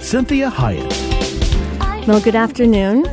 Cinthia 0.00 0.50
Hiett. 0.50 2.06
Well, 2.06 2.22
good 2.22 2.34
afternoon. 2.34 3.04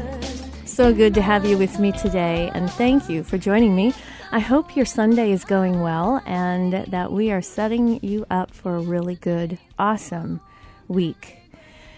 So 0.65 0.93
good 0.93 1.13
to 1.15 1.21
have 1.21 1.45
you 1.45 1.57
with 1.57 1.79
me 1.79 1.91
today, 1.91 2.49
and 2.53 2.71
thank 2.71 3.09
you 3.09 3.23
for 3.23 3.37
joining 3.37 3.75
me. 3.75 3.93
I 4.31 4.39
hope 4.39 4.73
your 4.73 4.85
Sunday 4.85 5.33
is 5.33 5.43
going 5.43 5.81
well 5.81 6.21
and 6.25 6.73
that 6.73 7.11
we 7.11 7.29
are 7.29 7.41
setting 7.41 7.99
you 8.01 8.25
up 8.29 8.51
for 8.53 8.77
a 8.77 8.81
really 8.81 9.15
good, 9.15 9.59
awesome 9.77 10.39
week. 10.87 11.37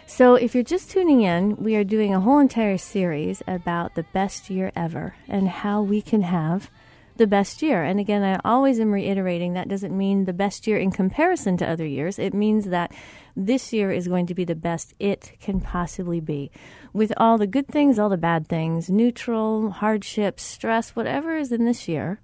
So, 0.07 0.33
if 0.33 0.55
you're 0.55 0.63
just 0.63 0.89
tuning 0.89 1.21
in, 1.21 1.55
we 1.57 1.75
are 1.75 1.83
doing 1.83 2.15
a 2.15 2.19
whole 2.19 2.39
entire 2.39 2.79
series 2.79 3.43
about 3.47 3.93
the 3.93 4.07
best 4.11 4.49
year 4.49 4.71
ever 4.75 5.15
and 5.27 5.47
how 5.47 5.83
we 5.83 6.01
can 6.01 6.23
have 6.23 6.71
the 7.19 7.27
best 7.27 7.61
year. 7.61 7.83
And 7.83 7.99
again, 7.99 8.23
I 8.23 8.39
always 8.43 8.79
am 8.79 8.91
reiterating 8.91 9.53
that 9.53 9.67
doesn't 9.67 9.95
mean 9.95 10.25
the 10.25 10.33
best 10.33 10.65
year 10.65 10.77
in 10.77 10.89
comparison 10.89 11.57
to 11.57 11.69
other 11.69 11.85
years. 11.85 12.17
It 12.17 12.33
means 12.33 12.65
that 12.65 12.91
this 13.35 13.71
year 13.71 13.91
is 13.91 14.07
going 14.07 14.25
to 14.25 14.33
be 14.33 14.45
the 14.45 14.55
best 14.55 14.95
it 14.99 15.33
can 15.39 15.61
possibly 15.61 16.19
be. 16.19 16.49
With 16.91 17.13
all 17.17 17.37
the 17.37 17.45
good 17.45 17.67
things, 17.67 17.99
all 17.99 18.09
the 18.09 18.17
bad 18.17 18.47
things, 18.47 18.89
neutral, 18.89 19.69
hardships, 19.69 20.41
stress, 20.41 20.95
whatever 20.95 21.37
is 21.37 21.51
in 21.51 21.65
this 21.65 21.87
year, 21.87 22.19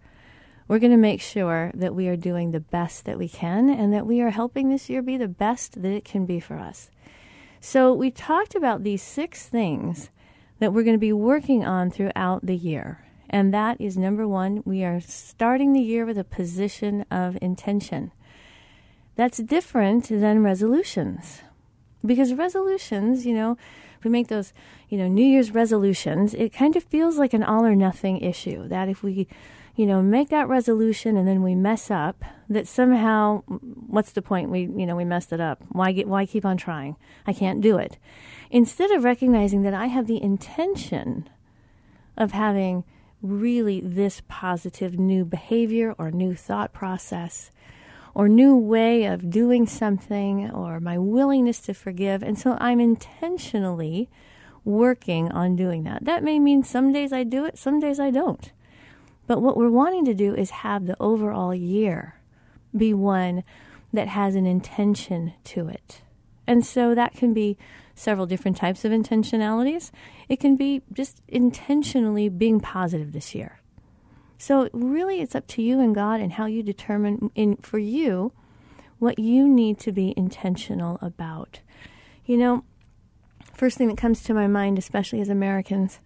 we're 0.68 0.80
going 0.80 0.92
to 0.92 0.98
make 0.98 1.22
sure 1.22 1.72
that 1.76 1.94
we 1.94 2.08
are 2.08 2.16
doing 2.16 2.50
the 2.50 2.60
best 2.60 3.06
that 3.06 3.20
we 3.20 3.30
can 3.30 3.70
and 3.70 3.94
that 3.94 4.08
we 4.08 4.22
are 4.22 4.32
helping 4.32 4.70
this 4.70 4.90
year 4.90 5.04
be 5.04 5.18
the 5.18 5.28
best 5.28 5.82
that 5.84 5.92
it 5.92 6.04
can 6.04 6.26
be 6.26 6.40
for 6.40 6.58
us. 6.58 6.90
So, 7.62 7.94
we 7.94 8.10
talked 8.10 8.56
about 8.56 8.84
these 8.84 9.04
six 9.04 9.48
things 9.48 10.10
that 10.60 10.74
we're 10.74 10.84
going 10.84 10.96
to 10.96 11.00
be 11.00 11.14
working 11.14 11.66
on 11.66 11.92
throughout 11.92 12.46
the 12.46 12.56
year. 12.56 13.05
And 13.30 13.54
that 13.54 13.80
is 13.80 13.98
number 13.98 14.28
one, 14.28 14.62
we 14.66 14.84
are 14.84 15.00
starting 15.02 15.74
the 15.74 15.82
year 15.82 16.06
with 16.06 16.18
a 16.18 16.24
position 16.24 17.06
of 17.10 17.38
intention. 17.42 18.12
That's 19.16 19.38
different 19.38 20.10
than 20.10 20.44
resolutions. 20.44 21.42
Because 22.06 22.34
resolutions, 22.34 23.26
you 23.26 23.34
know, 23.34 23.58
if 23.98 24.04
we 24.04 24.12
make 24.12 24.28
those, 24.28 24.54
you 24.90 24.98
know, 24.98 25.08
New 25.08 25.26
Year's 25.26 25.52
resolutions, 25.52 26.34
it 26.34 26.54
kind 26.54 26.76
of 26.76 26.84
feels 26.84 27.18
like 27.18 27.34
an 27.34 27.44
all 27.44 27.66
or 27.66 27.76
nothing 27.76 28.20
issue. 28.20 28.68
That 28.68 28.90
if 28.90 29.02
we 29.02 29.28
you 29.76 29.86
know, 29.86 30.02
make 30.02 30.30
that 30.30 30.48
resolution 30.48 31.18
and 31.18 31.28
then 31.28 31.44
we 31.44 31.54
mess 31.54 31.92
up, 31.92 32.24
that 32.48 32.68
somehow, 32.68 33.42
what's 33.88 34.14
the 34.14 34.22
point? 34.22 34.50
We, 34.50 34.62
you 34.62 34.86
know, 34.86 34.96
we 34.96 35.04
messed 35.04 35.34
it 35.34 35.42
up. 35.42 35.62
Why 35.70 35.92
get, 35.92 36.08
why 36.08 36.26
keep 36.26 36.46
on 36.46 36.56
trying? 36.56 36.96
I 37.28 37.34
can't 37.34 37.62
do 37.62 37.78
it. 37.78 37.98
Instead 38.50 38.92
of 38.92 39.04
recognizing 39.04 39.64
that 39.64 39.74
I 39.74 39.88
have 39.88 40.08
the 40.08 40.22
intention 40.22 41.30
of 42.16 42.32
having 42.32 42.86
really 43.26 43.82
this 43.82 44.22
positive 44.28 44.98
new 44.98 45.26
behavior 45.26 45.94
or 45.98 46.12
new 46.12 46.36
thought 46.36 46.74
process 46.74 47.52
or 48.14 48.30
new 48.30 48.56
way 48.56 49.04
of 49.06 49.30
doing 49.30 49.68
something 49.68 50.50
or 50.50 50.80
my 50.80 50.98
willingness 50.98 51.60
to 51.60 51.74
forgive. 51.74 52.24
And 52.24 52.40
so 52.40 52.58
I'm 52.60 52.80
intentionally 52.80 54.10
working 54.64 55.32
on 55.32 55.56
doing 55.56 55.84
that. 55.84 56.06
That 56.06 56.24
may 56.24 56.40
mean 56.40 56.64
some 56.64 56.94
days 56.94 57.12
I 57.12 57.24
do 57.24 57.46
it, 57.46 57.58
some 57.58 57.80
days 57.80 58.00
I 58.00 58.12
don't. 58.12 58.52
But 59.28 59.42
what 59.42 59.58
we're 59.58 59.70
wanting 59.70 60.06
to 60.06 60.14
do 60.14 60.34
is 60.34 60.50
have 60.50 60.86
the 60.86 60.98
overall 61.00 61.54
year 61.54 62.20
be 62.76 62.94
one 62.94 63.44
that 63.92 64.08
has 64.10 64.36
an 64.36 64.46
intention 64.46 65.34
to 65.46 65.68
it. 65.68 66.02
And 66.48 66.66
so 66.66 66.94
that 66.96 67.14
can 67.14 67.34
be 67.34 67.58
several 67.96 68.26
different 68.26 68.58
types 68.58 68.86
of 68.86 68.92
intentionalities. 68.92 69.92
It 70.30 70.40
can 70.40 70.56
be 70.56 70.84
just 70.94 71.22
intentionally 71.28 72.30
being 72.30 72.60
positive 72.60 73.14
this 73.14 73.34
year. 73.34 73.60
So 74.38 74.70
really 74.74 75.22
it's 75.22 75.36
up 75.36 75.48
to 75.48 75.62
you 75.62 75.80
and 75.80 75.96
God 75.96 76.20
and 76.20 76.34
how 76.34 76.46
you 76.46 76.62
determine 76.62 77.32
in 77.36 77.56
for 77.58 77.80
you 77.80 78.34
what 79.00 79.18
you 79.18 79.48
need 79.48 79.80
to 79.80 79.92
be 79.92 80.14
intentional 80.16 81.00
about. 81.02 81.62
You 82.26 82.38
know, 82.38 82.64
first 83.54 83.78
thing 83.78 83.88
that 83.88 83.98
comes 83.98 84.22
to 84.24 84.34
my 84.34 84.48
mind 84.48 84.78
especially 84.78 85.22
as 85.22 85.30
Americans 85.30 86.00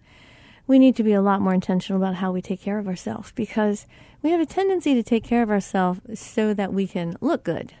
we 0.70 0.78
need 0.78 0.94
to 0.94 1.02
be 1.02 1.12
a 1.12 1.20
lot 1.20 1.40
more 1.40 1.52
intentional 1.52 2.00
about 2.00 2.14
how 2.14 2.30
we 2.30 2.40
take 2.40 2.60
care 2.60 2.78
of 2.78 2.86
ourselves 2.86 3.32
because 3.32 3.88
we 4.22 4.30
have 4.30 4.40
a 4.40 4.46
tendency 4.46 4.94
to 4.94 5.02
take 5.02 5.24
care 5.24 5.42
of 5.42 5.50
ourselves 5.50 6.00
so 6.14 6.54
that 6.54 6.72
we 6.72 6.86
can 6.86 7.16
look 7.20 7.42
good 7.42 7.72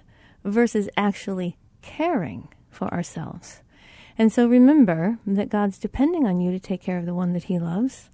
versus 0.42 0.88
actually 0.96 1.56
caring 1.82 2.48
for 2.68 2.92
ourselves. 2.92 3.62
And 4.20 4.30
so 4.30 4.46
remember 4.46 5.18
that 5.26 5.48
God's 5.48 5.78
depending 5.78 6.26
on 6.26 6.42
you 6.42 6.52
to 6.52 6.60
take 6.60 6.82
care 6.82 6.98
of 6.98 7.06
the 7.06 7.14
one 7.14 7.32
that 7.32 7.44
He 7.44 7.58
loves. 7.58 8.10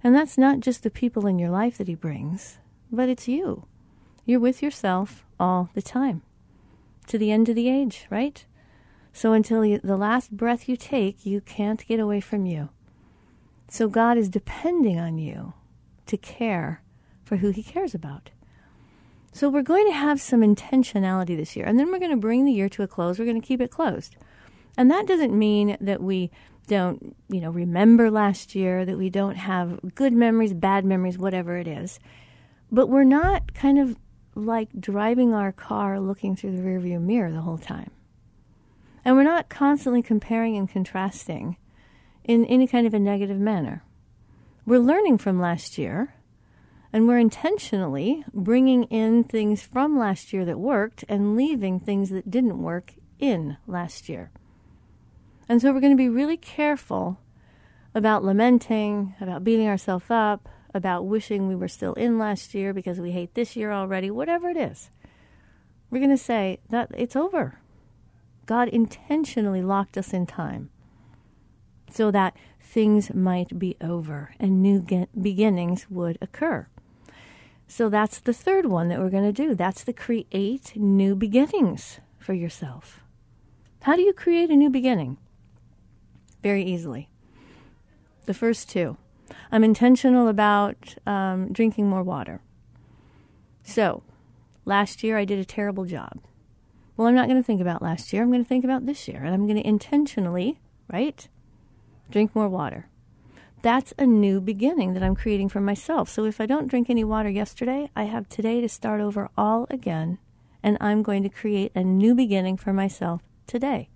And 0.00 0.14
that's 0.14 0.38
not 0.38 0.60
just 0.60 0.84
the 0.84 0.90
people 0.90 1.26
in 1.26 1.40
your 1.40 1.50
life 1.50 1.76
that 1.78 1.88
He 1.88 1.96
brings, 1.96 2.58
but 2.92 3.08
it's 3.08 3.26
you. 3.26 3.66
You're 4.24 4.38
with 4.38 4.62
yourself 4.62 5.24
all 5.40 5.68
the 5.74 5.82
time 5.82 6.22
to 7.08 7.18
the 7.18 7.32
end 7.32 7.48
of 7.48 7.56
the 7.56 7.68
age, 7.68 8.06
right? 8.10 8.44
So 9.12 9.32
until 9.32 9.62
the 9.62 9.96
last 9.96 10.36
breath 10.36 10.68
you 10.68 10.76
take, 10.76 11.26
you 11.26 11.40
can't 11.40 11.84
get 11.84 11.98
away 11.98 12.20
from 12.20 12.46
you. 12.46 12.68
So 13.68 13.88
God 13.88 14.16
is 14.16 14.28
depending 14.28 15.00
on 15.00 15.18
you 15.18 15.54
to 16.06 16.16
care 16.16 16.80
for 17.24 17.38
who 17.38 17.50
He 17.50 17.64
cares 17.64 17.92
about. 17.92 18.30
So 19.32 19.48
we're 19.48 19.62
going 19.62 19.88
to 19.88 19.94
have 19.94 20.20
some 20.20 20.42
intentionality 20.42 21.36
this 21.36 21.56
year, 21.56 21.66
and 21.66 21.76
then 21.76 21.90
we're 21.90 21.98
going 21.98 22.12
to 22.12 22.16
bring 22.16 22.44
the 22.44 22.52
year 22.52 22.68
to 22.68 22.84
a 22.84 22.86
close. 22.86 23.18
We're 23.18 23.24
going 23.24 23.40
to 23.40 23.46
keep 23.46 23.60
it 23.60 23.72
closed. 23.72 24.14
And 24.76 24.90
that 24.90 25.06
doesn't 25.06 25.36
mean 25.36 25.76
that 25.80 26.02
we 26.02 26.30
don't, 26.66 27.16
you 27.28 27.40
know, 27.40 27.50
remember 27.50 28.10
last 28.10 28.54
year, 28.54 28.84
that 28.84 28.96
we 28.96 29.10
don't 29.10 29.36
have 29.36 29.94
good 29.94 30.12
memories, 30.12 30.54
bad 30.54 30.84
memories, 30.84 31.18
whatever 31.18 31.56
it 31.56 31.66
is. 31.66 31.98
But 32.70 32.88
we're 32.88 33.04
not 33.04 33.54
kind 33.54 33.78
of 33.78 33.96
like 34.34 34.68
driving 34.78 35.34
our 35.34 35.52
car 35.52 35.98
looking 35.98 36.36
through 36.36 36.56
the 36.56 36.62
rearview 36.62 37.00
mirror 37.00 37.32
the 37.32 37.40
whole 37.40 37.58
time. 37.58 37.90
And 39.04 39.16
we're 39.16 39.22
not 39.22 39.48
constantly 39.48 40.02
comparing 40.02 40.56
and 40.56 40.70
contrasting 40.70 41.56
in 42.24 42.44
any 42.46 42.66
kind 42.66 42.86
of 42.86 42.94
a 42.94 42.98
negative 42.98 43.38
manner. 43.38 43.82
We're 44.66 44.78
learning 44.78 45.18
from 45.18 45.40
last 45.40 45.78
year, 45.78 46.14
and 46.92 47.08
we're 47.08 47.18
intentionally 47.18 48.24
bringing 48.32 48.84
in 48.84 49.24
things 49.24 49.62
from 49.62 49.98
last 49.98 50.32
year 50.32 50.44
that 50.44 50.60
worked 50.60 51.04
and 51.08 51.34
leaving 51.34 51.80
things 51.80 52.10
that 52.10 52.30
didn't 52.30 52.62
work 52.62 52.94
in 53.18 53.56
last 53.66 54.08
year. 54.08 54.30
And 55.50 55.60
so 55.60 55.72
we're 55.72 55.80
going 55.80 55.90
to 55.90 55.96
be 55.96 56.08
really 56.08 56.36
careful 56.36 57.18
about 57.92 58.22
lamenting, 58.22 59.16
about 59.20 59.42
beating 59.42 59.66
ourselves 59.66 60.04
up, 60.08 60.48
about 60.72 61.06
wishing 61.06 61.48
we 61.48 61.56
were 61.56 61.66
still 61.66 61.92
in 61.94 62.20
last 62.20 62.54
year 62.54 62.72
because 62.72 63.00
we 63.00 63.10
hate 63.10 63.34
this 63.34 63.56
year 63.56 63.72
already, 63.72 64.12
whatever 64.12 64.48
it 64.48 64.56
is. 64.56 64.90
We're 65.90 65.98
going 65.98 66.16
to 66.16 66.16
say 66.16 66.60
that 66.68 66.92
it's 66.96 67.16
over. 67.16 67.58
God 68.46 68.68
intentionally 68.68 69.60
locked 69.60 69.98
us 69.98 70.12
in 70.12 70.24
time 70.24 70.70
so 71.90 72.12
that 72.12 72.36
things 72.60 73.12
might 73.12 73.58
be 73.58 73.76
over 73.80 74.32
and 74.38 74.62
new 74.62 75.08
beginnings 75.20 75.90
would 75.90 76.16
occur. 76.22 76.68
So 77.66 77.88
that's 77.88 78.20
the 78.20 78.32
third 78.32 78.66
one 78.66 78.86
that 78.86 79.00
we're 79.00 79.10
going 79.10 79.24
to 79.24 79.32
do. 79.32 79.56
That's 79.56 79.82
the 79.82 79.92
create 79.92 80.76
new 80.76 81.16
beginnings 81.16 81.98
for 82.20 82.34
yourself. 82.34 83.00
How 83.80 83.96
do 83.96 84.02
you 84.02 84.12
create 84.12 84.50
a 84.50 84.56
new 84.56 84.70
beginning? 84.70 85.16
Very 86.42 86.62
easily. 86.62 87.08
The 88.26 88.34
first 88.34 88.68
two. 88.68 88.96
I'm 89.52 89.64
intentional 89.64 90.28
about 90.28 90.94
um, 91.06 91.52
drinking 91.52 91.88
more 91.88 92.02
water. 92.02 92.40
So 93.62 94.02
last 94.64 95.02
year 95.02 95.16
I 95.16 95.24
did 95.24 95.38
a 95.38 95.44
terrible 95.44 95.84
job. 95.84 96.20
Well, 96.96 97.08
I'm 97.08 97.14
not 97.14 97.28
going 97.28 97.40
to 97.40 97.46
think 97.46 97.60
about 97.60 97.82
last 97.82 98.12
year. 98.12 98.22
I'm 98.22 98.30
going 98.30 98.42
to 98.42 98.48
think 98.48 98.64
about 98.64 98.86
this 98.86 99.08
year. 99.08 99.22
And 99.24 99.32
I'm 99.34 99.46
going 99.46 99.56
to 99.56 99.66
intentionally, 99.66 100.60
right, 100.92 101.26
drink 102.10 102.34
more 102.34 102.48
water. 102.48 102.88
That's 103.62 103.92
a 103.98 104.06
new 104.06 104.40
beginning 104.40 104.94
that 104.94 105.02
I'm 105.02 105.14
creating 105.14 105.50
for 105.50 105.60
myself. 105.60 106.08
So 106.08 106.24
if 106.24 106.40
I 106.40 106.46
don't 106.46 106.68
drink 106.68 106.88
any 106.88 107.04
water 107.04 107.28
yesterday, 107.28 107.90
I 107.94 108.04
have 108.04 108.28
today 108.28 108.60
to 108.60 108.68
start 108.68 109.00
over 109.00 109.28
all 109.36 109.66
again. 109.70 110.18
And 110.62 110.76
I'm 110.80 111.02
going 111.02 111.22
to 111.22 111.28
create 111.28 111.72
a 111.74 111.84
new 111.84 112.14
beginning 112.14 112.56
for 112.56 112.72
myself 112.72 113.22
today. 113.46 113.88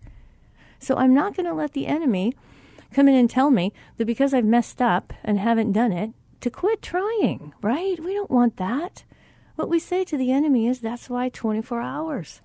So 0.85 0.97
I'm 0.97 1.15
not 1.15 1.35
going 1.35 1.47
to 1.47 1.55
let 1.55 1.73
the 1.73 1.87
enemy 1.87 2.35
come 2.93 3.09
in 3.09 3.15
and 3.15 3.29
tell 3.29 3.51
me 3.51 3.73
that 3.97 4.05
because 4.05 4.35
I've 4.35 4.45
messed 4.45 4.81
up 4.83 5.13
and 5.25 5.39
haven't 5.39 5.73
done 5.73 5.93
it, 5.93 6.11
to 6.41 6.51
quit 6.51 6.83
trying, 6.83 7.55
right? 7.63 7.99
We 7.99 8.13
don't 8.13 8.31
want 8.31 8.59
that. 8.59 9.05
What 9.57 9.71
we 9.71 9.79
say 9.79 10.05
to 10.05 10.17
the 10.17 10.31
enemy 10.31 10.67
is 10.67 10.81
that's 10.81 11.09
why 11.09 11.31
24 11.31 11.81
hours. 11.81 12.43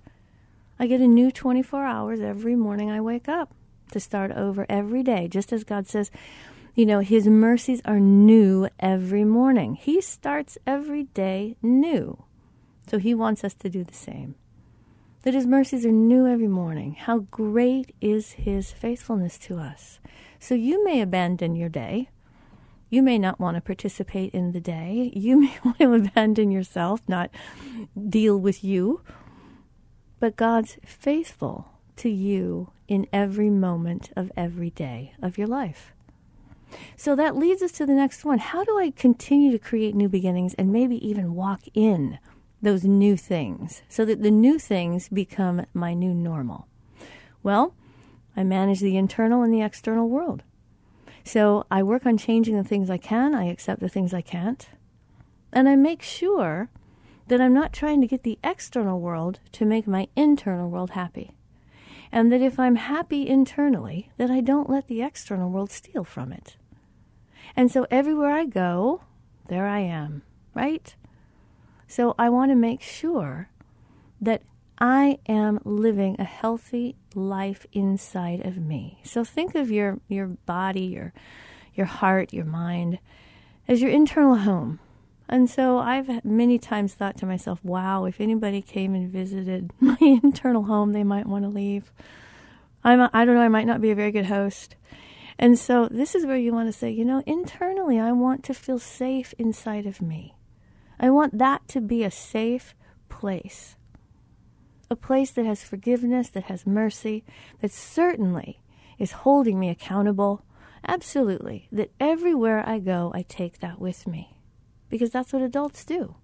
I 0.78 0.86
get 0.86 1.02
a 1.02 1.06
new 1.06 1.30
24 1.30 1.84
hours 1.84 2.20
every 2.20 2.56
morning 2.56 2.90
I 2.90 3.02
wake 3.02 3.28
up 3.28 3.52
to 3.92 4.00
start 4.00 4.30
over 4.32 4.64
every 4.68 5.02
day, 5.02 5.28
just 5.28 5.52
as 5.52 5.64
God 5.64 5.86
says, 5.86 6.10
you 6.74 6.86
know, 6.86 7.00
His 7.00 7.26
mercies 7.26 7.82
are 7.84 8.00
new 8.00 8.68
every 8.78 9.24
morning. 9.24 9.74
He 9.74 10.00
starts 10.00 10.56
every 10.66 11.04
day 11.04 11.56
new. 11.60 12.24
So 12.88 12.98
He 12.98 13.12
wants 13.12 13.44
us 13.44 13.54
to 13.54 13.68
do 13.68 13.84
the 13.84 13.94
same. 13.94 14.36
That 15.22 15.34
His 15.34 15.46
mercies 15.46 15.84
are 15.84 15.92
new 15.92 16.26
every 16.26 16.48
morning. 16.48 16.94
How 16.94 17.18
great 17.30 17.94
is 18.00 18.32
His 18.32 18.72
faithfulness 18.72 19.38
to 19.38 19.58
us. 19.58 20.00
So 20.38 20.54
you 20.54 20.84
may 20.84 21.00
abandon 21.00 21.54
your 21.54 21.68
day 21.68 22.08
you 22.90 23.02
may 23.02 23.18
not 23.18 23.38
want 23.38 23.54
to 23.54 23.60
participate 23.60 24.34
in 24.34 24.50
the 24.50 24.60
day. 24.60 25.12
You 25.14 25.40
may 25.40 25.56
want 25.64 25.78
to 25.78 25.94
abandon 25.94 26.50
yourself, 26.50 27.00
not 27.08 27.30
deal 28.08 28.36
with 28.36 28.62
you. 28.62 29.00
But 30.18 30.36
God's 30.36 30.76
faithful 30.84 31.68
to 31.96 32.10
you 32.10 32.72
in 32.88 33.06
every 33.12 33.48
moment 33.48 34.10
of 34.16 34.32
every 34.36 34.70
day 34.70 35.14
of 35.22 35.38
your 35.38 35.46
life. 35.46 35.92
So 36.96 37.16
that 37.16 37.36
leads 37.36 37.62
us 37.62 37.72
to 37.72 37.86
the 37.86 37.94
next 37.94 38.24
one. 38.24 38.38
How 38.38 38.64
do 38.64 38.78
I 38.78 38.90
continue 38.90 39.50
to 39.52 39.58
create 39.58 39.94
new 39.94 40.08
beginnings 40.08 40.54
and 40.54 40.72
maybe 40.72 41.04
even 41.06 41.34
walk 41.34 41.62
in 41.74 42.18
those 42.62 42.84
new 42.84 43.16
things 43.16 43.82
so 43.88 44.04
that 44.04 44.22
the 44.22 44.30
new 44.30 44.58
things 44.58 45.08
become 45.08 45.66
my 45.72 45.94
new 45.94 46.14
normal? 46.14 46.66
Well, 47.42 47.74
I 48.36 48.44
manage 48.44 48.80
the 48.80 48.96
internal 48.96 49.42
and 49.42 49.52
the 49.52 49.62
external 49.62 50.08
world. 50.08 50.42
So 51.24 51.66
I 51.70 51.82
work 51.82 52.06
on 52.06 52.16
changing 52.18 52.56
the 52.56 52.64
things 52.64 52.90
I 52.90 52.98
can, 52.98 53.34
I 53.34 53.44
accept 53.44 53.80
the 53.80 53.88
things 53.88 54.14
I 54.14 54.22
can't, 54.22 54.68
and 55.52 55.68
I 55.68 55.76
make 55.76 56.02
sure 56.02 56.70
that 57.28 57.40
I'm 57.40 57.54
not 57.54 57.72
trying 57.72 58.00
to 58.00 58.06
get 58.06 58.22
the 58.22 58.38
external 58.42 59.00
world 59.00 59.40
to 59.52 59.64
make 59.64 59.86
my 59.86 60.08
internal 60.16 60.68
world 60.68 60.90
happy. 60.90 61.30
And 62.10 62.32
that 62.32 62.42
if 62.42 62.58
I'm 62.58 62.74
happy 62.74 63.28
internally, 63.28 64.10
that 64.16 64.30
I 64.30 64.40
don't 64.40 64.68
let 64.68 64.88
the 64.88 65.02
external 65.02 65.50
world 65.50 65.70
steal 65.70 66.02
from 66.02 66.32
it. 66.32 66.56
And 67.54 67.70
so 67.70 67.86
everywhere 67.90 68.32
I 68.32 68.46
go, 68.46 69.02
there 69.48 69.66
I 69.66 69.80
am, 69.80 70.22
right? 70.54 70.94
So 71.90 72.14
I 72.20 72.28
want 72.28 72.52
to 72.52 72.54
make 72.54 72.82
sure 72.82 73.48
that 74.20 74.42
I 74.78 75.18
am 75.26 75.58
living 75.64 76.14
a 76.20 76.24
healthy 76.24 76.94
life 77.16 77.66
inside 77.72 78.46
of 78.46 78.58
me. 78.58 79.00
So 79.02 79.24
think 79.24 79.56
of 79.56 79.72
your, 79.72 79.98
your 80.06 80.28
body, 80.28 80.82
your, 80.82 81.12
your 81.74 81.86
heart, 81.86 82.32
your 82.32 82.44
mind 82.44 83.00
as 83.66 83.82
your 83.82 83.90
internal 83.90 84.36
home. 84.36 84.78
And 85.28 85.50
so 85.50 85.78
I've 85.78 86.24
many 86.24 86.60
times 86.60 86.94
thought 86.94 87.16
to 87.18 87.26
myself, 87.26 87.58
wow, 87.64 88.04
if 88.04 88.20
anybody 88.20 88.62
came 88.62 88.94
and 88.94 89.10
visited 89.10 89.72
my 89.80 89.98
internal 90.00 90.62
home, 90.62 90.92
they 90.92 91.02
might 91.02 91.26
want 91.26 91.42
to 91.42 91.48
leave. 91.48 91.90
I'm, 92.84 93.10
I 93.12 93.24
don't 93.24 93.34
know, 93.34 93.42
I 93.42 93.48
might 93.48 93.66
not 93.66 93.80
be 93.80 93.90
a 93.90 93.96
very 93.96 94.12
good 94.12 94.26
host. 94.26 94.76
And 95.40 95.58
so 95.58 95.88
this 95.90 96.14
is 96.14 96.24
where 96.24 96.36
you 96.36 96.52
want 96.52 96.68
to 96.68 96.72
say, 96.72 96.88
you 96.92 97.04
know, 97.04 97.24
internally, 97.26 97.98
I 97.98 98.12
want 98.12 98.44
to 98.44 98.54
feel 98.54 98.78
safe 98.78 99.34
inside 99.38 99.86
of 99.86 100.00
me. 100.00 100.36
I 101.00 101.10
want 101.10 101.38
that 101.38 101.66
to 101.68 101.80
be 101.80 102.04
a 102.04 102.10
safe 102.10 102.74
place 103.08 103.74
a 104.90 104.96
place 104.96 105.30
that 105.30 105.46
has 105.46 105.62
forgiveness, 105.62 106.28
that 106.30 106.44
has 106.44 106.66
mercy, 106.66 107.22
that 107.60 107.70
certainly 107.70 108.60
is 108.98 109.12
holding 109.12 109.58
me 109.58 109.70
accountable. 109.70 110.44
Absolutely. 110.86 111.68
That 111.70 111.92
everywhere 112.00 112.68
I 112.68 112.80
go, 112.80 113.12
I 113.14 113.22
take 113.22 113.60
that 113.60 113.80
with 113.80 114.06
me. 114.08 114.36
Because 114.88 115.10
that's 115.10 115.32
what 115.32 115.42
adults 115.42 115.84
do. 115.84 116.16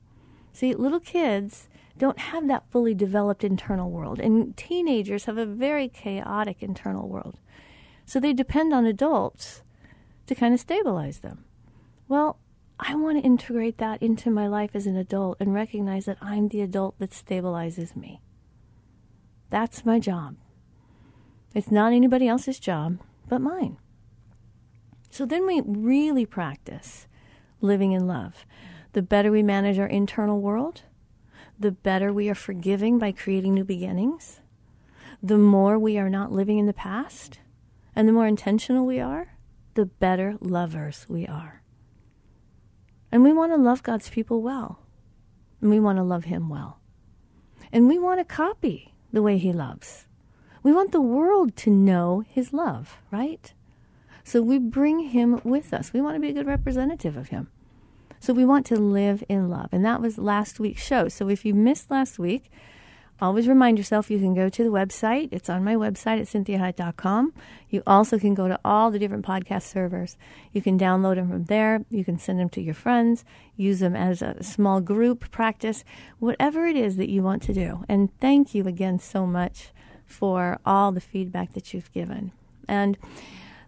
See, 0.52 0.74
little 0.74 0.98
kids 0.98 1.68
don't 1.96 2.18
have 2.18 2.48
that 2.48 2.68
fully 2.70 2.94
developed 2.94 3.44
internal 3.44 3.90
world, 3.90 4.18
and 4.18 4.56
teenagers 4.56 5.26
have 5.26 5.38
a 5.38 5.46
very 5.46 5.88
chaotic 5.88 6.62
internal 6.62 7.08
world. 7.08 7.38
So 8.04 8.18
they 8.18 8.32
depend 8.32 8.74
on 8.74 8.84
adults 8.84 9.62
to 10.26 10.34
kind 10.34 10.52
of 10.52 10.60
stabilize 10.60 11.18
them. 11.18 11.44
Well, 12.08 12.38
I 12.78 12.94
want 12.94 13.18
to 13.18 13.24
integrate 13.24 13.78
that 13.78 14.02
into 14.02 14.30
my 14.30 14.46
life 14.46 14.70
as 14.74 14.86
an 14.86 14.96
adult 14.96 15.38
and 15.40 15.54
recognize 15.54 16.04
that 16.04 16.18
I'm 16.20 16.48
the 16.48 16.60
adult 16.60 16.98
that 16.98 17.10
stabilizes 17.10 17.96
me. 17.96 18.20
That's 19.48 19.86
my 19.86 19.98
job. 19.98 20.36
It's 21.54 21.70
not 21.70 21.92
anybody 21.92 22.28
else's 22.28 22.58
job 22.58 22.98
but 23.28 23.40
mine. 23.40 23.78
So 25.10 25.24
then 25.24 25.46
we 25.46 25.62
really 25.64 26.26
practice 26.26 27.06
living 27.60 27.92
in 27.92 28.06
love. 28.06 28.44
The 28.92 29.02
better 29.02 29.30
we 29.30 29.42
manage 29.42 29.78
our 29.78 29.86
internal 29.86 30.40
world, 30.40 30.82
the 31.58 31.72
better 31.72 32.12
we 32.12 32.28
are 32.28 32.34
forgiving 32.34 32.98
by 32.98 33.12
creating 33.12 33.54
new 33.54 33.64
beginnings, 33.64 34.40
the 35.22 35.38
more 35.38 35.78
we 35.78 35.96
are 35.98 36.10
not 36.10 36.32
living 36.32 36.58
in 36.58 36.66
the 36.66 36.74
past, 36.74 37.40
and 37.94 38.06
the 38.06 38.12
more 38.12 38.26
intentional 38.26 38.84
we 38.84 39.00
are, 39.00 39.36
the 39.74 39.86
better 39.86 40.36
lovers 40.40 41.06
we 41.08 41.26
are. 41.26 41.62
And 43.10 43.22
we 43.22 43.32
want 43.32 43.52
to 43.52 43.56
love 43.56 43.82
God's 43.82 44.08
people 44.08 44.42
well, 44.42 44.80
and 45.60 45.70
we 45.70 45.80
want 45.80 45.98
to 45.98 46.02
love 46.02 46.24
Him 46.24 46.48
well. 46.48 46.80
And 47.72 47.88
we 47.88 47.98
want 47.98 48.20
to 48.20 48.24
copy 48.24 48.94
the 49.12 49.22
way 49.22 49.38
He 49.38 49.52
loves. 49.52 50.06
We 50.62 50.72
want 50.72 50.92
the 50.92 51.00
world 51.00 51.56
to 51.58 51.70
know 51.70 52.24
His 52.28 52.52
love, 52.52 52.98
right? 53.10 53.52
So 54.24 54.42
we 54.42 54.58
bring 54.58 54.98
Him 55.00 55.40
with 55.44 55.72
us. 55.72 55.92
We 55.92 56.00
want 56.00 56.16
to 56.16 56.20
be 56.20 56.30
a 56.30 56.32
good 56.32 56.46
representative 56.46 57.16
of 57.16 57.28
Him. 57.28 57.48
So 58.18 58.32
we 58.32 58.44
want 58.44 58.66
to 58.66 58.76
live 58.76 59.22
in 59.28 59.48
love. 59.48 59.68
And 59.70 59.84
that 59.84 60.00
was 60.00 60.18
last 60.18 60.58
week's 60.58 60.82
show. 60.82 61.08
So 61.08 61.28
if 61.28 61.44
you 61.44 61.54
missed 61.54 61.90
last 61.90 62.18
week, 62.18 62.50
always 63.20 63.48
remind 63.48 63.78
yourself 63.78 64.10
you 64.10 64.18
can 64.18 64.34
go 64.34 64.48
to 64.48 64.64
the 64.64 64.70
website. 64.70 65.28
It's 65.32 65.48
on 65.48 65.64
my 65.64 65.74
website 65.74 66.20
at 66.20 66.26
cinthiahiett.com. 66.26 67.32
You 67.70 67.82
also 67.86 68.18
can 68.18 68.34
go 68.34 68.48
to 68.48 68.58
all 68.64 68.90
the 68.90 68.98
different 68.98 69.24
podcast 69.24 69.62
servers. 69.62 70.16
You 70.52 70.62
can 70.62 70.78
download 70.78 71.16
them 71.16 71.30
from 71.30 71.44
there. 71.44 71.84
You 71.90 72.04
can 72.04 72.18
send 72.18 72.40
them 72.40 72.48
to 72.50 72.60
your 72.60 72.74
friends, 72.74 73.24
use 73.56 73.80
them 73.80 73.96
as 73.96 74.22
a 74.22 74.42
small 74.42 74.80
group 74.80 75.30
practice, 75.30 75.84
whatever 76.18 76.66
it 76.66 76.76
is 76.76 76.96
that 76.96 77.10
you 77.10 77.22
want 77.22 77.42
to 77.44 77.54
do. 77.54 77.84
And 77.88 78.10
thank 78.20 78.54
you 78.54 78.66
again 78.66 78.98
so 78.98 79.26
much 79.26 79.70
for 80.04 80.60
all 80.64 80.92
the 80.92 81.00
feedback 81.00 81.52
that 81.54 81.74
you've 81.74 81.92
given. 81.92 82.32
And 82.68 82.96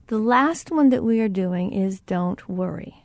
the 0.08 0.18
last 0.18 0.70
one 0.70 0.90
that 0.90 1.04
we 1.04 1.20
are 1.20 1.28
doing 1.28 1.72
is 1.72 2.00
don't 2.00 2.48
worry. 2.48 3.04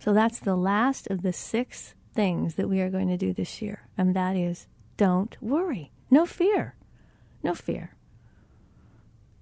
So 0.00 0.12
that's 0.12 0.38
the 0.40 0.56
last 0.56 1.08
of 1.08 1.22
the 1.22 1.32
six 1.32 1.94
things 2.14 2.54
that 2.54 2.68
we 2.68 2.80
are 2.80 2.90
going 2.90 3.08
to 3.08 3.16
do 3.16 3.32
this 3.32 3.60
year, 3.62 3.82
and 3.96 4.14
that 4.14 4.34
is 4.34 4.66
don't 4.98 5.34
worry. 5.40 5.92
No 6.10 6.26
fear. 6.26 6.74
No 7.42 7.54
fear. 7.54 7.94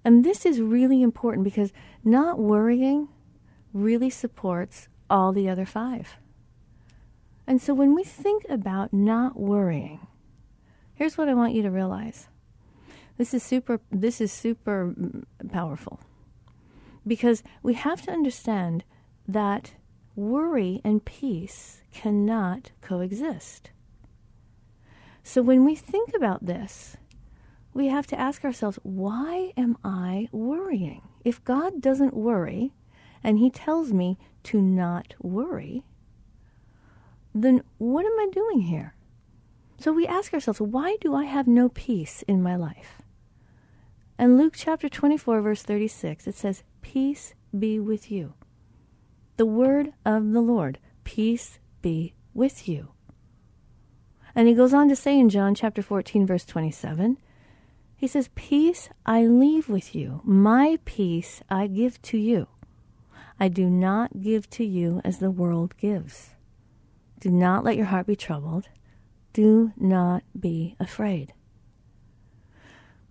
And 0.05 0.23
this 0.23 0.45
is 0.45 0.61
really 0.61 1.01
important 1.01 1.43
because 1.43 1.73
not 2.05 2.39
worrying 2.39 3.09
really 3.73 4.09
supports 4.09 4.87
all 5.09 5.33
the 5.33 5.49
other 5.49 5.65
five. 5.65 6.15
And 7.45 7.61
so 7.61 7.73
when 7.73 7.93
we 7.93 8.03
think 8.03 8.45
about 8.49 8.93
not 8.93 9.37
worrying, 9.37 10.07
here's 10.93 11.17
what 11.17 11.27
I 11.27 11.33
want 11.33 11.53
you 11.53 11.61
to 11.63 11.71
realize. 11.71 12.29
This 13.17 13.33
is 13.33 13.43
super 13.43 13.81
this 13.91 14.21
is 14.21 14.31
super 14.31 14.93
powerful. 15.51 15.99
Because 17.05 17.41
we 17.63 17.73
have 17.73 18.01
to 18.03 18.11
understand 18.11 18.83
that 19.27 19.73
worry 20.15 20.81
and 20.83 21.03
peace 21.03 21.81
cannot 21.91 22.71
coexist. 22.81 23.71
So 25.27 25.41
when 25.41 25.65
we 25.65 25.75
think 25.75 26.11
about 26.15 26.45
this, 26.45 26.95
we 27.73 27.87
have 27.87 28.07
to 28.07 28.17
ask 28.19 28.45
ourselves, 28.45 28.79
why 28.83 29.51
am 29.57 29.77
I 29.83 30.29
worrying? 30.31 31.01
If 31.25 31.43
God 31.43 31.81
doesn't 31.81 32.13
worry 32.13 32.71
and 33.25 33.37
He 33.37 33.49
tells 33.49 33.91
me 33.91 34.17
to 34.43 34.61
not 34.61 35.15
worry, 35.21 35.83
then 37.35 37.61
what 37.77 38.05
am 38.05 38.17
I 38.17 38.29
doing 38.31 38.61
here? 38.61 38.95
So 39.77 39.91
we 39.91 40.07
ask 40.07 40.33
ourselves, 40.33 40.61
why 40.61 40.95
do 41.01 41.13
I 41.13 41.25
have 41.25 41.45
no 41.45 41.67
peace 41.67 42.23
in 42.25 42.41
my 42.41 42.55
life? 42.55 43.01
And 44.17 44.37
Luke 44.37 44.53
chapter 44.55 44.87
24, 44.87 45.41
verse 45.41 45.61
36, 45.61 46.25
it 46.25 46.35
says, 46.35 46.63
Peace 46.81 47.33
be 47.55 47.81
with 47.81 48.09
you. 48.09 48.33
The 49.35 49.45
word 49.45 49.91
of 50.05 50.31
the 50.31 50.41
Lord, 50.41 50.79
peace 51.03 51.59
be 51.81 52.13
with 52.33 52.69
you. 52.69 52.93
And 54.37 54.47
he 54.47 54.53
goes 54.53 54.71
on 54.71 54.87
to 54.89 54.95
say 54.95 55.19
in 55.19 55.29
John 55.29 55.55
chapter 55.55 55.81
14, 55.81 56.27
verse 56.27 56.45
27, 56.45 57.17
he 57.95 58.05
says, 58.05 58.29
Peace 58.35 58.87
I 59.03 59.25
leave 59.25 59.67
with 59.67 59.95
you, 59.95 60.21
my 60.23 60.77
peace 60.85 61.41
I 61.49 61.65
give 61.65 61.99
to 62.03 62.19
you. 62.19 62.47
I 63.39 63.47
do 63.47 63.67
not 63.67 64.21
give 64.21 64.47
to 64.51 64.63
you 64.63 65.01
as 65.03 65.17
the 65.17 65.31
world 65.31 65.75
gives. 65.77 66.35
Do 67.19 67.31
not 67.31 67.63
let 67.63 67.77
your 67.77 67.87
heart 67.87 68.05
be 68.05 68.15
troubled. 68.15 68.69
Do 69.33 69.73
not 69.75 70.21
be 70.39 70.75
afraid. 70.79 71.33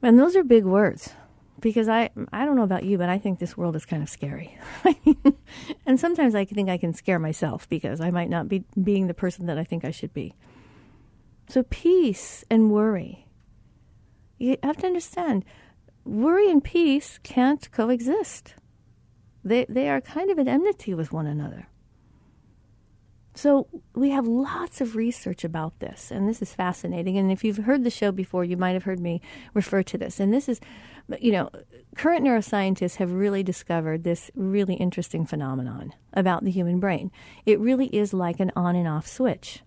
And 0.02 0.20
those 0.20 0.36
are 0.36 0.44
big 0.44 0.64
words 0.64 1.12
because 1.58 1.88
I 1.88 2.10
I 2.32 2.44
don't 2.44 2.54
know 2.54 2.62
about 2.62 2.84
you, 2.84 2.98
but 2.98 3.08
I 3.08 3.18
think 3.18 3.40
this 3.40 3.56
world 3.56 3.74
is 3.74 3.84
kind 3.84 4.04
of 4.04 4.08
scary. 4.08 4.56
and 5.86 5.98
sometimes 5.98 6.36
I 6.36 6.44
think 6.44 6.68
I 6.68 6.78
can 6.78 6.92
scare 6.92 7.18
myself 7.18 7.68
because 7.68 8.00
I 8.00 8.12
might 8.12 8.30
not 8.30 8.48
be 8.48 8.62
being 8.80 9.08
the 9.08 9.14
person 9.14 9.46
that 9.46 9.58
I 9.58 9.64
think 9.64 9.84
I 9.84 9.90
should 9.90 10.14
be. 10.14 10.36
So 11.48 11.62
peace 11.64 12.44
and 12.50 12.70
worry. 12.70 13.28
You 14.38 14.56
have 14.62 14.76
to 14.78 14.86
understand, 14.86 15.44
worry 16.04 16.50
and 16.50 16.62
peace 16.62 17.18
can't 17.22 17.70
coexist. 17.72 18.54
They 19.44 19.64
they 19.68 19.88
are 19.88 20.00
kind 20.00 20.30
of 20.30 20.38
at 20.38 20.48
enmity 20.48 20.92
with 20.92 21.12
one 21.12 21.26
another. 21.26 21.68
So 23.36 23.68
we 23.94 24.10
have 24.10 24.26
lots 24.26 24.80
of 24.80 24.96
research 24.96 25.44
about 25.44 25.78
this, 25.78 26.10
and 26.10 26.26
this 26.26 26.40
is 26.40 26.54
fascinating. 26.54 27.18
And 27.18 27.30
if 27.30 27.44
you've 27.44 27.58
heard 27.58 27.84
the 27.84 27.90
show 27.90 28.10
before, 28.10 28.44
you 28.44 28.56
might 28.56 28.72
have 28.72 28.84
heard 28.84 28.98
me 28.98 29.20
refer 29.52 29.82
to 29.82 29.98
this. 29.98 30.18
And 30.18 30.32
this 30.32 30.48
is, 30.48 30.58
you 31.20 31.32
know, 31.32 31.50
current 31.96 32.24
neuroscientists 32.24 32.96
have 32.96 33.12
really 33.12 33.42
discovered 33.42 34.04
this 34.04 34.30
really 34.34 34.74
interesting 34.74 35.26
phenomenon 35.26 35.92
about 36.14 36.44
the 36.44 36.50
human 36.50 36.80
brain. 36.80 37.10
It 37.44 37.60
really 37.60 37.88
is 37.94 38.14
like 38.14 38.40
an 38.40 38.52
on 38.56 38.74
and 38.74 38.88
off 38.88 39.06
switch. 39.06 39.62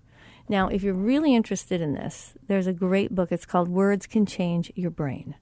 Now, 0.50 0.68
if 0.68 0.82
you're 0.82 0.96
really 0.96 1.36
interested 1.36 1.80
in 1.80 1.94
this, 1.94 2.34
there's 2.48 2.66
a 2.66 2.74
great 2.74 3.14
book. 3.14 3.32
It's 3.32 3.46
called 3.46 3.70
Words 3.70 4.08
Can 4.08 4.26
Change 4.26 4.72
Your 4.76 4.90
Brain, 4.90 5.36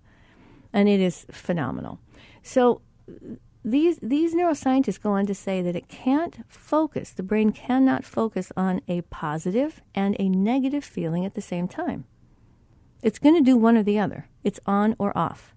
and 0.73 0.89
it 0.89 0.99
is 0.99 1.25
phenomenal. 1.31 1.99
So 2.43 2.81
these 3.63 3.97
these 3.99 4.35
neuroscientists 4.35 5.01
go 5.01 5.11
on 5.11 5.25
to 5.25 5.33
say 5.33 5.61
that 5.61 5.75
it 5.75 5.87
can't 5.87 6.39
focus 6.47 7.11
the 7.11 7.23
brain 7.23 7.51
cannot 7.51 8.03
focus 8.03 8.51
on 8.55 8.81
a 8.87 9.01
positive 9.01 9.81
and 9.95 10.15
a 10.19 10.29
negative 10.29 10.83
feeling 10.83 11.25
at 11.25 11.35
the 11.35 11.41
same 11.41 11.67
time. 11.67 12.05
It's 13.01 13.19
going 13.19 13.35
to 13.35 13.41
do 13.41 13.55
one 13.55 13.77
or 13.77 13.83
the 13.83 13.99
other. 13.99 14.27
It's 14.43 14.59
on 14.65 14.95
or 14.99 15.17
off. 15.17 15.55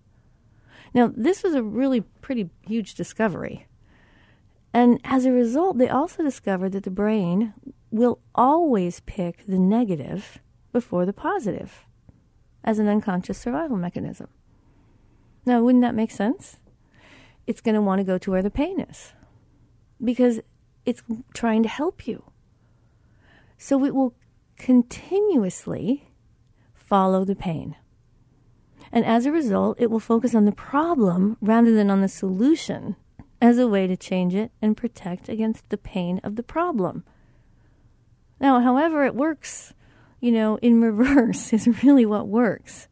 Now 0.95 1.13
this 1.15 1.43
was 1.43 1.55
a 1.55 1.63
really 1.63 2.03
pretty 2.21 2.51
huge 2.67 2.95
discovery 2.95 3.67
and 4.73 5.01
as 5.05 5.25
a 5.25 5.33
result 5.33 5.79
they 5.79 5.89
also 5.89 6.23
discovered 6.23 6.73
that 6.73 6.85
the 6.85 6.91
brain 6.91 7.55
will 7.91 8.21
always 8.35 9.01
pick 9.01 9.45
the 9.47 9.59
negative 9.59 10.39
before 10.73 11.05
the 11.05 11.13
positive 11.13 11.87
as 12.63 12.79
an 12.79 12.89
unconscious 12.89 13.39
survival 13.39 13.77
mechanism 13.77 14.29
now 15.45 15.61
wouldn't 15.61 15.83
that 15.83 15.95
make 15.95 16.11
sense 16.11 16.59
it's 17.47 17.61
going 17.61 17.75
to 17.75 17.83
want 17.83 17.99
to 17.99 18.05
go 18.05 18.19
to 18.19 18.31
where 18.31 18.43
the 18.43 18.51
pain 18.51 18.79
is 18.81 19.13
because 20.03 20.41
it's 20.85 21.03
trying 21.35 21.63
to 21.63 21.69
help 21.69 22.07
you. 22.07 22.25
So 23.59 23.85
it 23.85 23.95
will 23.95 24.15
continuously 24.57 26.09
follow 26.75 27.25
the 27.25 27.37
pain. 27.37 27.77
And 28.93 29.05
as 29.05 29.27
a 29.27 29.33
result, 29.33 29.81
it 29.81 29.91
will 29.91 30.01
focus 30.01 30.35
on 30.35 30.47
the 30.47 30.53
problem 30.53 31.37
rather 31.41 31.73
than 31.75 31.91
on 31.91 32.01
the 32.01 32.09
solution 32.09 32.97
as 33.41 33.59
a 33.59 33.69
way 33.69 33.87
to 33.87 33.97
change 33.97 34.35
it 34.35 34.53
and 34.61 34.77
protect 34.77 35.29
against 35.29 35.69
the 35.69 35.79
pain 35.79 36.21
of 36.23 36.37
the 36.37 36.43
problem. 36.43 37.05
Now, 38.41 38.61
however, 38.61 39.05
it 39.05 39.15
works, 39.15 39.75
you 40.21 40.33
know, 40.33 40.59
in 40.63 40.81
reverse 40.83 41.53
is 41.53 41.83
really 41.83 42.07
what 42.07 42.29
works. 42.29 42.89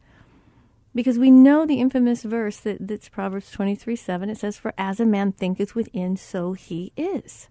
Because 0.95 1.19
we 1.19 1.29
know 1.29 1.65
the 1.65 1.79
infamous 1.79 2.23
verse 2.23 2.57
that, 2.61 2.87
that's 2.87 3.09
Proverbs 3.09 3.51
23 3.51 3.95
7. 3.95 4.29
It 4.29 4.37
says, 4.37 4.57
For 4.57 4.73
as 4.77 4.99
a 4.99 5.05
man 5.05 5.31
thinketh 5.31 5.75
within, 5.75 6.17
so 6.17 6.53
he 6.53 6.91
is. 6.97 7.47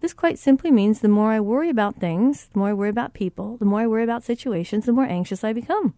This 0.00 0.14
quite 0.14 0.38
simply 0.38 0.70
means 0.70 1.00
the 1.00 1.08
more 1.08 1.32
I 1.32 1.40
worry 1.40 1.68
about 1.68 1.96
things, 1.96 2.48
the 2.52 2.60
more 2.60 2.68
I 2.68 2.72
worry 2.72 2.88
about 2.88 3.14
people, 3.14 3.56
the 3.56 3.64
more 3.64 3.80
I 3.80 3.86
worry 3.86 4.04
about 4.04 4.22
situations, 4.22 4.86
the 4.86 4.92
more 4.92 5.04
anxious 5.04 5.42
I 5.42 5.52
become. 5.52 5.94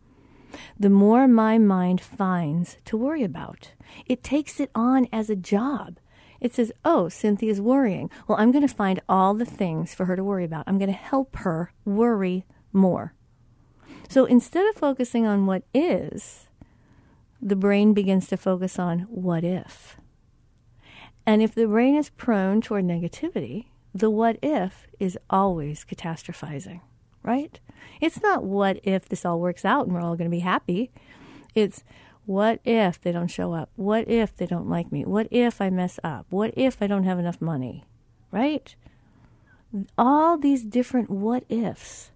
The 0.79 0.91
more 0.91 1.29
my 1.29 1.59
mind 1.59 2.01
finds 2.01 2.79
to 2.87 2.97
worry 2.97 3.23
about. 3.23 3.73
It 4.07 4.23
takes 4.23 4.61
it 4.61 4.71
on 4.75 5.09
as 5.13 5.31
a 5.31 5.37
job. 5.37 5.99
It 6.41 6.55
says, 6.55 6.73
Oh, 6.85 7.09
Cinthia's 7.09 7.61
worrying. 7.61 8.11
Well, 8.27 8.39
I'm 8.39 8.51
going 8.51 8.67
to 8.67 8.75
find 8.75 9.01
all 9.09 9.35
the 9.35 9.45
things 9.45 9.95
for 9.95 10.07
her 10.07 10.17
to 10.17 10.25
worry 10.25 10.45
about. 10.45 10.65
I'm 10.67 10.79
going 10.79 10.91
to 10.91 10.97
help 10.97 11.37
her 11.37 11.73
worry 11.85 12.47
more. 12.73 13.15
So 14.09 14.25
instead 14.25 14.67
of 14.69 14.75
focusing 14.75 15.27
on 15.27 15.47
what 15.47 15.63
is, 15.75 16.49
the 17.41 17.57
brain 17.57 17.95
begins 17.95 18.27
to 18.29 18.37
focus 18.37 18.79
on 18.79 19.01
what 19.01 19.45
if. 19.45 19.97
And 21.27 21.43
if 21.43 21.55
the 21.55 21.67
brain 21.67 21.95
is 21.95 22.11
prone 22.11 22.61
toward 22.61 22.85
negativity, 22.85 23.67
the 23.95 24.11
what 24.11 24.39
if 24.43 24.87
is 24.99 25.19
always 25.29 25.85
catastrophizing, 25.85 26.81
right? 27.23 27.59
It's 28.01 28.23
not 28.23 28.45
what 28.45 28.81
if 28.83 29.09
this 29.09 29.25
all 29.25 29.41
works 29.41 29.65
out 29.65 29.87
and 29.87 29.95
we're 29.95 30.03
all 30.03 30.17
going 30.17 30.31
to 30.31 30.35
be 30.35 30.41
happy. 30.41 30.91
It's 31.55 31.85
what 32.27 32.61
if 32.65 33.01
they 33.01 33.13
don't 33.13 33.29
show 33.29 33.53
up? 33.53 33.71
What 33.77 34.09
if 34.09 34.37
they 34.37 34.47
don't 34.47 34.69
like 34.69 34.93
me? 34.93 35.05
What 35.05 35.29
if 35.31 35.61
I 35.61 35.71
mess 35.71 35.99
up? 36.05 36.27
What 36.31 36.53
if 36.57 36.81
I 36.81 36.87
don't 36.87 37.05
have 37.05 37.19
enough 37.19 37.41
money? 37.41 37.85
Right? 38.31 38.75
All 39.99 40.39
these 40.39 40.63
different 40.63 41.11
what 41.11 41.45
ifs 41.49 42.11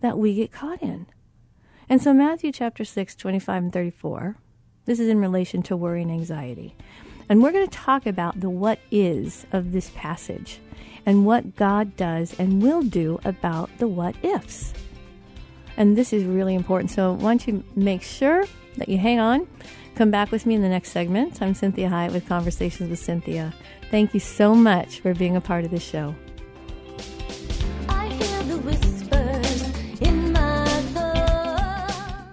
that 0.00 0.18
we 0.18 0.34
get 0.34 0.52
caught 0.52 0.82
in. 0.82 1.06
And 1.88 2.02
so, 2.02 2.12
Matthew 2.12 2.52
chapter 2.52 2.84
6, 2.84 3.14
25 3.14 3.62
and 3.62 3.72
34, 3.72 4.36
this 4.86 4.98
is 4.98 5.08
in 5.08 5.20
relation 5.20 5.62
to 5.62 5.76
worry 5.76 6.02
and 6.02 6.10
anxiety. 6.10 6.74
And 7.28 7.42
we're 7.42 7.52
going 7.52 7.66
to 7.66 7.78
talk 7.78 8.06
about 8.06 8.40
the 8.40 8.50
what 8.50 8.78
is 8.90 9.46
of 9.52 9.72
this 9.72 9.90
passage 9.94 10.60
and 11.06 11.24
what 11.24 11.56
God 11.56 11.96
does 11.96 12.38
and 12.38 12.60
will 12.60 12.82
do 12.82 13.18
about 13.24 13.70
the 13.78 13.86
what 13.86 14.16
ifs. 14.22 14.74
And 15.76 15.96
this 15.96 16.12
is 16.12 16.24
really 16.24 16.54
important. 16.54 16.90
So, 16.90 17.12
I 17.12 17.14
want 17.14 17.46
you 17.46 17.58
to 17.58 17.64
make 17.78 18.02
sure 18.02 18.44
that 18.76 18.88
you 18.88 18.98
hang 18.98 19.20
on. 19.20 19.46
Come 19.94 20.10
back 20.10 20.30
with 20.30 20.44
me 20.44 20.54
in 20.54 20.62
the 20.62 20.68
next 20.68 20.90
segment. 20.90 21.40
I'm 21.40 21.54
Cinthia 21.54 21.88
Hiett 21.88 22.12
with 22.12 22.28
Conversations 22.28 22.90
with 22.90 23.00
Cinthia. 23.00 23.54
Thank 23.90 24.12
you 24.12 24.20
so 24.20 24.54
much 24.54 25.00
for 25.00 25.14
being 25.14 25.36
a 25.36 25.40
part 25.40 25.64
of 25.64 25.70
this 25.70 25.82
show. 25.82 26.14
I 27.88 28.08
hear 28.08 28.42
the 28.42 28.58
whispers 28.58 30.00
in 30.00 30.32
my 30.32 30.68
heart. 30.92 32.30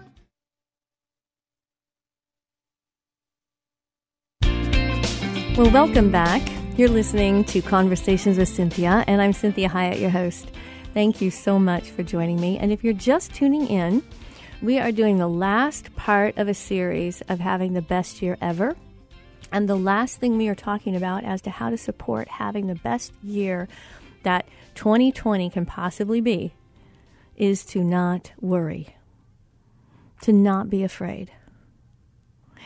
Well, 5.58 5.72
welcome 5.72 6.12
back. 6.12 6.42
You're 6.76 6.90
listening 6.90 7.44
to 7.46 7.62
Conversations 7.62 8.40
with 8.40 8.50
Cinthia, 8.50 9.04
and 9.06 9.22
I'm 9.22 9.32
Cinthia 9.32 9.70
Hiett, 9.70 10.00
your 10.00 10.10
host. 10.10 10.50
Thank 10.96 11.22
you 11.22 11.30
so 11.30 11.60
much 11.60 11.92
for 11.92 12.02
joining 12.02 12.42
me. 12.42 12.58
And 12.58 12.72
if 12.72 12.84
you're 12.84 12.94
just 12.94 13.32
tuning 13.32 13.68
in, 13.68 14.02
we 14.60 14.80
are 14.80 14.92
doing 14.92 15.20
the 15.20 15.28
last 15.28 15.96
part 15.96 16.36
of 16.40 16.48
a 16.48 16.56
series 16.56 17.22
of 17.30 17.40
having 17.40 17.74
the 17.74 17.84
best 17.84 18.24
year 18.24 18.40
ever. 18.42 18.76
And 19.52 19.70
the 19.70 19.76
last 19.76 20.20
thing 20.20 20.36
we 20.36 20.48
are 20.48 20.56
talking 20.56 20.96
about 20.96 21.24
as 21.24 21.44
to 21.44 21.52
how 21.52 21.70
to 21.70 21.78
support 21.78 22.28
having 22.28 22.66
the 22.66 22.74
best 22.74 23.14
year 23.22 23.68
that 24.24 24.48
2020 24.74 25.52
can 25.52 25.68
possibly 25.68 26.22
be 26.22 26.56
is 27.38 27.64
to 27.66 27.84
not 27.84 28.32
worry, 28.42 28.96
to 30.22 30.34
not 30.34 30.72
be 30.72 30.84
afraid. 30.84 31.32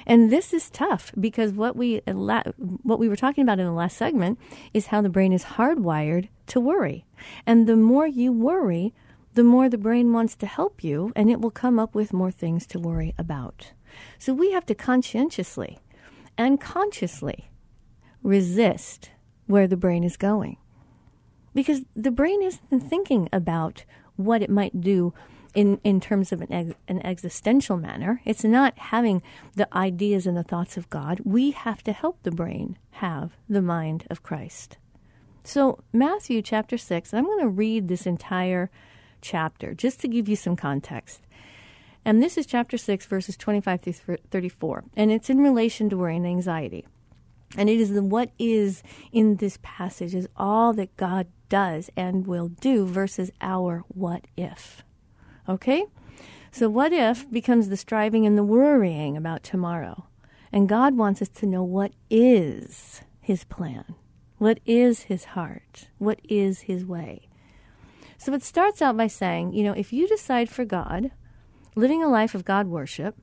And 0.07 0.31
this 0.31 0.53
is 0.53 0.69
tough 0.69 1.11
because 1.19 1.51
what 1.51 1.75
we 1.75 2.01
what 2.07 2.97
we 2.97 3.09
were 3.09 3.17
talking 3.17 3.41
about 3.43 3.59
in 3.59 3.65
the 3.65 3.73
last 3.73 3.97
segment 3.97 4.39
is 4.73 4.87
how 4.87 5.01
the 5.01 5.09
brain 5.09 5.33
is 5.33 5.43
hardwired 5.43 6.29
to 6.47 6.61
worry. 6.61 7.05
And 7.45 7.67
the 7.67 7.75
more 7.75 8.07
you 8.07 8.31
worry, 8.31 8.93
the 9.33 9.43
more 9.43 9.67
the 9.67 9.77
brain 9.77 10.13
wants 10.13 10.37
to 10.37 10.45
help 10.45 10.81
you 10.81 11.11
and 11.13 11.29
it 11.29 11.41
will 11.41 11.51
come 11.51 11.77
up 11.77 11.93
with 11.93 12.13
more 12.13 12.31
things 12.31 12.65
to 12.67 12.79
worry 12.79 13.13
about. 13.17 13.73
So 14.17 14.33
we 14.33 14.53
have 14.53 14.65
to 14.67 14.75
conscientiously 14.75 15.77
and 16.37 16.61
consciously 16.61 17.49
resist 18.23 19.11
where 19.45 19.67
the 19.67 19.75
brain 19.75 20.05
is 20.05 20.15
going. 20.15 20.55
Because 21.53 21.81
the 21.97 22.11
brain 22.11 22.41
isn't 22.41 22.79
thinking 22.79 23.27
about 23.33 23.83
what 24.15 24.41
it 24.41 24.49
might 24.49 24.79
do 24.79 25.13
in, 25.57 25.81
in 25.83 25.99
terms 25.99 26.31
of 26.31 26.41
an, 26.41 26.53
ex, 26.53 26.73
an 26.87 27.03
existential 27.03 27.77
manner. 27.77 28.21
It's 28.25 28.43
not 28.43 28.77
having 28.77 29.23
the 29.55 29.67
ideas 29.75 30.27
and 30.27 30.37
the 30.37 30.43
thoughts 30.43 30.77
of 30.77 30.87
God. 30.91 31.19
We 31.25 31.49
have 31.49 31.83
to 31.85 31.93
help 31.93 32.21
the 32.21 32.29
brain 32.29 32.77
have 32.91 33.31
the 33.49 33.63
mind 33.63 34.05
of 34.11 34.21
Christ. 34.21 34.77
So, 35.43 35.79
Matthew 35.91 36.43
chapter 36.43 36.77
6, 36.77 37.11
I'm 37.11 37.25
going 37.25 37.39
to 37.39 37.47
read 37.47 37.87
this 37.87 38.05
entire 38.05 38.69
chapter 39.19 39.73
just 39.73 39.99
to 40.01 40.07
give 40.07 40.29
you 40.29 40.35
some 40.35 40.55
context. 40.55 41.21
And 42.05 42.21
this 42.21 42.37
is 42.37 42.45
chapter 42.45 42.77
6, 42.77 43.07
verses 43.07 43.35
25 43.35 43.81
through 43.81 44.17
34. 44.29 44.83
And 44.95 45.11
it's 45.11 45.29
in 45.29 45.39
relation 45.39 45.89
to 45.89 45.97
worry 45.97 46.17
and 46.17 46.27
anxiety. 46.27 46.85
And 47.57 47.67
it 47.67 47.79
is 47.79 47.93
the 47.93 48.03
what 48.03 48.29
is 48.37 48.83
in 49.11 49.37
this 49.37 49.57
passage 49.63 50.13
is 50.13 50.29
all 50.37 50.71
that 50.73 50.95
God 50.97 51.25
does 51.49 51.89
and 51.97 52.27
will 52.27 52.49
do 52.49 52.85
versus 52.85 53.31
our 53.41 53.83
what 53.87 54.25
if. 54.37 54.83
Okay? 55.48 55.86
So, 56.51 56.70
what 56.70 56.94
if 56.94 57.30
becomes 57.30 57.70
the 57.70 57.77
striving 57.77 58.25
and 58.25 58.38
the 58.38 58.44
worrying 58.44 59.16
about 59.18 59.44
tomorrow? 59.44 60.08
And 60.51 60.70
God 60.70 60.98
wants 60.98 61.22
us 61.22 61.30
to 61.30 61.46
know 61.46 61.63
what 61.63 61.92
is 62.10 63.01
His 63.22 63.44
plan, 63.44 63.96
what 64.38 64.60
is 64.66 65.04
His 65.04 65.25
heart, 65.25 65.89
what 65.98 66.20
is 66.27 66.62
His 66.62 66.86
way. 66.86 67.27
So, 68.18 68.34
it 68.34 68.44
starts 68.44 68.82
out 68.82 68.98
by 68.98 69.08
saying, 69.08 69.54
you 69.54 69.63
know, 69.63 69.74
if 69.74 69.94
you 69.94 70.08
decide 70.08 70.50
for 70.50 70.66
God, 70.66 71.12
living 71.75 72.01
a 72.01 72.10
life 72.10 72.34
of 72.34 72.46
God 72.46 72.68
worship, 72.68 73.16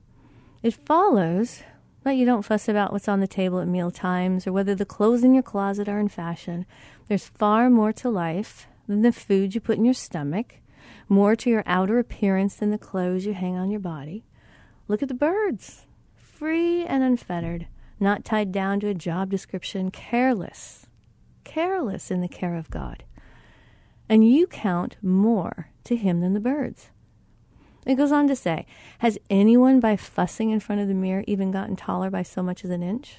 it 0.63 0.73
follows 0.85 1.63
that 2.05 2.15
you 2.15 2.25
don't 2.25 2.45
fuss 2.45 2.69
about 2.69 2.93
what's 2.93 3.07
on 3.07 3.19
the 3.19 3.27
table 3.27 3.59
at 3.59 3.67
meal 3.67 3.91
times 3.91 4.45
or 4.45 4.53
whether 4.53 4.75
the 4.75 4.85
clothes 4.85 5.23
in 5.23 5.33
your 5.33 5.43
closet 5.43 5.89
are 5.89 5.99
in 5.99 6.07
fashion. 6.07 6.65
There's 7.07 7.27
far 7.27 7.69
more 7.69 7.91
to 7.93 8.09
life 8.09 8.67
than 8.87 9.01
the 9.01 9.11
food 9.11 9.55
you 9.55 9.59
put 9.59 9.77
in 9.77 9.85
your 9.85 9.95
stomach, 9.95 10.55
more 11.07 11.35
to 11.35 11.49
your 11.49 11.63
outer 11.65 11.99
appearance 11.99 12.55
than 12.55 12.71
the 12.71 12.77
clothes 12.77 13.25
you 13.25 13.33
hang 13.33 13.55
on 13.55 13.71
your 13.71 13.79
body. 13.79 14.25
Look 14.87 15.01
at 15.01 15.07
the 15.07 15.13
birds, 15.13 15.85
free 16.15 16.85
and 16.85 17.03
unfettered, 17.03 17.67
not 17.99 18.25
tied 18.25 18.51
down 18.51 18.79
to 18.81 18.87
a 18.87 18.93
job 18.93 19.29
description, 19.29 19.91
careless, 19.91 20.87
careless 21.43 22.11
in 22.11 22.21
the 22.21 22.27
care 22.27 22.55
of 22.55 22.69
God. 22.69 23.03
And 24.07 24.27
you 24.27 24.45
count 24.47 24.97
more 25.01 25.69
to 25.85 25.95
Him 25.95 26.21
than 26.21 26.33
the 26.33 26.39
birds. 26.39 26.89
It 27.85 27.95
goes 27.95 28.11
on 28.11 28.27
to 28.27 28.35
say, 28.35 28.65
Has 28.99 29.19
anyone 29.29 29.79
by 29.79 29.95
fussing 29.95 30.49
in 30.49 30.59
front 30.59 30.81
of 30.81 30.87
the 30.87 30.93
mirror 30.93 31.23
even 31.27 31.51
gotten 31.51 31.75
taller 31.75 32.09
by 32.09 32.23
so 32.23 32.41
much 32.41 32.63
as 32.63 32.71
an 32.71 32.83
inch? 32.83 33.17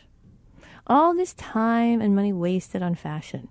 All 0.87 1.14
this 1.14 1.35
time 1.35 2.00
and 2.00 2.14
money 2.14 2.33
wasted 2.33 2.83
on 2.83 2.95
fashion. 2.95 3.49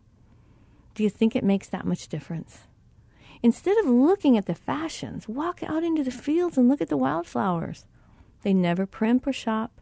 Do 0.94 1.04
you 1.04 1.10
think 1.10 1.36
it 1.36 1.44
makes 1.44 1.68
that 1.70 1.86
much 1.86 2.08
difference? 2.08 2.60
Instead 3.46 3.78
of 3.78 3.86
looking 3.86 4.40
at 4.40 4.48
the 4.48 4.56
fashions, 4.56 5.28
walk 5.28 5.62
out 5.62 5.84
into 5.84 6.04
the 6.04 6.10
fields 6.10 6.58
and 6.58 6.68
look 6.68 6.82
at 6.82 6.90
the 6.90 6.98
wildflowers. 6.98 7.86
They 8.42 8.56
never 8.56 8.88
primp 8.88 9.28
or 9.28 9.34
shop. 9.34 9.82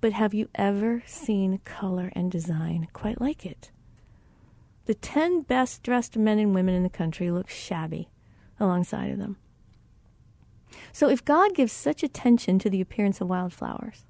But 0.00 0.14
have 0.14 0.32
you 0.32 0.48
ever 0.54 1.02
seen 1.04 1.60
color 1.66 2.10
and 2.14 2.32
design 2.32 2.88
quite 2.94 3.20
like 3.20 3.44
it? 3.44 3.70
The 4.86 4.94
10 4.94 5.42
best 5.42 5.82
dressed 5.82 6.16
men 6.16 6.38
and 6.38 6.54
women 6.54 6.74
in 6.74 6.82
the 6.82 6.88
country 6.88 7.30
look 7.30 7.50
shabby 7.50 8.08
alongside 8.58 9.10
of 9.10 9.18
them. 9.18 9.36
So 10.90 11.10
if 11.10 11.22
God 11.22 11.54
gives 11.54 11.72
such 11.72 12.02
attention 12.02 12.58
to 12.60 12.70
the 12.70 12.80
appearance 12.80 13.20
of 13.20 13.28
wildflowers, 13.28 14.06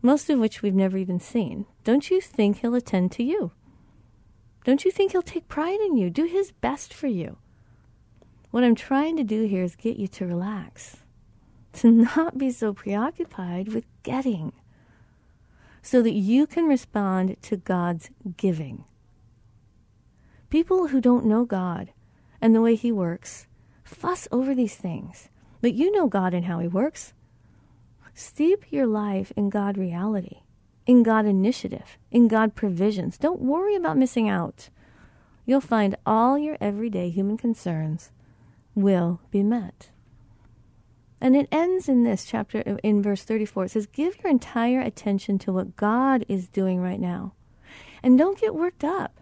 most 0.00 0.30
of 0.30 0.38
which 0.38 0.62
we've 0.62 0.74
never 0.74 0.96
even 0.96 1.20
seen, 1.20 1.66
don't 1.84 2.10
you 2.10 2.22
think 2.22 2.60
He'll 2.60 2.74
attend 2.74 3.12
to 3.12 3.22
you? 3.22 3.52
Don't 4.64 4.86
you 4.86 4.90
think 4.90 5.12
He'll 5.12 5.20
take 5.20 5.46
pride 5.46 5.80
in 5.80 5.98
you, 5.98 6.08
do 6.08 6.24
His 6.24 6.52
best 6.52 6.94
for 6.94 7.06
you? 7.06 7.36
What 8.50 8.64
I'm 8.64 8.74
trying 8.74 9.16
to 9.16 9.24
do 9.24 9.46
here 9.46 9.62
is 9.62 9.76
get 9.76 9.96
you 9.96 10.08
to 10.08 10.26
relax, 10.26 10.98
to 11.74 11.90
not 12.16 12.38
be 12.38 12.50
so 12.50 12.72
preoccupied 12.72 13.68
with 13.68 13.84
getting, 14.02 14.52
so 15.82 16.02
that 16.02 16.12
you 16.12 16.46
can 16.46 16.66
respond 16.66 17.36
to 17.42 17.56
God's 17.56 18.10
giving. 18.36 18.84
People 20.50 20.88
who 20.88 21.00
don't 21.00 21.26
know 21.26 21.44
God 21.44 21.92
and 22.40 22.54
the 22.54 22.62
way 22.62 22.74
He 22.74 22.90
works 22.90 23.46
fuss 23.84 24.28
over 24.30 24.54
these 24.54 24.76
things 24.76 25.28
but 25.60 25.74
you 25.74 25.90
know 25.92 26.06
God 26.06 26.34
and 26.34 26.44
how 26.44 26.58
He 26.58 26.68
works. 26.68 27.12
Steep 28.14 28.72
your 28.72 28.86
life 28.86 29.32
in 29.36 29.48
God 29.48 29.78
reality, 29.78 30.38
in 30.86 31.02
God 31.02 31.26
initiative, 31.26 31.98
in 32.10 32.28
God 32.28 32.54
provisions. 32.54 33.18
Don't 33.18 33.40
worry 33.40 33.74
about 33.74 33.96
missing 33.96 34.28
out. 34.28 34.70
You'll 35.46 35.60
find 35.60 35.96
all 36.04 36.36
your 36.36 36.56
everyday 36.60 37.10
human 37.10 37.36
concerns 37.36 38.10
will 38.82 39.20
be 39.30 39.42
met. 39.42 39.90
And 41.20 41.34
it 41.34 41.48
ends 41.50 41.88
in 41.88 42.04
this 42.04 42.24
chapter, 42.24 42.60
in 42.82 43.02
verse 43.02 43.22
34. 43.22 43.64
It 43.64 43.70
says, 43.70 43.86
Give 43.86 44.16
your 44.22 44.30
entire 44.30 44.80
attention 44.80 45.38
to 45.40 45.52
what 45.52 45.76
God 45.76 46.24
is 46.28 46.48
doing 46.48 46.80
right 46.80 47.00
now. 47.00 47.34
And 48.02 48.16
don't 48.16 48.40
get 48.40 48.54
worked 48.54 48.84
up 48.84 49.20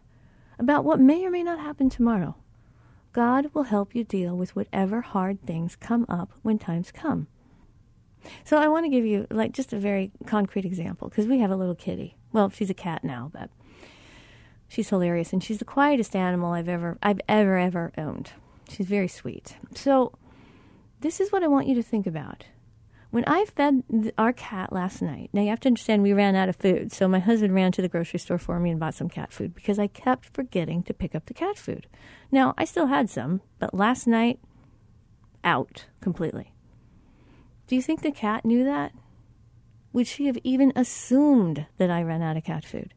about 0.59 0.85
what 0.85 1.01
may 1.01 1.25
or 1.25 1.31
may 1.31 1.43
not 1.43 1.59
happen 1.59 1.89
tomorrow. 1.89 2.37
God 3.13 3.51
will 3.55 3.65
help 3.65 3.95
you 3.95 4.05
deal 4.05 4.37
with 4.37 4.55
whatever 4.55 5.01
hard 5.01 5.41
things 5.47 5.75
come 5.75 6.05
up 6.07 6.33
when 6.43 6.59
times 6.59 6.93
come. 6.93 7.29
So 8.45 8.59
I 8.59 8.69
want 8.69 8.85
to 8.85 8.91
give 8.91 9.07
you 9.07 9.27
like 9.31 9.53
just 9.53 9.73
a 9.73 9.79
very 9.79 10.11
concrete 10.27 10.67
example 10.67 11.09
because 11.09 11.27
we 11.27 11.39
have 11.39 11.51
a 11.51 11.57
little 11.57 11.75
kitty. 11.75 12.19
Well, 12.33 12.51
she's 12.51 12.69
a 12.69 12.75
cat 12.75 13.05
now, 13.05 13.31
but 13.33 13.49
she's 14.69 14.91
hilarious 14.91 15.33
and 15.33 15.43
she's 15.43 15.59
the 15.59 15.65
quietest 15.65 16.15
animal 16.15 16.53
I've 16.53 16.69
ever 16.69 16.99
I've 17.03 17.21
ever 17.27 17.57
ever 17.57 17.93
owned. 17.97 18.33
She's 18.69 18.87
very 18.87 19.09
sweet. 19.09 19.57
So 19.75 20.13
this 21.01 21.21
is 21.21 21.31
what 21.31 21.43
I 21.43 21.49
want 21.49 21.67
you 21.67 21.75
to 21.77 21.83
think 21.83 22.07
about. 22.07 22.47
When 23.11 23.25
I 23.27 23.45
fed 23.45 24.13
our 24.19 24.33
cat 24.33 24.73
last 24.73 25.01
night, 25.01 25.31
now 25.33 25.41
you 25.41 25.49
have 25.49 25.61
to 25.61 25.69
understand 25.69 26.03
we 26.03 26.13
ran 26.13 26.35
out 26.35 26.49
of 26.49 26.57
food, 26.57 26.93
so 26.93 27.09
my 27.09 27.21
husband 27.21 27.55
ran 27.55 27.73
to 27.73 27.83
the 27.83 27.89
grocery 27.89 28.19
store 28.19 28.39
for 28.39 28.59
me 28.59 28.71
and 28.71 28.81
bought 28.81 28.95
some 28.95 29.09
cat 29.09 29.33
food 29.33 29.55
because 29.55 29.79
I 29.79 29.87
kept 29.87 30.35
forgetting 30.35 30.83
to 30.83 30.93
pick 30.93 31.15
up 31.15 31.27
the 31.27 31.35
cat 31.35 31.57
food. 31.57 31.87
Now, 32.31 32.53
I 32.59 32.65
still 32.65 32.87
had 32.87 33.09
some, 33.09 33.41
but 33.59 33.73
last 33.73 34.07
night, 34.07 34.41
out 35.45 35.87
completely. 36.01 36.53
Do 37.69 37.77
you 37.77 37.83
think 37.83 38.03
the 38.03 38.11
cat 38.11 38.45
knew 38.45 38.65
that? 38.65 38.93
Would 39.93 40.07
she 40.07 40.27
have 40.27 40.39
even 40.45 40.73
assumed 40.77 41.67
that 41.79 41.91
I 41.91 42.03
ran 42.03 42.21
out 42.21 42.37
of 42.37 42.45
cat 42.45 42.65
food? 42.65 42.93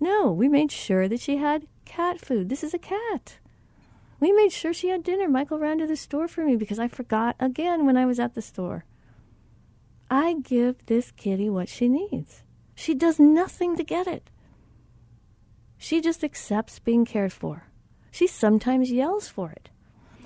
No, 0.00 0.30
we 0.30 0.48
made 0.48 0.72
sure 0.72 1.08
that 1.08 1.20
she 1.20 1.36
had 1.36 1.66
cat 1.84 2.20
food. 2.20 2.48
This 2.48 2.64
is 2.64 2.72
a 2.72 2.78
cat. 2.78 3.38
We 4.20 4.32
made 4.32 4.52
sure 4.52 4.72
she 4.72 4.88
had 4.88 5.04
dinner. 5.04 5.28
Michael 5.28 5.58
ran 5.58 5.78
to 5.78 5.86
the 5.86 5.96
store 5.96 6.28
for 6.28 6.44
me 6.44 6.56
because 6.56 6.78
I 6.78 6.88
forgot 6.88 7.36
again 7.38 7.86
when 7.86 7.96
I 7.96 8.06
was 8.06 8.18
at 8.18 8.34
the 8.34 8.42
store. 8.42 8.84
I 10.10 10.36
give 10.42 10.84
this 10.86 11.10
kitty 11.12 11.48
what 11.48 11.68
she 11.68 11.88
needs. 11.88 12.42
She 12.74 12.94
does 12.94 13.18
nothing 13.18 13.76
to 13.76 13.84
get 13.84 14.06
it. 14.06 14.30
She 15.76 16.00
just 16.00 16.24
accepts 16.24 16.78
being 16.78 17.04
cared 17.04 17.32
for. 17.32 17.64
She 18.10 18.26
sometimes 18.26 18.90
yells 18.90 19.28
for 19.28 19.50
it. 19.50 19.68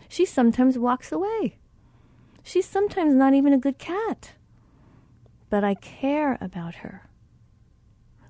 She 0.08 0.24
sometimes 0.24 0.78
walks 0.78 1.12
away. 1.12 1.58
She's 2.42 2.66
sometimes 2.66 3.14
not 3.14 3.34
even 3.34 3.52
a 3.52 3.58
good 3.58 3.78
cat. 3.78 4.32
But 5.50 5.64
I 5.64 5.74
care 5.74 6.38
about 6.40 6.76
her. 6.76 7.08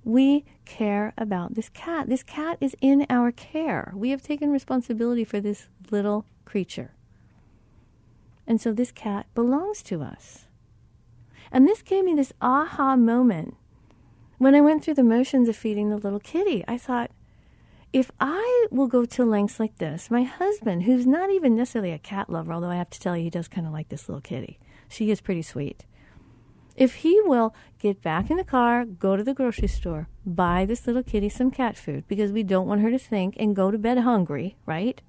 We 0.05 0.45
care 0.65 1.13
about 1.17 1.55
this 1.55 1.69
cat. 1.69 2.09
This 2.09 2.23
cat 2.23 2.59
is 2.61 2.75
in 2.81 3.07
our 3.09 3.31
care. 3.31 3.93
We 3.95 4.11
have 4.11 4.23
taken 4.23 4.51
responsibility 4.51 5.25
for 5.25 5.41
this 5.41 5.69
little 5.91 6.27
creature. 6.45 6.93
And 8.47 8.61
so 8.61 8.73
this 8.73 8.91
cat 8.91 9.27
belongs 9.35 9.83
to 9.85 10.03
us. 10.03 10.47
And 11.53 11.69
this 11.69 11.83
gave 11.83 12.05
me 12.05 12.15
this 12.15 12.33
aha 12.41 12.97
moment. 12.97 13.57
When 14.39 14.55
I 14.55 14.61
went 14.61 14.83
through 14.83 14.95
the 14.95 15.05
motions 15.05 15.49
of 15.49 15.57
feeding 15.57 15.91
the 15.91 15.97
little 15.97 16.19
kitty, 16.19 16.65
I 16.67 16.77
thought, 16.79 17.13
if 17.93 18.11
I 18.19 18.67
will 18.71 18.89
go 18.89 19.05
to 19.05 19.25
lengths 19.25 19.61
like 19.61 19.79
this, 19.79 20.11
my 20.11 20.23
husband, 20.23 20.85
who's 20.85 21.07
not 21.07 21.31
even 21.31 21.55
necessarily 21.55 21.93
a 21.93 21.99
cat 21.99 22.29
lover, 22.29 22.53
although 22.53 22.71
I 22.71 22.77
have 22.77 22.91
to 22.91 22.99
tell 22.99 23.17
you, 23.17 23.25
he 23.25 23.31
does 23.31 23.49
kind 23.49 23.67
of 23.67 23.73
like 23.73 23.91
this 23.91 24.09
little 24.09 24.23
kitty. 24.23 24.59
She 24.89 25.11
is 25.11 25.21
pretty 25.21 25.43
sweet. 25.43 25.85
If 26.77 26.95
he 26.97 27.21
will 27.23 27.55
get 27.79 28.03
back 28.03 28.31
in 28.31 28.37
the 28.37 28.45
car, 28.45 28.85
go 28.85 29.17
to 29.17 29.23
the 29.23 29.35
grocery 29.35 29.69
store, 29.69 30.09
buy 30.25 30.65
this 30.65 30.87
little 30.87 31.03
kitty 31.03 31.29
some 31.29 31.51
cat 31.51 31.77
food 31.77 32.05
because 32.09 32.33
we 32.33 32.43
don't 32.43 32.67
want 32.67 32.81
her 32.81 32.91
to 32.91 32.99
think 32.99 33.37
and 33.39 33.57
go 33.57 33.71
to 33.71 33.79
bed 33.79 33.99
hungry, 33.99 34.57
right? 34.65 35.01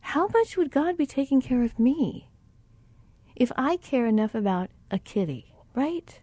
How 0.00 0.28
much 0.28 0.56
would 0.56 0.70
God 0.70 0.96
be 0.96 1.06
taking 1.06 1.40
care 1.40 1.62
of 1.62 1.78
me 1.78 2.28
if 3.34 3.50
I 3.56 3.76
care 3.76 4.06
enough 4.06 4.34
about 4.34 4.70
a 4.90 4.98
kitty, 4.98 5.54
right? 5.74 6.20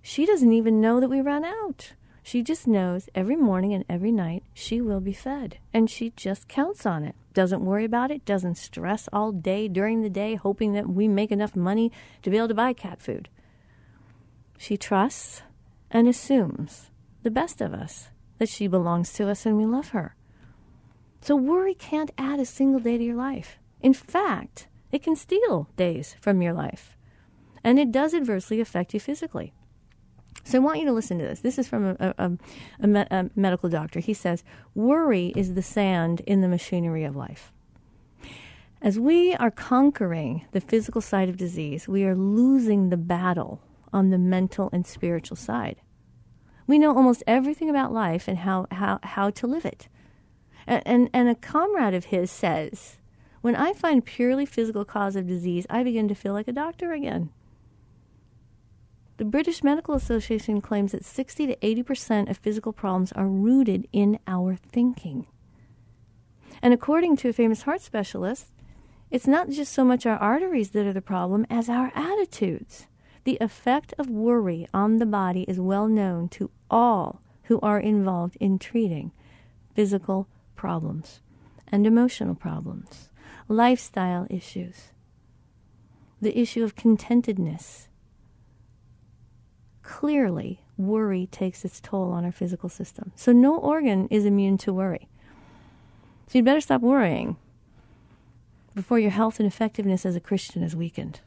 She 0.00 0.24
doesn't 0.24 0.52
even 0.52 0.80
know 0.80 1.00
that 1.00 1.10
we 1.10 1.20
ran 1.20 1.44
out. 1.44 1.94
She 2.22 2.42
just 2.42 2.66
knows 2.66 3.08
every 3.14 3.36
morning 3.36 3.72
and 3.72 3.84
every 3.88 4.12
night 4.12 4.44
she 4.54 4.80
will 4.80 5.00
be 5.00 5.12
fed, 5.12 5.58
and 5.72 5.90
she 5.90 6.10
just 6.16 6.48
counts 6.48 6.86
on 6.86 7.04
it. 7.04 7.14
Doesn't 7.36 7.66
worry 7.66 7.84
about 7.84 8.10
it, 8.10 8.24
doesn't 8.24 8.54
stress 8.54 9.10
all 9.12 9.30
day 9.30 9.68
during 9.68 10.00
the 10.00 10.08
day, 10.08 10.36
hoping 10.36 10.72
that 10.72 10.88
we 10.88 11.06
make 11.06 11.30
enough 11.30 11.54
money 11.54 11.92
to 12.22 12.30
be 12.30 12.38
able 12.38 12.48
to 12.48 12.54
buy 12.54 12.72
cat 12.72 13.02
food. 13.02 13.28
She 14.56 14.78
trusts 14.78 15.42
and 15.90 16.08
assumes 16.08 16.90
the 17.24 17.30
best 17.30 17.60
of 17.60 17.74
us, 17.74 18.08
that 18.38 18.48
she 18.48 18.66
belongs 18.68 19.12
to 19.12 19.28
us 19.28 19.44
and 19.44 19.58
we 19.58 19.66
love 19.66 19.90
her. 19.90 20.16
So 21.20 21.36
worry 21.36 21.74
can't 21.74 22.10
add 22.16 22.40
a 22.40 22.46
single 22.46 22.80
day 22.80 22.96
to 22.96 23.04
your 23.04 23.16
life. 23.16 23.58
In 23.82 23.92
fact, 23.92 24.68
it 24.90 25.02
can 25.02 25.14
steal 25.14 25.68
days 25.76 26.16
from 26.22 26.40
your 26.40 26.54
life 26.54 26.96
and 27.62 27.78
it 27.78 27.92
does 27.92 28.14
adversely 28.14 28.62
affect 28.62 28.94
you 28.94 29.00
physically. 29.00 29.52
So 30.46 30.58
I 30.58 30.60
want 30.60 30.78
you 30.78 30.86
to 30.86 30.92
listen 30.92 31.18
to 31.18 31.24
this. 31.24 31.40
This 31.40 31.58
is 31.58 31.66
from 31.66 31.96
a, 31.98 32.14
a, 32.16 32.32
a, 32.78 32.86
me- 32.86 33.06
a, 33.10 33.28
medical 33.34 33.68
doctor. 33.68 33.98
He 33.98 34.14
says, 34.14 34.44
Worry 34.76 35.32
is 35.34 35.54
the 35.54 35.62
sand 35.62 36.20
in 36.20 36.40
the 36.40 36.46
machinery 36.46 37.02
of 37.02 37.16
life. 37.16 37.52
As 38.80 38.96
we 38.96 39.34
are 39.34 39.50
conquering 39.50 40.46
the 40.52 40.60
physical 40.60 41.00
side 41.00 41.28
of 41.28 41.36
disease, 41.36 41.88
we 41.88 42.04
are 42.04 42.14
losing 42.14 42.90
the 42.90 42.96
battle 42.96 43.60
on 43.92 44.10
the 44.10 44.18
mental 44.18 44.70
and 44.72 44.86
spiritual 44.86 45.36
side. 45.36 45.80
We 46.68 46.78
know 46.78 46.96
almost 46.96 47.24
everything 47.26 47.68
about 47.68 47.92
life 47.92 48.28
and 48.28 48.38
how, 48.38 48.68
how, 48.70 49.00
how 49.02 49.30
to 49.30 49.48
live 49.48 49.64
it. 49.64 49.88
And, 50.64 50.82
and, 50.86 51.10
and 51.12 51.28
a 51.28 51.34
comrade 51.34 51.94
of 51.94 52.06
his 52.06 52.30
says, 52.30 52.98
When 53.40 53.56
I 53.56 53.72
find 53.72 54.04
purely 54.04 54.46
physical 54.46 54.84
cause 54.84 55.16
of 55.16 55.26
disease, 55.26 55.66
I 55.68 55.82
begin 55.82 56.06
to 56.06 56.14
feel 56.14 56.34
like 56.34 56.46
a 56.46 56.52
doctor 56.52 56.92
again. 56.92 57.30
The 59.18 59.24
British 59.24 59.64
Medical 59.64 59.94
Association 59.94 60.60
claims 60.60 60.92
that 60.92 61.04
60 61.04 61.46
to 61.46 61.56
80% 61.56 62.28
of 62.28 62.36
physical 62.36 62.72
problems 62.72 63.12
are 63.12 63.26
rooted 63.26 63.88
in 63.92 64.18
our 64.26 64.56
thinking. 64.56 65.26
And 66.60 66.74
according 66.74 67.16
to 67.18 67.30
a 67.30 67.32
famous 67.32 67.62
heart 67.62 67.80
specialist, 67.80 68.52
it's 69.10 69.26
not 69.26 69.48
just 69.48 69.72
so 69.72 69.84
much 69.84 70.04
our 70.04 70.18
arteries 70.18 70.70
that 70.70 70.86
are 70.86 70.92
the 70.92 71.00
problem 71.00 71.46
as 71.48 71.68
our 71.68 71.92
attitudes. 71.94 72.88
The 73.24 73.38
effect 73.40 73.94
of 73.98 74.10
worry 74.10 74.68
on 74.74 74.98
the 74.98 75.06
body 75.06 75.44
is 75.48 75.58
well 75.60 75.88
known 75.88 76.28
to 76.30 76.50
all 76.70 77.22
who 77.44 77.58
are 77.60 77.80
involved 77.80 78.36
in 78.38 78.58
treating 78.58 79.12
physical 79.74 80.28
problems 80.56 81.20
and 81.68 81.86
emotional 81.86 82.34
problems, 82.34 83.10
lifestyle 83.48 84.26
issues, 84.28 84.92
the 86.20 86.38
issue 86.38 86.64
of 86.64 86.76
contentedness. 86.76 87.88
Clearly, 89.86 90.60
worry 90.76 91.28
takes 91.30 91.64
its 91.64 91.80
toll 91.80 92.10
on 92.10 92.24
our 92.24 92.32
physical 92.32 92.68
system. 92.68 93.12
So, 93.14 93.30
no 93.30 93.56
organ 93.56 94.08
is 94.10 94.24
immune 94.24 94.58
to 94.58 94.72
worry. 94.72 95.08
So, 96.26 96.38
you'd 96.38 96.44
better 96.44 96.60
stop 96.60 96.80
worrying 96.80 97.36
before 98.74 98.98
your 98.98 99.12
health 99.12 99.38
and 99.38 99.46
effectiveness 99.46 100.04
as 100.04 100.16
a 100.16 100.20
Christian 100.20 100.64
is 100.64 100.74
weakened. 100.74 101.20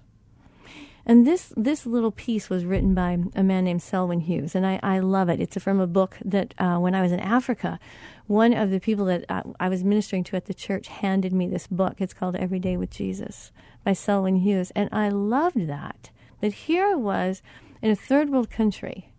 And 1.05 1.25
this 1.25 1.53
this 1.55 1.85
little 1.85 2.11
piece 2.11 2.49
was 2.49 2.65
written 2.65 2.93
by 2.93 3.17
a 3.33 3.43
man 3.43 3.63
named 3.63 3.81
Selwyn 3.81 4.19
Hughes, 4.19 4.55
and 4.55 4.65
I, 4.67 4.77
I 4.83 4.99
love 4.99 5.29
it. 5.29 5.39
It's 5.39 5.57
from 5.63 5.79
a 5.79 5.87
book 5.87 6.17
that 6.25 6.53
uh, 6.59 6.79
when 6.79 6.93
I 6.93 7.01
was 7.01 7.13
in 7.13 7.21
Africa, 7.21 7.79
one 8.27 8.53
of 8.53 8.71
the 8.71 8.81
people 8.81 9.05
that 9.05 9.23
I, 9.29 9.41
I 9.57 9.69
was 9.69 9.85
ministering 9.85 10.25
to 10.25 10.35
at 10.35 10.47
the 10.47 10.53
church 10.53 10.89
handed 10.89 11.31
me 11.31 11.47
this 11.47 11.65
book. 11.65 11.95
It's 11.99 12.13
called 12.13 12.35
Every 12.35 12.59
Day 12.59 12.75
with 12.75 12.89
Jesus 12.89 13.53
by 13.85 13.93
Selwyn 13.93 14.35
Hughes, 14.35 14.73
and 14.75 14.89
I 14.91 15.07
loved 15.07 15.67
that. 15.67 16.09
That 16.41 16.53
here 16.53 16.97
was 16.97 17.41
in 17.81 17.91
a 17.91 17.95
third 17.95 18.29
world 18.29 18.49
country, 18.49 19.13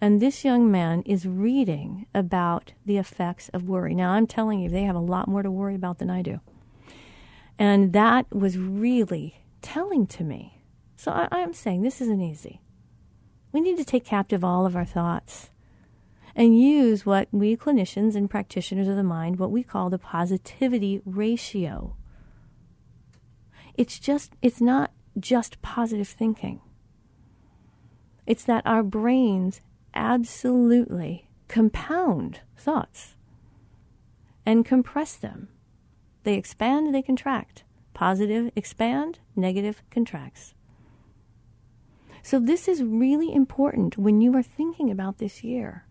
and 0.00 0.20
this 0.20 0.44
young 0.44 0.70
man 0.70 1.02
is 1.02 1.26
reading 1.26 2.06
about 2.14 2.72
the 2.84 2.98
effects 2.98 3.48
of 3.50 3.68
worry. 3.68 3.94
Now 3.94 4.10
I'm 4.10 4.26
telling 4.26 4.60
you, 4.60 4.68
they 4.68 4.82
have 4.82 4.96
a 4.96 5.00
lot 5.00 5.28
more 5.28 5.42
to 5.42 5.50
worry 5.50 5.74
about 5.74 5.98
than 5.98 6.10
I 6.10 6.22
do. 6.22 6.40
And 7.58 7.92
that 7.92 8.32
was 8.34 8.58
really 8.58 9.42
telling 9.62 10.06
to 10.08 10.22
me. 10.22 10.62
So 10.96 11.10
I, 11.10 11.28
I'm 11.30 11.54
saying 11.54 11.82
this 11.82 12.00
isn't 12.00 12.20
easy. 12.20 12.60
We 13.52 13.60
need 13.60 13.78
to 13.78 13.84
take 13.84 14.04
captive 14.04 14.44
all 14.44 14.66
of 14.66 14.76
our 14.76 14.84
thoughts 14.84 15.50
and 16.34 16.60
use 16.60 17.06
what 17.06 17.28
we 17.32 17.56
clinicians 17.56 18.14
and 18.14 18.28
practitioners 18.28 18.88
of 18.88 18.96
the 18.96 19.02
mind, 19.02 19.38
what 19.38 19.50
we 19.50 19.62
call 19.62 19.88
the 19.88 19.98
positivity 19.98 21.00
ratio. 21.06 21.96
It's 23.74 23.98
just, 23.98 24.34
it's 24.42 24.60
not 24.60 24.92
just 25.18 25.62
positive 25.62 26.08
thinking. 26.08 26.60
It's 28.26 28.44
that 28.44 28.66
our 28.66 28.82
brains 28.82 29.60
absolutely 29.94 31.28
compound 31.48 32.40
thoughts 32.56 33.14
and 34.44 34.64
compress 34.64 35.16
them 35.16 35.48
they 36.26 36.34
expand, 36.34 36.92
they 36.92 37.02
contract. 37.02 37.62
Positive 37.94 38.50
expand, 38.56 39.20
negative 39.36 39.80
contracts. 39.92 40.54
So, 42.20 42.40
this 42.40 42.66
is 42.66 42.82
really 42.82 43.32
important 43.32 43.96
when 43.96 44.20
you 44.20 44.36
are 44.36 44.42
thinking 44.42 44.90
about 44.90 45.18
this 45.18 45.44
year. 45.44 45.86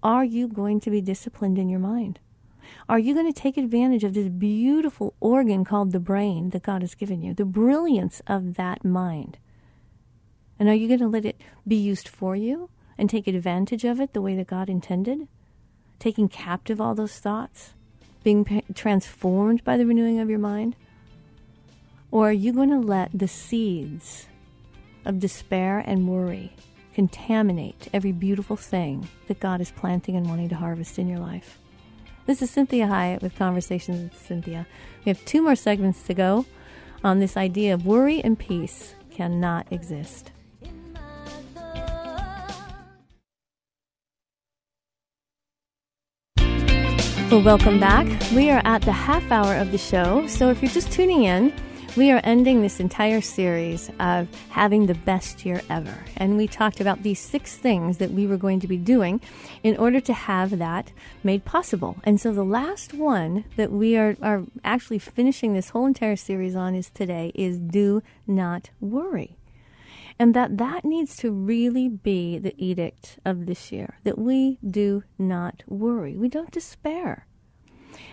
Are 0.00 0.24
you 0.24 0.46
going 0.46 0.78
to 0.78 0.92
be 0.92 1.00
disciplined 1.00 1.58
in 1.58 1.68
your 1.68 1.80
mind? 1.80 2.20
Are 2.88 3.00
you 3.00 3.14
going 3.14 3.26
to 3.26 3.38
take 3.38 3.56
advantage 3.56 4.04
of 4.04 4.14
this 4.14 4.28
beautiful 4.28 5.14
organ 5.18 5.64
called 5.64 5.90
the 5.90 5.98
brain 5.98 6.50
that 6.50 6.62
God 6.62 6.82
has 6.82 6.94
given 6.94 7.20
you, 7.20 7.34
the 7.34 7.44
brilliance 7.44 8.22
of 8.28 8.54
that 8.54 8.84
mind? 8.84 9.38
And 10.60 10.68
are 10.68 10.74
you 10.74 10.86
going 10.86 11.00
to 11.00 11.08
let 11.08 11.24
it 11.24 11.40
be 11.66 11.74
used 11.74 12.06
for 12.06 12.36
you 12.36 12.70
and 12.96 13.10
take 13.10 13.26
advantage 13.26 13.84
of 13.84 13.98
it 13.98 14.12
the 14.12 14.22
way 14.22 14.36
that 14.36 14.46
God 14.46 14.70
intended? 14.70 15.26
Taking 15.98 16.28
captive 16.28 16.80
all 16.80 16.94
those 16.94 17.18
thoughts? 17.18 17.72
being 18.22 18.62
transformed 18.74 19.64
by 19.64 19.76
the 19.76 19.86
renewing 19.86 20.20
of 20.20 20.28
your 20.28 20.38
mind? 20.38 20.76
Or 22.10 22.28
are 22.28 22.32
you 22.32 22.52
going 22.52 22.70
to 22.70 22.78
let 22.78 23.10
the 23.14 23.28
seeds 23.28 24.26
of 25.04 25.20
despair 25.20 25.82
and 25.86 26.08
worry 26.08 26.52
contaminate 26.92 27.88
every 27.92 28.12
beautiful 28.12 28.56
thing 28.56 29.08
that 29.28 29.40
God 29.40 29.60
is 29.60 29.70
planting 29.70 30.16
and 30.16 30.28
wanting 30.28 30.48
to 30.50 30.56
harvest 30.56 30.98
in 30.98 31.08
your 31.08 31.18
life? 31.20 31.58
This 32.26 32.42
is 32.42 32.50
Cinthia 32.50 32.88
Hiett 32.88 33.22
with 33.22 33.36
Conversations 33.36 34.10
with 34.10 34.28
Cinthia. 34.28 34.66
We 35.04 35.10
have 35.10 35.24
two 35.24 35.42
more 35.42 35.56
segments 35.56 36.02
to 36.04 36.14
go 36.14 36.46
on 37.02 37.18
this 37.18 37.36
idea 37.36 37.74
of 37.74 37.86
worry 37.86 38.22
and 38.22 38.38
peace 38.38 38.94
cannot 39.10 39.66
exist. 39.70 40.32
Well, 47.30 47.42
welcome 47.42 47.78
back. 47.78 48.08
We 48.32 48.50
are 48.50 48.60
at 48.64 48.82
the 48.82 48.90
half 48.90 49.30
hour 49.30 49.54
of 49.54 49.70
the 49.70 49.78
show. 49.78 50.26
So 50.26 50.50
if 50.50 50.60
you're 50.60 50.70
just 50.72 50.90
tuning 50.90 51.22
in, 51.22 51.52
we 51.96 52.10
are 52.10 52.20
ending 52.24 52.60
this 52.60 52.80
entire 52.80 53.20
series 53.20 53.88
of 54.00 54.26
having 54.48 54.86
the 54.86 54.96
best 54.96 55.46
year 55.46 55.62
ever. 55.70 55.96
And 56.16 56.36
we 56.36 56.48
talked 56.48 56.80
about 56.80 57.04
these 57.04 57.20
six 57.20 57.56
things 57.56 57.98
that 57.98 58.10
we 58.10 58.26
were 58.26 58.36
going 58.36 58.58
to 58.58 58.66
be 58.66 58.76
doing 58.76 59.20
in 59.62 59.76
order 59.76 60.00
to 60.00 60.12
have 60.12 60.58
that 60.58 60.90
made 61.22 61.44
possible. 61.44 61.98
And 62.02 62.20
so 62.20 62.32
the 62.32 62.44
last 62.44 62.94
one 62.94 63.44
that 63.54 63.70
we 63.70 63.96
are, 63.96 64.16
are 64.20 64.42
actually 64.64 64.98
finishing 64.98 65.52
this 65.52 65.70
whole 65.70 65.86
entire 65.86 66.16
series 66.16 66.56
on 66.56 66.74
is 66.74 66.90
today 66.90 67.30
is 67.36 67.58
do 67.58 68.02
not 68.26 68.70
worry 68.80 69.36
and 70.20 70.34
that 70.34 70.58
that 70.58 70.84
needs 70.84 71.16
to 71.16 71.32
really 71.32 71.88
be 71.88 72.36
the 72.36 72.54
edict 72.62 73.18
of 73.24 73.46
this 73.46 73.72
year 73.72 73.98
that 74.04 74.18
we 74.18 74.58
do 74.64 75.02
not 75.18 75.62
worry. 75.66 76.14
We 76.18 76.28
don't 76.28 76.50
despair. 76.50 77.26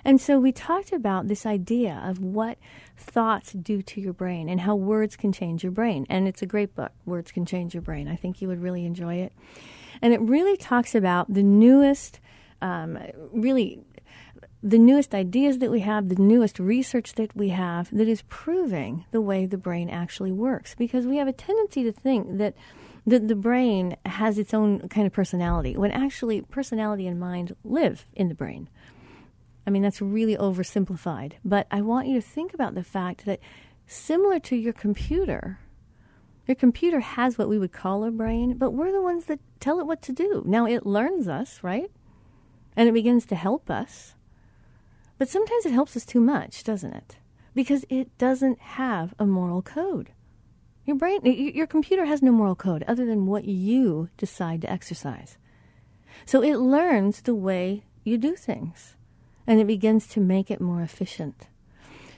And 0.05 0.21
so 0.21 0.39
we 0.39 0.53
talked 0.53 0.93
about 0.93 1.27
this 1.27 1.45
idea 1.45 2.01
of 2.05 2.19
what 2.19 2.57
thoughts 2.95 3.51
do 3.51 3.81
to 3.81 3.99
your 3.99 4.13
brain 4.13 4.47
and 4.47 4.61
how 4.61 4.73
words 4.73 5.17
can 5.17 5.33
change 5.33 5.63
your 5.63 5.73
brain. 5.73 6.05
And 6.09 6.29
it's 6.29 6.41
a 6.41 6.45
great 6.45 6.75
book 6.75 6.93
words 7.05 7.33
can 7.33 7.45
change 7.45 7.73
your 7.73 7.81
brain. 7.81 8.07
I 8.07 8.15
think 8.15 8.41
you 8.41 8.47
would 8.47 8.61
really 8.61 8.85
enjoy 8.85 9.15
it. 9.15 9.33
And 10.01 10.13
it 10.13 10.21
really 10.21 10.55
talks 10.55 10.95
about 10.95 11.33
the 11.33 11.43
newest 11.43 12.21
um, 12.61 12.97
really 13.33 13.81
the 14.63 14.79
newest 14.79 15.13
ideas 15.13 15.59
that 15.59 15.71
we 15.71 15.81
have, 15.81 16.09
the 16.09 16.21
newest 16.21 16.59
research 16.59 17.13
that 17.13 17.35
we 17.35 17.49
have 17.49 17.89
that 17.95 18.07
is 18.07 18.23
proving 18.23 19.05
the 19.11 19.21
way 19.21 19.45
the 19.45 19.57
brain 19.57 19.89
actually 19.89 20.31
works. 20.31 20.73
Because 20.75 21.05
we 21.05 21.17
have 21.17 21.27
a 21.27 21.33
tendency 21.33 21.83
to 21.83 21.91
think 21.91 22.37
that 22.37 22.55
the, 23.05 23.19
the 23.19 23.35
brain 23.35 23.95
has 24.05 24.37
its 24.37 24.53
own 24.53 24.89
kind 24.89 25.07
of 25.07 25.13
personality, 25.13 25.77
when 25.77 25.91
actually 25.91 26.41
personality 26.41 27.07
and 27.07 27.19
mind 27.19 27.55
live 27.63 28.05
in 28.13 28.27
the 28.27 28.35
brain. 28.35 28.67
I 29.65 29.69
mean, 29.69 29.83
that's 29.83 30.01
really 30.01 30.35
oversimplified. 30.35 31.33
But 31.45 31.67
I 31.69 31.81
want 31.81 32.07
you 32.07 32.19
to 32.19 32.27
think 32.27 32.53
about 32.53 32.73
the 32.73 32.83
fact 32.83 33.25
that 33.25 33.39
similar 33.85 34.39
to 34.39 34.55
your 34.55 34.73
computer, 34.73 35.59
your 36.47 36.55
computer 36.55 36.99
has 36.99 37.37
what 37.37 37.49
we 37.49 37.59
would 37.59 37.71
call 37.71 38.03
a 38.03 38.11
brain, 38.11 38.57
but 38.57 38.71
we're 38.71 38.91
the 38.91 39.01
ones 39.01 39.25
that 39.25 39.39
tell 39.59 39.79
it 39.79 39.85
what 39.85 40.01
to 40.03 40.11
do. 40.11 40.43
Now, 40.45 40.65
it 40.65 40.85
learns 40.85 41.27
us, 41.27 41.59
right? 41.61 41.91
And 42.75 42.89
it 42.89 42.93
begins 42.93 43.25
to 43.27 43.35
help 43.35 43.69
us. 43.69 44.15
But 45.17 45.29
sometimes 45.29 45.65
it 45.65 45.71
helps 45.71 45.97
us 45.97 46.05
too 46.05 46.19
much, 46.19 46.63
doesn't 46.63 46.93
it? 46.93 47.17
Because 47.55 47.85
it 47.89 48.15
doesn't 48.17 48.59
have 48.59 49.13
a 49.17 49.25
moral 49.25 49.61
code. 49.61 50.11
Your 50.85 50.95
brain, 50.95 51.19
your 51.25 51.67
computer 51.67 52.05
has 52.05 52.21
no 52.21 52.31
moral 52.31 52.55
code 52.55 52.83
other 52.87 53.05
than 53.05 53.25
what 53.25 53.45
you 53.45 54.09
decide 54.15 54.61
to 54.61 54.71
exercise. 54.71 55.37
So 56.25 56.41
it 56.41 56.57
learns 56.57 57.21
the 57.21 57.35
way 57.35 57.83
you 58.03 58.17
do 58.17 58.35
things 58.35 58.95
and 59.45 59.59
it 59.59 59.67
begins 59.67 60.07
to 60.07 60.19
make 60.19 60.51
it 60.51 60.61
more 60.61 60.81
efficient. 60.81 61.47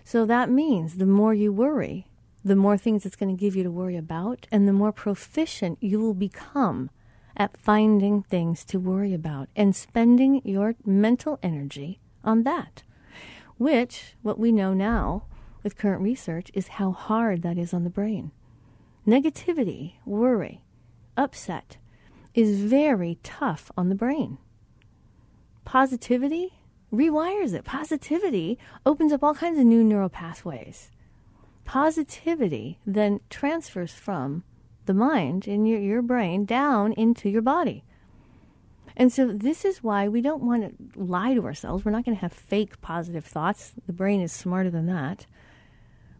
So 0.04 0.26
that 0.26 0.50
means 0.50 0.96
the 0.96 1.06
more 1.06 1.34
you 1.34 1.54
worry, 1.54 2.08
the 2.44 2.56
more 2.56 2.78
things 2.78 3.06
it's 3.06 3.16
going 3.16 3.36
to 3.36 3.40
give 3.40 3.56
you 3.56 3.64
to 3.64 3.72
worry 3.72 3.96
about, 3.96 4.48
and 4.52 4.68
the 4.68 4.74
more 4.74 4.92
proficient 4.92 5.78
you 5.82 6.00
will 6.00 6.14
become 6.14 6.90
at 7.38 7.58
finding 7.58 8.24
things 8.24 8.66
to 8.66 8.80
worry 8.80 9.14
about 9.14 9.50
and 9.56 9.76
spending 9.76 10.42
your 10.44 10.76
mental 10.86 11.40
energy 11.44 12.00
on 12.24 12.44
that 12.44 12.84
which, 13.60 14.16
what 14.24 14.40
we 14.40 14.52
know 14.52 14.74
now 14.74 15.26
with 15.62 15.78
current 15.78 16.02
research, 16.02 16.50
is 16.56 16.80
how 16.80 16.92
hard 16.92 17.44
that 17.44 17.58
is 17.58 17.74
on 17.74 17.84
the 17.84 17.90
brain. 17.92 18.32
Negativity, 19.06 19.94
worry, 20.06 20.62
upset 21.16 21.78
is 22.34 22.62
very 22.62 23.20
tough 23.22 23.70
on 23.78 23.90
the 23.90 23.96
brain. 23.96 24.38
Positivity 25.66 26.54
rewires 26.92 27.54
it. 27.54 27.66
Positivity 27.66 28.58
opens 28.86 29.12
up 29.12 29.24
all 29.24 29.36
kinds 29.36 29.60
of 29.60 29.66
new 29.66 29.84
neural 29.84 30.10
pathways. 30.10 30.90
Positivity 31.66 32.80
then 32.86 33.20
transfers 33.30 33.92
from 33.94 34.44
the 34.86 34.94
mind 34.94 35.48
in 35.48 35.66
your, 35.66 35.80
your 35.80 36.02
brain 36.02 36.46
down 36.46 36.94
into 36.94 37.30
your 37.30 37.42
body. 37.42 37.84
And 39.00 39.14
so, 39.14 39.32
this 39.32 39.64
is 39.64 39.82
why 39.82 40.10
we 40.10 40.20
don't 40.20 40.44
want 40.44 40.94
to 40.94 41.00
lie 41.02 41.34
to 41.34 41.46
ourselves. 41.46 41.86
We're 41.86 41.92
not 41.94 42.04
going 42.04 42.18
to 42.18 42.22
have 42.22 42.34
fake 42.34 42.82
positive 42.82 43.24
thoughts. 43.24 43.72
The 43.88 43.94
brain 43.94 44.20
is 44.20 44.34
smarter 44.34 44.70
than 44.70 44.88
that. 44.88 45.26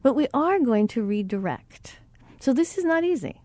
But 0.02 0.14
we 0.14 0.30
are 0.34 0.60
going 0.60 0.88
to 0.90 1.04
redirect. 1.04 2.00
So, 2.40 2.54
this 2.54 2.78
is 2.78 2.86
not 2.86 3.04
easy. 3.04 3.42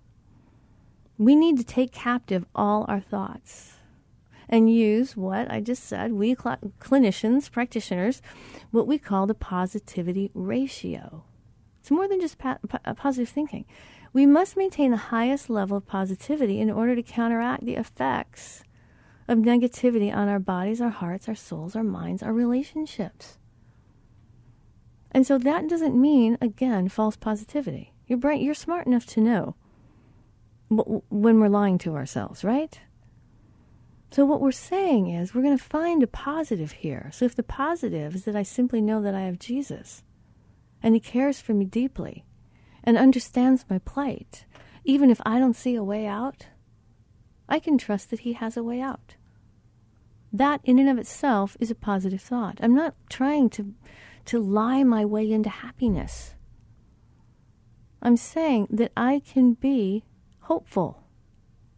We 1.18 1.34
need 1.34 1.58
to 1.58 1.64
take 1.64 1.90
captive 1.90 2.46
all 2.54 2.84
our 2.86 3.00
thoughts 3.00 3.72
and 4.48 4.72
use 4.72 5.16
what 5.16 5.50
I 5.50 5.60
just 5.60 5.82
said, 5.82 6.12
we 6.12 6.36
cl- 6.36 6.72
clinicians, 6.80 7.50
practitioners, 7.50 8.22
what 8.70 8.86
we 8.86 8.98
call 8.98 9.26
the 9.26 9.34
positivity 9.34 10.30
ratio. 10.32 11.24
It's 11.80 11.90
more 11.90 12.06
than 12.06 12.20
just 12.20 12.38
pa- 12.38 12.58
pa- 12.68 12.80
uh, 12.84 12.94
positive 12.94 13.30
thinking. 13.30 13.64
We 14.12 14.26
must 14.26 14.56
maintain 14.56 14.92
the 14.92 14.96
highest 14.96 15.50
level 15.50 15.76
of 15.76 15.86
positivity 15.86 16.60
in 16.60 16.70
order 16.70 16.94
to 16.94 17.02
counteract 17.02 17.64
the 17.64 17.74
effects 17.74 18.62
of 19.26 19.38
negativity 19.38 20.14
on 20.14 20.28
our 20.28 20.38
bodies, 20.38 20.80
our 20.80 20.90
hearts, 20.90 21.28
our 21.28 21.34
souls, 21.34 21.74
our 21.74 21.84
minds, 21.84 22.22
our 22.22 22.32
relationships. 22.32 23.38
And 25.10 25.26
so 25.26 25.38
that 25.38 25.68
doesn't 25.68 25.98
mean, 25.98 26.36
again, 26.40 26.88
false 26.88 27.16
positivity. 27.16 27.92
You're 28.06 28.18
bright, 28.18 28.42
you're 28.42 28.54
smart 28.54 28.86
enough 28.86 29.06
to 29.06 29.20
know 29.20 29.54
when 30.68 31.40
we're 31.40 31.48
lying 31.48 31.78
to 31.78 31.94
ourselves, 31.94 32.44
right? 32.44 32.80
So, 34.10 34.24
what 34.24 34.40
we're 34.40 34.52
saying 34.52 35.08
is 35.08 35.34
we're 35.34 35.42
going 35.42 35.58
to 35.58 35.64
find 35.64 36.02
a 36.02 36.06
positive 36.06 36.72
here. 36.72 37.10
So, 37.12 37.24
if 37.24 37.34
the 37.34 37.42
positive 37.42 38.14
is 38.14 38.24
that 38.24 38.36
I 38.36 38.42
simply 38.42 38.80
know 38.80 39.02
that 39.02 39.14
I 39.14 39.22
have 39.22 39.38
Jesus 39.38 40.04
and 40.82 40.94
He 40.94 41.00
cares 41.00 41.40
for 41.40 41.52
me 41.52 41.64
deeply 41.64 42.24
and 42.84 42.96
understands 42.96 43.64
my 43.68 43.78
plight, 43.78 44.44
even 44.84 45.10
if 45.10 45.20
I 45.26 45.38
don't 45.38 45.56
see 45.56 45.74
a 45.74 45.82
way 45.82 46.06
out, 46.06 46.46
I 47.48 47.58
can 47.58 47.78
trust 47.78 48.10
that 48.10 48.20
He 48.20 48.34
has 48.34 48.56
a 48.56 48.62
way 48.62 48.80
out. 48.80 49.16
That, 50.32 50.60
in 50.64 50.78
and 50.78 50.88
of 50.88 50.98
itself, 50.98 51.56
is 51.60 51.70
a 51.70 51.74
positive 51.74 52.20
thought. 52.20 52.58
I'm 52.60 52.74
not 52.74 52.94
trying 53.08 53.50
to, 53.50 53.74
to 54.26 54.40
lie 54.40 54.82
my 54.82 55.04
way 55.04 55.30
into 55.30 55.48
happiness. 55.48 56.34
I'm 58.02 58.16
saying 58.16 58.68
that 58.70 58.92
I 58.96 59.22
can 59.24 59.54
be 59.54 60.04
hopeful, 60.40 61.04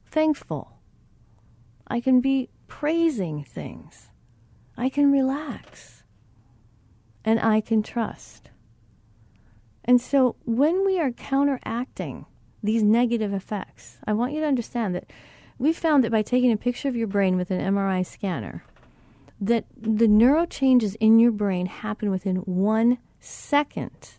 thankful, 0.07 0.81
I 1.87 2.01
can 2.01 2.21
be 2.21 2.49
praising 2.67 3.45
things. 3.45 4.11
I 4.77 4.89
can 4.89 5.13
relax. 5.13 6.03
And 7.25 7.41
I 7.41 7.61
can 7.61 7.83
trust. 7.83 8.51
And 9.85 10.01
so 10.01 10.37
when 10.45 10.85
we 10.85 10.99
are 11.01 11.13
counteracting 11.13 12.27
these 12.63 12.83
negative 12.83 13.33
effects, 13.33 13.99
I 14.07 14.13
want 14.13 14.33
you 14.33 14.41
to 14.41 14.47
understand 14.47 14.95
that 14.95 15.11
we 15.59 15.73
found 15.73 16.05
that 16.05 16.13
by 16.13 16.23
taking 16.23 16.53
a 16.53 16.57
picture 16.57 16.89
of 16.89 16.97
your 16.97 17.07
brain 17.07 17.37
with 17.37 17.51
an 17.51 17.61
MRI 17.61 18.05
scanner, 18.05 18.65
that 19.41 19.65
the 19.77 20.09
neural 20.09 20.47
changes 20.47 20.95
in 20.97 21.19
your 21.19 21.33
brain 21.33 21.67
happen 21.67 22.11
within 22.11 22.37
one 22.37 22.99
second 23.21 24.11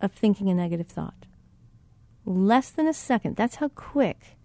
of 0.00 0.12
thinking 0.12 0.48
a 0.48 0.54
negative 0.54 0.88
thought. 0.88 1.26
Less 2.24 2.70
than 2.70 2.86
a 2.86 2.94
second. 2.94 3.36
That's 3.36 3.56
how 3.56 3.68
quick 3.68 4.36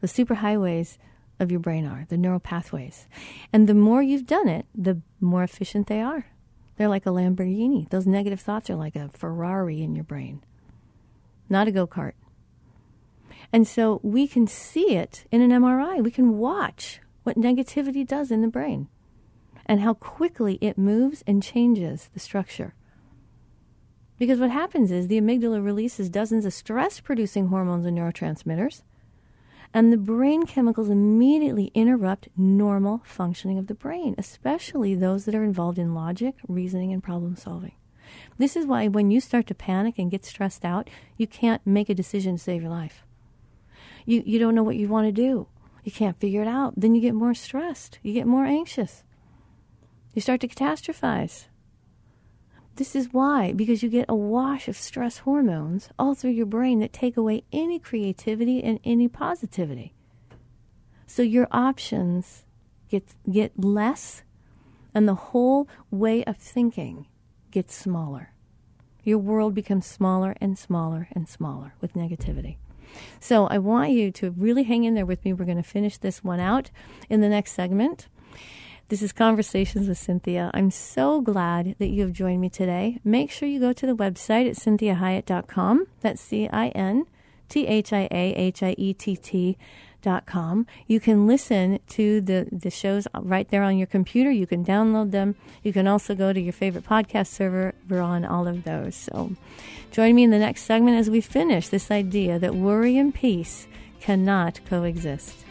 the 0.00 0.06
superhighways 0.06 0.98
of 1.38 1.50
your 1.50 1.60
brain 1.60 1.86
are, 1.86 2.06
the 2.08 2.16
neural 2.16 2.40
pathways. 2.40 3.08
And 3.52 3.68
the 3.68 3.74
more 3.74 4.02
you've 4.02 4.26
done 4.26 4.48
it, 4.48 4.66
the 4.74 5.00
more 5.20 5.42
efficient 5.42 5.86
they 5.86 6.00
are. 6.00 6.26
They're 6.76 6.88
like 6.88 7.06
a 7.06 7.10
Lamborghini. 7.10 7.88
Those 7.90 8.06
negative 8.06 8.40
thoughts 8.40 8.70
are 8.70 8.76
like 8.76 8.96
a 8.96 9.08
Ferrari 9.08 9.82
in 9.82 9.94
your 9.94 10.04
brain, 10.04 10.42
not 11.48 11.68
a 11.68 11.72
go 11.72 11.86
kart. 11.86 12.12
And 13.52 13.66
so 13.66 14.00
we 14.02 14.28
can 14.28 14.46
see 14.46 14.94
it 14.94 15.24
in 15.30 15.42
an 15.42 15.50
MRI. 15.50 16.02
We 16.02 16.10
can 16.10 16.38
watch 16.38 17.00
what 17.24 17.36
negativity 17.36 18.06
does 18.06 18.30
in 18.30 18.42
the 18.42 18.48
brain 18.48 18.88
and 19.66 19.80
how 19.80 19.94
quickly 19.94 20.58
it 20.60 20.78
moves 20.78 21.22
and 21.26 21.42
changes 21.42 22.10
the 22.14 22.20
structure. 22.20 22.74
Because 24.18 24.38
what 24.38 24.50
happens 24.50 24.90
is 24.90 25.08
the 25.08 25.20
amygdala 25.20 25.64
releases 25.64 26.08
dozens 26.08 26.44
of 26.44 26.52
stress 26.52 27.00
producing 27.00 27.48
hormones 27.48 27.86
and 27.86 27.96
neurotransmitters 27.96 28.82
and 29.72 29.92
the 29.92 29.96
brain 29.96 30.46
chemicals 30.46 30.90
immediately 30.90 31.70
interrupt 31.74 32.28
normal 32.36 33.02
functioning 33.04 33.58
of 33.58 33.68
the 33.68 33.74
brain, 33.74 34.14
especially 34.18 34.94
those 34.94 35.24
that 35.24 35.34
are 35.34 35.44
involved 35.44 35.78
in 35.78 35.94
logic, 35.94 36.34
reasoning, 36.48 36.92
and 36.92 37.02
problem 37.02 37.36
solving. 37.36 37.74
This 38.38 38.56
is 38.56 38.66
why 38.66 38.88
when 38.88 39.12
you 39.12 39.20
start 39.20 39.46
to 39.46 39.54
panic 39.54 39.98
and 39.98 40.10
get 40.10 40.24
stressed 40.24 40.64
out, 40.64 40.90
you 41.16 41.28
can't 41.28 41.64
make 41.64 41.88
a 41.88 41.94
decision 41.94 42.36
to 42.36 42.42
save 42.42 42.62
your 42.62 42.70
life. 42.70 43.04
You, 44.06 44.22
you 44.24 44.38
don't 44.38 44.54
know 44.54 44.62
what 44.62 44.76
you 44.76 44.88
want 44.88 45.06
to 45.06 45.12
do. 45.12 45.46
You 45.84 45.92
can't 45.92 46.18
figure 46.20 46.42
it 46.42 46.48
out. 46.48 46.74
Then 46.76 46.94
you 46.94 47.00
get 47.00 47.14
more 47.14 47.34
stressed. 47.34 47.98
You 48.02 48.12
get 48.12 48.26
more 48.26 48.44
anxious. 48.44 49.02
You 50.14 50.20
start 50.20 50.40
to 50.40 50.48
catastrophize. 50.48 51.46
This 52.76 52.96
is 52.96 53.12
why, 53.12 53.52
because 53.52 53.82
you 53.82 53.88
get 53.88 54.06
a 54.08 54.14
wash 54.14 54.68
of 54.68 54.76
stress 54.76 55.18
hormones 55.18 55.90
all 55.98 56.14
through 56.14 56.30
your 56.30 56.46
brain 56.46 56.78
that 56.80 56.92
take 56.92 57.16
away 57.16 57.44
any 57.52 57.78
creativity 57.78 58.62
and 58.62 58.80
any 58.84 59.08
positivity. 59.08 59.94
So 61.06 61.22
your 61.22 61.46
options 61.50 62.44
get, 62.88 63.04
get 63.30 63.52
less, 63.58 64.22
and 64.94 65.06
the 65.06 65.14
whole 65.14 65.68
way 65.90 66.24
of 66.24 66.36
thinking 66.38 67.06
gets 67.50 67.74
smaller. 67.74 68.32
Your 69.02 69.18
world 69.18 69.54
becomes 69.54 69.86
smaller 69.86 70.34
and 70.40 70.58
smaller 70.58 71.08
and 71.12 71.28
smaller 71.28 71.74
with 71.80 71.94
negativity. 71.94 72.56
So 73.20 73.46
I 73.46 73.58
want 73.58 73.90
you 73.90 74.10
to 74.12 74.30
really 74.30 74.62
hang 74.62 74.84
in 74.84 74.94
there 74.94 75.06
with 75.06 75.24
me. 75.24 75.32
We're 75.32 75.44
going 75.44 75.56
to 75.56 75.62
finish 75.62 75.98
this 75.98 76.24
one 76.24 76.40
out 76.40 76.70
in 77.08 77.20
the 77.20 77.28
next 77.28 77.52
segment. 77.52 78.06
This 78.88 79.02
is 79.02 79.12
Conversations 79.12 79.86
with 79.86 79.98
Cinthia. 79.98 80.50
I'm 80.52 80.72
so 80.72 81.20
glad 81.20 81.76
that 81.78 81.90
you 81.90 82.02
have 82.02 82.12
joined 82.12 82.40
me 82.40 82.48
today. 82.48 82.98
Make 83.04 83.30
sure 83.30 83.48
you 83.48 83.60
go 83.60 83.72
to 83.72 83.86
the 83.86 83.94
website 83.94 84.50
at 84.50 84.56
cinthiahiett.com. 84.56 85.86
That's 86.00 86.20
C 86.20 86.48
I 86.48 86.68
N 86.70 87.04
T 87.48 87.68
H 87.68 87.92
I 87.92 88.08
A 88.10 88.34
H 88.34 88.64
I 88.64 88.74
E 88.76 88.92
T 88.92 89.16
T. 89.16 89.56
Com. 90.26 90.66
You 90.86 91.00
can 91.00 91.26
listen 91.26 91.80
to 91.88 92.20
the, 92.20 92.48
the 92.50 92.70
shows 92.70 93.06
right 93.14 93.48
there 93.48 93.62
on 93.62 93.78
your 93.78 93.86
computer. 93.86 94.30
You 94.30 94.46
can 94.46 94.64
download 94.64 95.10
them. 95.10 95.34
You 95.62 95.72
can 95.72 95.86
also 95.86 96.14
go 96.14 96.32
to 96.32 96.40
your 96.40 96.52
favorite 96.52 96.84
podcast 96.84 97.28
server. 97.28 97.74
We're 97.88 98.00
on 98.00 98.24
all 98.24 98.48
of 98.48 98.64
those. 98.64 98.94
So 98.94 99.32
join 99.90 100.14
me 100.14 100.24
in 100.24 100.30
the 100.30 100.38
next 100.38 100.62
segment 100.62 100.98
as 100.98 101.10
we 101.10 101.20
finish 101.20 101.68
this 101.68 101.90
idea 101.90 102.38
that 102.38 102.54
worry 102.54 102.96
and 102.96 103.14
peace 103.14 103.66
cannot 104.00 104.60
coexist. 104.66 105.44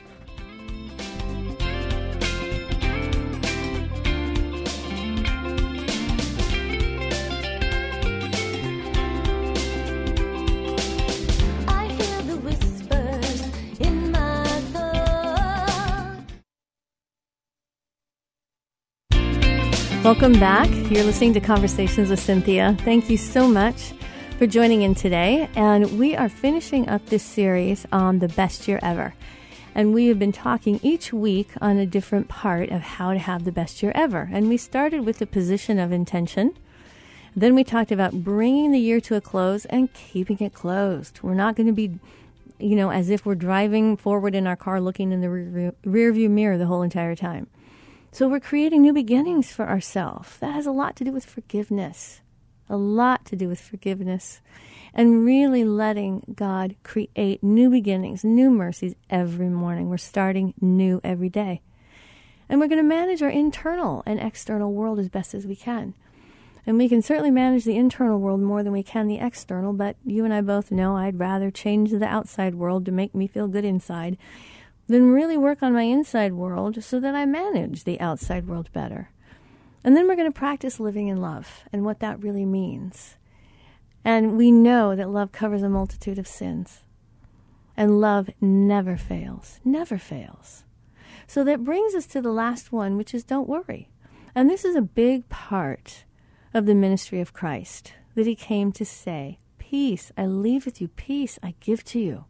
Welcome 20.09 20.39
back. 20.39 20.67
You're 20.89 21.03
listening 21.03 21.35
to 21.35 21.39
Conversations 21.39 22.09
with 22.09 22.19
Cinthia. 22.19 22.75
Thank 22.81 23.11
you 23.11 23.15
so 23.15 23.47
much 23.47 23.93
for 24.39 24.47
joining 24.47 24.81
in 24.81 24.95
today. 24.95 25.47
And 25.55 25.99
we 25.99 26.15
are 26.15 26.27
finishing 26.27 26.89
up 26.89 27.05
this 27.05 27.21
series 27.21 27.85
on 27.91 28.17
the 28.17 28.27
best 28.29 28.67
year 28.67 28.79
ever. 28.81 29.13
And 29.75 29.93
we 29.93 30.07
have 30.07 30.17
been 30.17 30.31
talking 30.31 30.79
each 30.81 31.13
week 31.13 31.51
on 31.61 31.77
a 31.77 31.85
different 31.85 32.27
part 32.27 32.69
of 32.69 32.81
how 32.81 33.13
to 33.13 33.19
have 33.19 33.43
the 33.43 33.51
best 33.51 33.83
year 33.83 33.91
ever. 33.93 34.27
And 34.33 34.49
we 34.49 34.57
started 34.57 35.05
with 35.05 35.19
the 35.19 35.27
position 35.27 35.77
of 35.77 35.91
intention. 35.91 36.57
Then 37.35 37.53
we 37.53 37.63
talked 37.63 37.91
about 37.91 38.23
bringing 38.23 38.71
the 38.71 38.79
year 38.79 38.99
to 39.01 39.15
a 39.15 39.21
close 39.21 39.65
and 39.65 39.93
keeping 39.93 40.39
it 40.39 40.55
closed. 40.55 41.19
We're 41.21 41.35
not 41.35 41.55
going 41.55 41.67
to 41.67 41.71
be, 41.71 41.99
you 42.57 42.75
know, 42.75 42.89
as 42.89 43.11
if 43.11 43.27
we're 43.27 43.35
driving 43.35 43.95
forward 43.95 44.33
in 44.33 44.47
our 44.47 44.55
car 44.55 44.81
looking 44.81 45.11
in 45.11 45.21
the 45.21 45.29
rear, 45.29 46.11
view 46.11 46.29
mirror 46.31 46.57
the 46.57 46.65
whole 46.65 46.81
entire 46.81 47.15
time. 47.15 47.45
So 48.11 48.27
we're 48.27 48.39
creating 48.39 48.81
new 48.81 48.93
beginnings 48.93 49.51
for 49.51 49.69
ourselves. 49.69 50.37
That 50.37 50.53
has 50.53 50.65
a 50.65 50.71
lot 50.71 50.95
to 50.95 51.03
do 51.03 51.11
with 51.11 51.25
forgiveness, 51.25 52.21
a 52.67 52.75
lot 52.75 53.23
to 53.25 53.35
do 53.35 53.47
with 53.47 53.61
forgiveness, 53.61 54.41
and 54.95 55.23
really 55.23 55.63
letting 55.63 56.33
God 56.35 56.75
create 56.83 57.43
new 57.43 57.69
beginnings, 57.69 58.23
new 58.23 58.49
mercies 58.49 58.95
every 59.11 59.49
morning. 59.49 59.89
We're 59.89 59.97
starting 59.97 60.55
new 60.59 60.99
every 61.03 61.29
day. 61.29 61.61
And 62.49 62.59
we're 62.59 62.67
going 62.67 62.81
to 62.81 62.83
manage 62.83 63.21
our 63.21 63.29
internal 63.29 64.01
and 64.07 64.19
external 64.19 64.73
world 64.73 64.97
as 64.97 65.07
best 65.07 65.35
as 65.35 65.45
we 65.45 65.55
can. 65.55 65.93
And 66.65 66.79
we 66.79 66.89
can 66.89 67.03
certainly 67.03 67.31
manage 67.31 67.63
the 67.63 67.77
internal 67.77 68.19
world 68.19 68.41
more 68.41 68.63
than 68.63 68.73
we 68.73 68.83
can 68.83 69.07
the 69.07 69.19
external, 69.19 69.71
but 69.71 69.97
you 70.03 70.25
and 70.25 70.33
I 70.33 70.41
both 70.41 70.71
know 70.71 70.97
I'd 70.97 71.19
rather 71.19 71.51
change 71.51 71.91
the 71.91 72.05
outside 72.05 72.55
world 72.55 72.85
to 72.85 72.91
make 72.91 73.13
me 73.13 73.27
feel 73.27 73.47
good 73.47 73.65
inside 73.65 74.17
then 74.89 75.11
really 75.11 75.37
work 75.37 75.61
on 75.61 75.71
my 75.71 75.83
inside 75.83 76.33
world 76.33 76.83
so 76.83 76.99
that 76.99 77.15
I 77.15 77.25
manage 77.25 77.83
the 77.83 77.99
outside 77.99 78.47
world 78.47 78.71
better. 78.73 79.11
And 79.83 79.95
then 79.95 80.07
we're 80.07 80.15
going 80.15 80.31
to 80.31 80.37
practice 80.37 80.79
living 80.79 81.07
in 81.07 81.21
love 81.21 81.63
and 81.71 81.85
what 81.85 81.99
that 81.99 82.21
really 82.21 82.45
means. 82.45 83.15
And 84.03 84.35
we 84.35 84.51
know 84.51 84.95
that 84.95 85.09
love 85.09 85.31
covers 85.31 85.61
a 85.61 85.69
multitude 85.69 86.17
of 86.17 86.27
sins. 86.27 86.83
And 87.77 88.01
love 88.01 88.29
never 88.41 88.97
fails, 88.97 89.59
never 89.63 89.97
fails. 89.97 90.63
So 91.27 91.43
that 91.43 91.63
brings 91.63 91.93
us 91.93 92.07
to 92.07 92.21
the 92.21 92.31
last 92.31 92.71
one, 92.71 92.97
which 92.97 93.13
is 93.13 93.23
don't 93.23 93.47
worry. 93.47 93.89
And 94.35 94.49
this 94.49 94.65
is 94.65 94.75
a 94.75 94.81
big 94.81 95.29
part 95.29 96.03
of 96.53 96.65
the 96.65 96.75
ministry 96.75 97.21
of 97.21 97.33
Christ 97.33 97.93
that 98.15 98.25
he 98.25 98.35
came 98.35 98.71
to 98.73 98.85
say, 98.85 99.39
Peace 99.59 100.11
I 100.17 100.25
leave 100.25 100.65
with 100.65 100.81
you, 100.81 100.87
peace 100.87 101.37
I 101.43 101.53
give 101.59 101.83
to 101.85 101.99
you, 101.99 102.25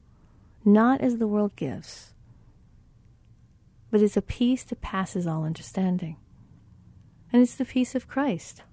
not 0.65 1.00
as 1.02 1.17
the 1.17 1.28
world 1.28 1.56
gives, 1.56 2.13
but 3.91 4.02
it's 4.02 4.17
a 4.17 4.21
peace 4.21 4.63
that 4.63 4.82
passes 4.82 5.25
all 5.25 5.43
understanding. 5.43 6.17
And 7.32 7.41
it's 7.41 7.56
the 7.56 7.65
peace 7.65 7.95
of 7.95 8.08
Christ. 8.08 8.63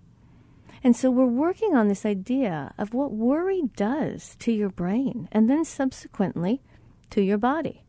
And 0.83 0.95
so 0.95 1.11
we're 1.11 1.27
working 1.27 1.75
on 1.75 1.89
this 1.89 2.07
idea 2.07 2.73
of 2.79 2.95
what 2.95 3.13
worry 3.13 3.63
does 3.77 4.37
to 4.41 4.53
your 4.53 4.69
brain 4.69 5.29
and 5.33 5.49
then 5.49 5.65
subsequently 5.65 6.63
to 7.11 7.23
your 7.23 7.39
body. 7.39 7.85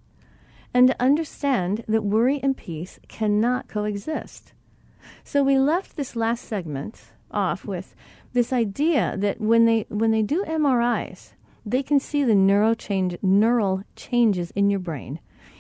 And 0.74 0.88
to 0.88 1.02
understand 1.02 1.84
that 1.88 2.04
worry 2.04 2.40
and 2.42 2.56
peace 2.56 3.00
cannot 3.08 3.68
coexist. 3.68 4.54
So 5.24 5.44
we 5.44 5.58
left 5.58 5.96
this 5.96 6.16
last 6.16 6.44
segment 6.46 7.12
off 7.32 7.66
with 7.66 7.96
this 8.34 8.54
idea 8.54 9.16
that 9.18 9.40
when 9.42 9.66
they 9.66 9.86
when 9.90 10.12
they 10.12 10.22
do 10.22 10.44
MRIs, 10.46 11.34
they 11.66 11.84
can 11.84 12.00
see 12.00 12.24
the 12.24 12.36
neural 12.36 12.76
change 12.76 13.18
neural 13.22 13.84
changes 13.96 14.52
in 14.52 14.70
your 14.70 14.80
brain, 14.80 15.20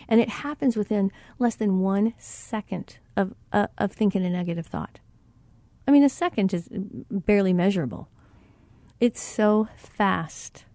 and 0.09 0.21
it 0.21 0.29
happens 0.29 0.77
within 0.77 1.11
less 1.39 1.55
than 1.55 1.79
one 1.79 2.13
second 2.17 2.97
of 3.15 3.33
uh, 3.51 3.67
of 3.77 3.91
thinking 3.91 4.25
a 4.25 4.29
negative 4.29 4.65
thought. 4.65 4.99
I 5.87 5.91
mean, 5.91 6.03
a 6.03 6.09
second 6.09 6.53
is 6.53 6.69
barely 6.71 7.53
measurable. 7.53 8.09
It's 8.99 9.21
so 9.21 9.67
fast 9.75 10.65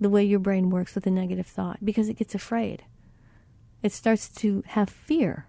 the 0.00 0.10
way 0.10 0.24
your 0.24 0.38
brain 0.38 0.70
works 0.70 0.94
with 0.94 1.06
a 1.06 1.10
negative 1.10 1.46
thought 1.46 1.84
because 1.84 2.08
it 2.08 2.16
gets 2.16 2.34
afraid. 2.34 2.84
It 3.82 3.92
starts 3.92 4.28
to 4.36 4.62
have 4.68 4.88
fear. 4.88 5.46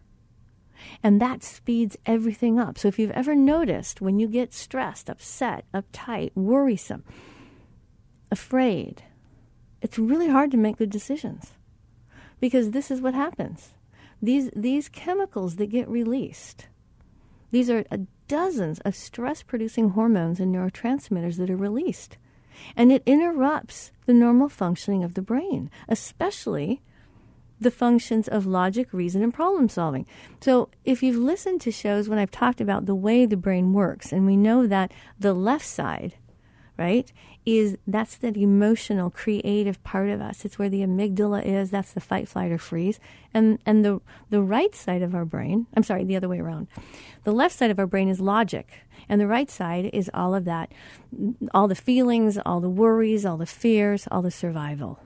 And 1.02 1.19
that 1.19 1.43
speeds 1.43 1.97
everything 2.06 2.60
up. 2.60 2.78
So 2.78 2.88
if 2.88 3.00
you've 3.00 3.12
ever 3.12 3.36
noticed 3.36 4.00
when 4.00 4.19
you 4.19 4.28
get 4.28 4.54
stressed, 4.54 5.10
upset, 5.10 5.65
uptight, 5.73 6.32
worrisome, 6.36 7.04
afraid, 8.32 9.04
it's 9.82 9.97
really 9.97 10.30
hard 10.30 10.52
to 10.52 10.58
make 10.58 10.78
good 10.78 10.91
decisions 10.91 11.54
because 12.39 12.71
this 12.71 12.91
is 12.91 13.02
what 13.02 13.13
happens. 13.13 13.73
These, 14.21 14.50
these 14.56 14.89
chemicals 14.89 15.58
that 15.58 15.67
get 15.67 15.88
released, 15.88 16.67
these 17.52 17.69
are 17.69 17.86
uh, 17.91 17.97
dozens 18.28 18.80
of 18.82 18.95
stress 18.95 19.43
producing 19.43 19.89
hormones 19.89 20.39
and 20.39 20.54
neurotransmitters 20.54 21.38
that 21.38 21.50
are 21.50 21.58
released. 21.58 22.17
And 22.76 22.91
it 22.91 23.04
interrupts 23.06 23.91
the 24.06 24.13
normal 24.13 24.50
functioning 24.50 25.04
of 25.04 25.13
the 25.13 25.21
brain, 25.21 25.69
especially 25.88 26.82
the 27.60 27.71
functions 27.71 28.28
of 28.28 28.45
logic, 28.45 28.91
reason, 28.91 29.23
and 29.23 29.34
problem 29.34 29.69
solving. 29.69 30.06
So, 30.41 30.69
if 30.86 31.02
you've 31.02 31.17
listened 31.17 31.62
to 31.62 31.71
shows 31.71 32.08
when 32.08 32.19
I've 32.19 32.32
talked 32.32 32.62
about 32.62 32.86
the 32.86 32.95
way 32.95 33.26
the 33.26 33.38
brain 33.38 33.73
works, 33.73 34.12
and 34.12 34.26
we 34.26 34.38
know 34.38 34.67
that 34.67 34.91
the 35.19 35.34
left 35.34 35.65
side, 35.65 36.15
right, 36.78 37.12
is 37.46 37.78
that's 37.88 38.18
the 38.18 38.38
emotional, 38.42 39.10
creative 39.10 39.84
part 39.84 40.10
of 40.10 40.22
us. 40.22 40.46
It's 40.46 40.60
where 40.60 40.70
the 40.70 40.82
amygdala 40.82 41.46
is. 41.46 41.72
That's 41.72 41.94
the 41.94 42.00
fight, 42.00 42.28
flight, 42.28 42.52
or 42.52 42.58
freeze. 42.58 43.00
And 43.34 43.60
and 43.66 43.84
the 43.84 44.02
the 44.30 44.42
right 44.42 44.76
side 44.76 45.02
of 45.02 45.16
our 45.16 45.26
brain. 45.26 45.68
I'm 45.76 45.84
sorry, 45.84 46.04
the 46.04 46.16
other 46.16 46.30
way 46.30 46.40
around. 46.40 46.68
The 47.24 47.32
left 47.32 47.56
side 47.56 47.72
of 47.72 47.80
our 47.80 47.88
brain 47.88 48.10
is 48.10 48.20
logic, 48.20 48.82
and 49.10 49.20
the 49.20 49.28
right 49.28 49.50
side 49.50 49.90
is 49.94 50.12
all 50.13 50.36
of 50.36 50.46
that, 50.46 50.72
all 51.54 51.68
the 51.68 51.76
feelings, 51.76 52.38
all 52.46 52.60
the 52.60 52.70
worries, 52.70 53.26
all 53.26 53.38
the 53.38 53.46
fears, 53.46 54.08
all 54.12 54.22
the 54.22 54.32
survival. 54.32 55.00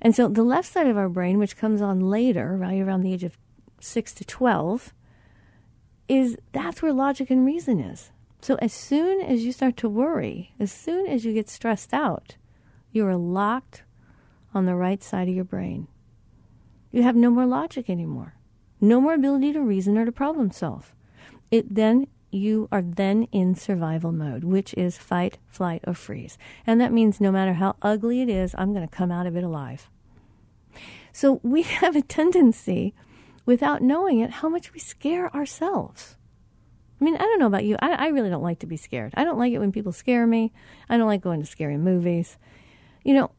And 0.00 0.14
so 0.14 0.28
the 0.28 0.42
left 0.42 0.70
side 0.70 0.86
of 0.86 0.96
our 0.96 1.08
brain, 1.08 1.38
which 1.38 1.56
comes 1.56 1.80
on 1.80 2.00
later, 2.00 2.56
right 2.56 2.80
around 2.80 3.02
the 3.02 3.12
age 3.12 3.24
of 3.24 3.38
six 3.80 4.12
to 4.14 4.24
twelve, 4.24 4.92
is 6.08 6.36
that's 6.52 6.82
where 6.82 6.92
logic 6.92 7.30
and 7.30 7.44
reason 7.46 7.80
is. 7.80 8.10
So 8.46 8.54
as 8.62 8.72
soon 8.72 9.22
as 9.22 9.44
you 9.44 9.50
start 9.50 9.76
to 9.78 9.88
worry, 9.88 10.52
as 10.60 10.70
soon 10.70 11.08
as 11.08 11.24
you 11.24 11.32
get 11.32 11.48
stressed 11.48 11.92
out, 11.92 12.36
you 12.92 13.04
are 13.04 13.16
locked 13.16 13.82
on 14.54 14.66
the 14.66 14.76
right 14.76 15.02
side 15.02 15.26
of 15.28 15.34
your 15.34 15.42
brain. 15.42 15.88
You 16.92 17.02
have 17.02 17.16
no 17.16 17.28
more 17.28 17.44
logic 17.44 17.90
anymore, 17.90 18.36
no 18.80 19.00
more 19.00 19.14
ability 19.14 19.52
to 19.54 19.60
reason 19.60 19.98
or 19.98 20.04
to 20.04 20.12
problem 20.12 20.52
solve. 20.52 20.94
It 21.50 21.74
then 21.74 22.06
you 22.30 22.68
are 22.70 22.82
then 22.82 23.24
in 23.32 23.56
survival 23.56 24.12
mode, 24.12 24.44
which 24.44 24.74
is 24.74 24.96
fight, 24.96 25.38
flight, 25.48 25.82
or 25.84 25.94
freeze. 25.94 26.38
And 26.68 26.80
that 26.80 26.92
means 26.92 27.20
no 27.20 27.32
matter 27.32 27.54
how 27.54 27.74
ugly 27.82 28.22
it 28.22 28.28
is, 28.28 28.54
I'm 28.56 28.72
going 28.72 28.88
to 28.88 28.96
come 28.96 29.10
out 29.10 29.26
of 29.26 29.36
it 29.36 29.42
alive. 29.42 29.90
So 31.12 31.40
we 31.42 31.62
have 31.82 31.96
a 31.96 32.00
tendency, 32.00 32.94
without 33.44 33.82
knowing 33.82 34.20
it, 34.20 34.30
how 34.30 34.48
much 34.48 34.72
we 34.72 34.78
scare 34.78 35.34
ourselves. 35.34 36.16
I 37.00 37.04
mean, 37.04 37.14
I 37.16 37.18
don't 37.18 37.38
know 37.38 37.46
about 37.46 37.64
you. 37.64 37.76
I, 37.80 38.06
I 38.06 38.08
really 38.08 38.30
don't 38.30 38.42
like 38.42 38.60
to 38.60 38.66
be 38.66 38.76
scared. 38.76 39.12
I 39.16 39.24
don't 39.24 39.38
like 39.38 39.52
it 39.52 39.58
when 39.58 39.72
people 39.72 39.92
scare 39.92 40.26
me. 40.26 40.52
I 40.88 40.96
don't 40.96 41.06
like 41.06 41.20
going 41.20 41.40
to 41.40 41.46
scary 41.46 41.76
movies. 41.76 42.38
You 43.04 43.14
know, 43.14 43.30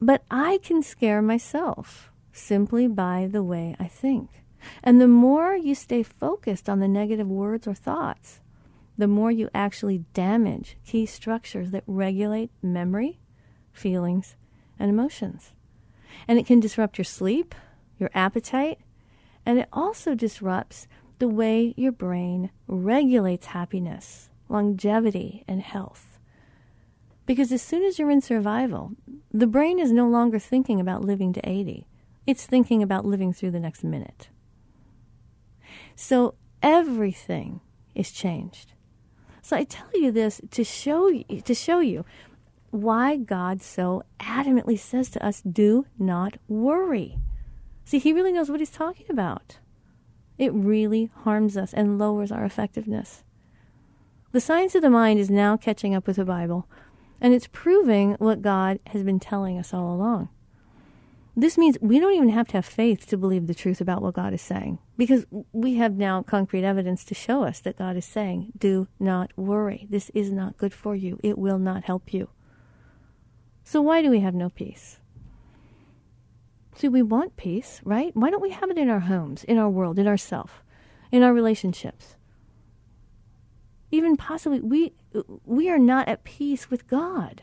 but 0.00 0.24
I 0.30 0.58
can 0.62 0.82
scare 0.82 1.22
myself 1.22 2.10
simply 2.32 2.86
by 2.88 3.28
the 3.30 3.42
way 3.42 3.76
I 3.78 3.86
think. 3.86 4.42
And 4.82 5.00
the 5.00 5.08
more 5.08 5.56
you 5.56 5.74
stay 5.74 6.02
focused 6.02 6.68
on 6.68 6.80
the 6.80 6.88
negative 6.88 7.28
words 7.28 7.66
or 7.66 7.74
thoughts, 7.74 8.40
the 8.98 9.08
more 9.08 9.30
you 9.30 9.48
actually 9.54 10.04
damage 10.12 10.76
key 10.84 11.06
structures 11.06 11.70
that 11.70 11.84
regulate 11.86 12.50
memory, 12.62 13.20
feelings, 13.72 14.36
and 14.78 14.90
emotions. 14.90 15.52
And 16.28 16.38
it 16.38 16.46
can 16.46 16.60
disrupt 16.60 16.98
your 16.98 17.04
sleep, 17.04 17.54
your 17.98 18.10
appetite, 18.14 18.78
and 19.44 19.58
it 19.58 19.68
also 19.72 20.14
disrupts 20.14 20.86
the 21.18 21.28
way 21.28 21.74
your 21.76 21.92
brain 21.92 22.50
regulates 22.66 23.46
happiness, 23.46 24.30
longevity, 24.48 25.44
and 25.46 25.60
health. 25.60 26.18
Because 27.26 27.52
as 27.52 27.62
soon 27.62 27.84
as 27.84 27.98
you're 27.98 28.10
in 28.10 28.20
survival, 28.20 28.92
the 29.32 29.46
brain 29.46 29.78
is 29.78 29.92
no 29.92 30.08
longer 30.08 30.38
thinking 30.38 30.80
about 30.80 31.04
living 31.04 31.32
to 31.32 31.48
80. 31.48 31.86
It's 32.26 32.46
thinking 32.46 32.82
about 32.82 33.04
living 33.04 33.32
through 33.32 33.52
the 33.52 33.60
next 33.60 33.84
minute. 33.84 34.28
So 35.94 36.34
everything 36.62 37.60
is 37.94 38.10
changed. 38.10 38.72
So 39.40 39.56
I 39.56 39.64
tell 39.64 39.90
you 39.94 40.10
this 40.10 40.40
to 40.50 40.64
show 40.64 41.08
you, 41.08 41.24
to 41.40 41.54
show 41.54 41.80
you 41.80 42.04
why 42.70 43.16
God 43.16 43.60
so 43.60 44.02
adamantly 44.20 44.78
says 44.78 45.10
to 45.10 45.24
us, 45.24 45.42
do 45.42 45.86
not 45.98 46.38
worry. 46.48 47.18
See, 47.84 47.98
he 47.98 48.12
really 48.12 48.32
knows 48.32 48.50
what 48.50 48.60
he's 48.60 48.70
talking 48.70 49.06
about 49.10 49.58
it 50.42 50.52
really 50.52 51.08
harms 51.22 51.56
us 51.56 51.72
and 51.72 52.00
lowers 52.00 52.32
our 52.32 52.44
effectiveness. 52.44 53.22
The 54.32 54.40
science 54.40 54.74
of 54.74 54.82
the 54.82 54.90
mind 54.90 55.20
is 55.20 55.30
now 55.30 55.56
catching 55.56 55.94
up 55.94 56.08
with 56.08 56.16
the 56.16 56.24
Bible, 56.24 56.66
and 57.20 57.32
it's 57.32 57.46
proving 57.46 58.14
what 58.14 58.42
God 58.42 58.80
has 58.86 59.04
been 59.04 59.20
telling 59.20 59.56
us 59.56 59.72
all 59.72 59.94
along. 59.94 60.30
This 61.36 61.56
means 61.56 61.78
we 61.80 62.00
don't 62.00 62.14
even 62.14 62.30
have 62.30 62.48
to 62.48 62.54
have 62.54 62.66
faith 62.66 63.06
to 63.06 63.16
believe 63.16 63.46
the 63.46 63.54
truth 63.54 63.80
about 63.80 64.02
what 64.02 64.14
God 64.14 64.34
is 64.34 64.42
saying, 64.42 64.80
because 64.96 65.26
we 65.52 65.76
have 65.76 65.92
now 65.92 66.24
concrete 66.24 66.64
evidence 66.64 67.04
to 67.04 67.14
show 67.14 67.44
us 67.44 67.60
that 67.60 67.78
God 67.78 67.96
is 67.96 68.04
saying, 68.04 68.52
Do 68.58 68.88
not 68.98 69.30
worry. 69.36 69.86
This 69.88 70.10
is 70.12 70.32
not 70.32 70.58
good 70.58 70.74
for 70.74 70.96
you. 70.96 71.20
It 71.22 71.38
will 71.38 71.60
not 71.60 71.84
help 71.84 72.12
you. 72.12 72.30
So, 73.62 73.80
why 73.80 74.02
do 74.02 74.10
we 74.10 74.18
have 74.20 74.34
no 74.34 74.50
peace? 74.50 74.98
See, 76.74 76.88
we 76.88 77.02
want 77.02 77.36
peace, 77.36 77.80
right? 77.84 78.14
Why 78.14 78.30
don't 78.30 78.42
we 78.42 78.50
have 78.50 78.70
it 78.70 78.78
in 78.78 78.88
our 78.88 79.00
homes, 79.00 79.44
in 79.44 79.58
our 79.58 79.68
world, 79.68 79.98
in 79.98 80.06
ourself, 80.06 80.62
in 81.10 81.22
our 81.22 81.32
relationships? 81.32 82.16
Even 83.90 84.16
possibly, 84.16 84.60
we 84.60 84.94
we 85.44 85.68
are 85.68 85.78
not 85.78 86.08
at 86.08 86.24
peace 86.24 86.70
with 86.70 86.88
God. 86.88 87.42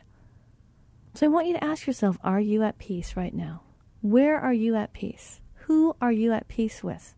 So 1.13 1.27
I 1.27 1.29
want 1.29 1.47
you 1.47 1.53
to 1.53 1.63
ask 1.63 1.85
yourself: 1.85 2.17
Are 2.23 2.39
you 2.39 2.63
at 2.63 2.79
peace 2.79 3.15
right 3.15 3.33
now? 3.33 3.61
Where 4.01 4.39
are 4.39 4.53
you 4.53 4.75
at 4.75 4.93
peace? 4.93 5.41
Who 5.65 5.95
are 6.01 6.11
you 6.11 6.31
at 6.33 6.47
peace 6.47 6.83
with? 6.83 7.13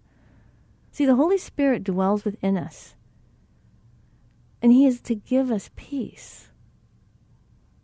See, 0.92 1.06
the 1.06 1.16
Holy 1.16 1.38
Spirit 1.38 1.86
dwells 1.86 2.26
within 2.26 2.58
us, 2.58 2.96
and 4.62 4.74
He 4.74 4.86
is 4.86 5.00
to 5.02 5.16
give 5.16 5.50
us 5.50 5.70
peace. 5.78 6.50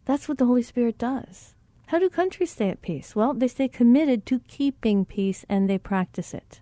That's 0.03 0.27
what 0.27 0.37
the 0.37 0.45
Holy 0.45 0.63
Spirit 0.63 0.97
does. 0.97 1.55
How 1.87 1.99
do 1.99 2.09
countries 2.09 2.51
stay 2.51 2.69
at 2.69 2.81
peace? 2.81 3.15
Well, 3.15 3.33
they 3.33 3.47
stay 3.47 3.69
committed 3.69 4.25
to 4.25 4.39
keeping 4.39 5.05
peace 5.05 5.45
and 5.47 5.69
they 5.69 5.77
practice 5.77 6.33
it. 6.33 6.59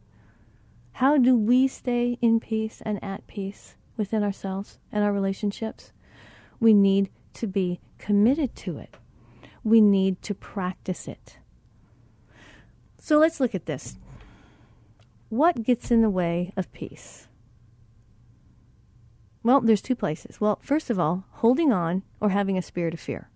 How 0.94 1.18
do 1.18 1.36
we 1.36 1.68
stay 1.68 2.20
in 2.22 2.40
peace 2.40 2.80
and 2.86 3.04
at 3.04 3.26
peace 3.26 3.76
within 3.98 4.24
ourselves 4.24 4.78
and 4.92 5.04
our 5.04 5.12
relationships? 5.12 5.92
We 6.60 6.76
need 6.76 7.10
to 7.34 7.48
be 7.48 7.80
committed 7.98 8.56
to 8.58 8.78
it. 8.78 8.98
We 9.64 9.82
need 9.82 10.22
to 10.22 10.36
practice 10.36 11.08
it. 11.08 11.38
So 13.00 13.18
let's 13.18 13.40
look 13.40 13.56
at 13.56 13.66
this. 13.66 13.98
What 15.30 15.64
gets 15.64 15.90
in 15.90 16.04
the 16.04 16.10
way 16.10 16.54
of 16.56 16.72
peace? 16.72 17.28
Well, 19.42 19.60
there's 19.60 19.82
two 19.82 19.96
places. 19.96 20.40
Well, 20.40 20.60
first 20.62 20.92
of 20.92 21.00
all, 21.00 21.26
holding 21.32 21.74
on 21.74 22.04
or 22.22 22.30
having 22.30 22.60
a 22.60 22.62
spirit 22.62 22.94
of 22.94 23.00
fear. 23.00 23.30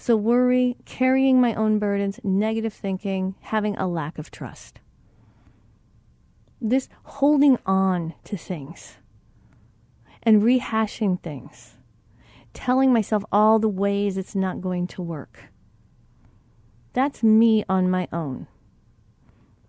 So, 0.00 0.16
worry, 0.16 0.76
carrying 0.84 1.40
my 1.40 1.54
own 1.54 1.80
burdens, 1.80 2.20
negative 2.22 2.72
thinking, 2.72 3.34
having 3.40 3.76
a 3.76 3.88
lack 3.88 4.16
of 4.16 4.30
trust. 4.30 4.80
this 6.60 6.88
holding 7.04 7.58
on 7.66 8.14
to 8.24 8.36
things 8.36 8.96
and 10.22 10.42
rehashing 10.42 11.20
things, 11.22 11.74
telling 12.52 12.92
myself 12.92 13.24
all 13.30 13.58
the 13.58 13.68
ways 13.68 14.16
it's 14.16 14.34
not 14.34 14.60
going 14.60 14.86
to 14.86 15.02
work. 15.02 15.50
That's 16.92 17.22
me 17.22 17.64
on 17.68 17.90
my 17.90 18.08
own. 18.12 18.46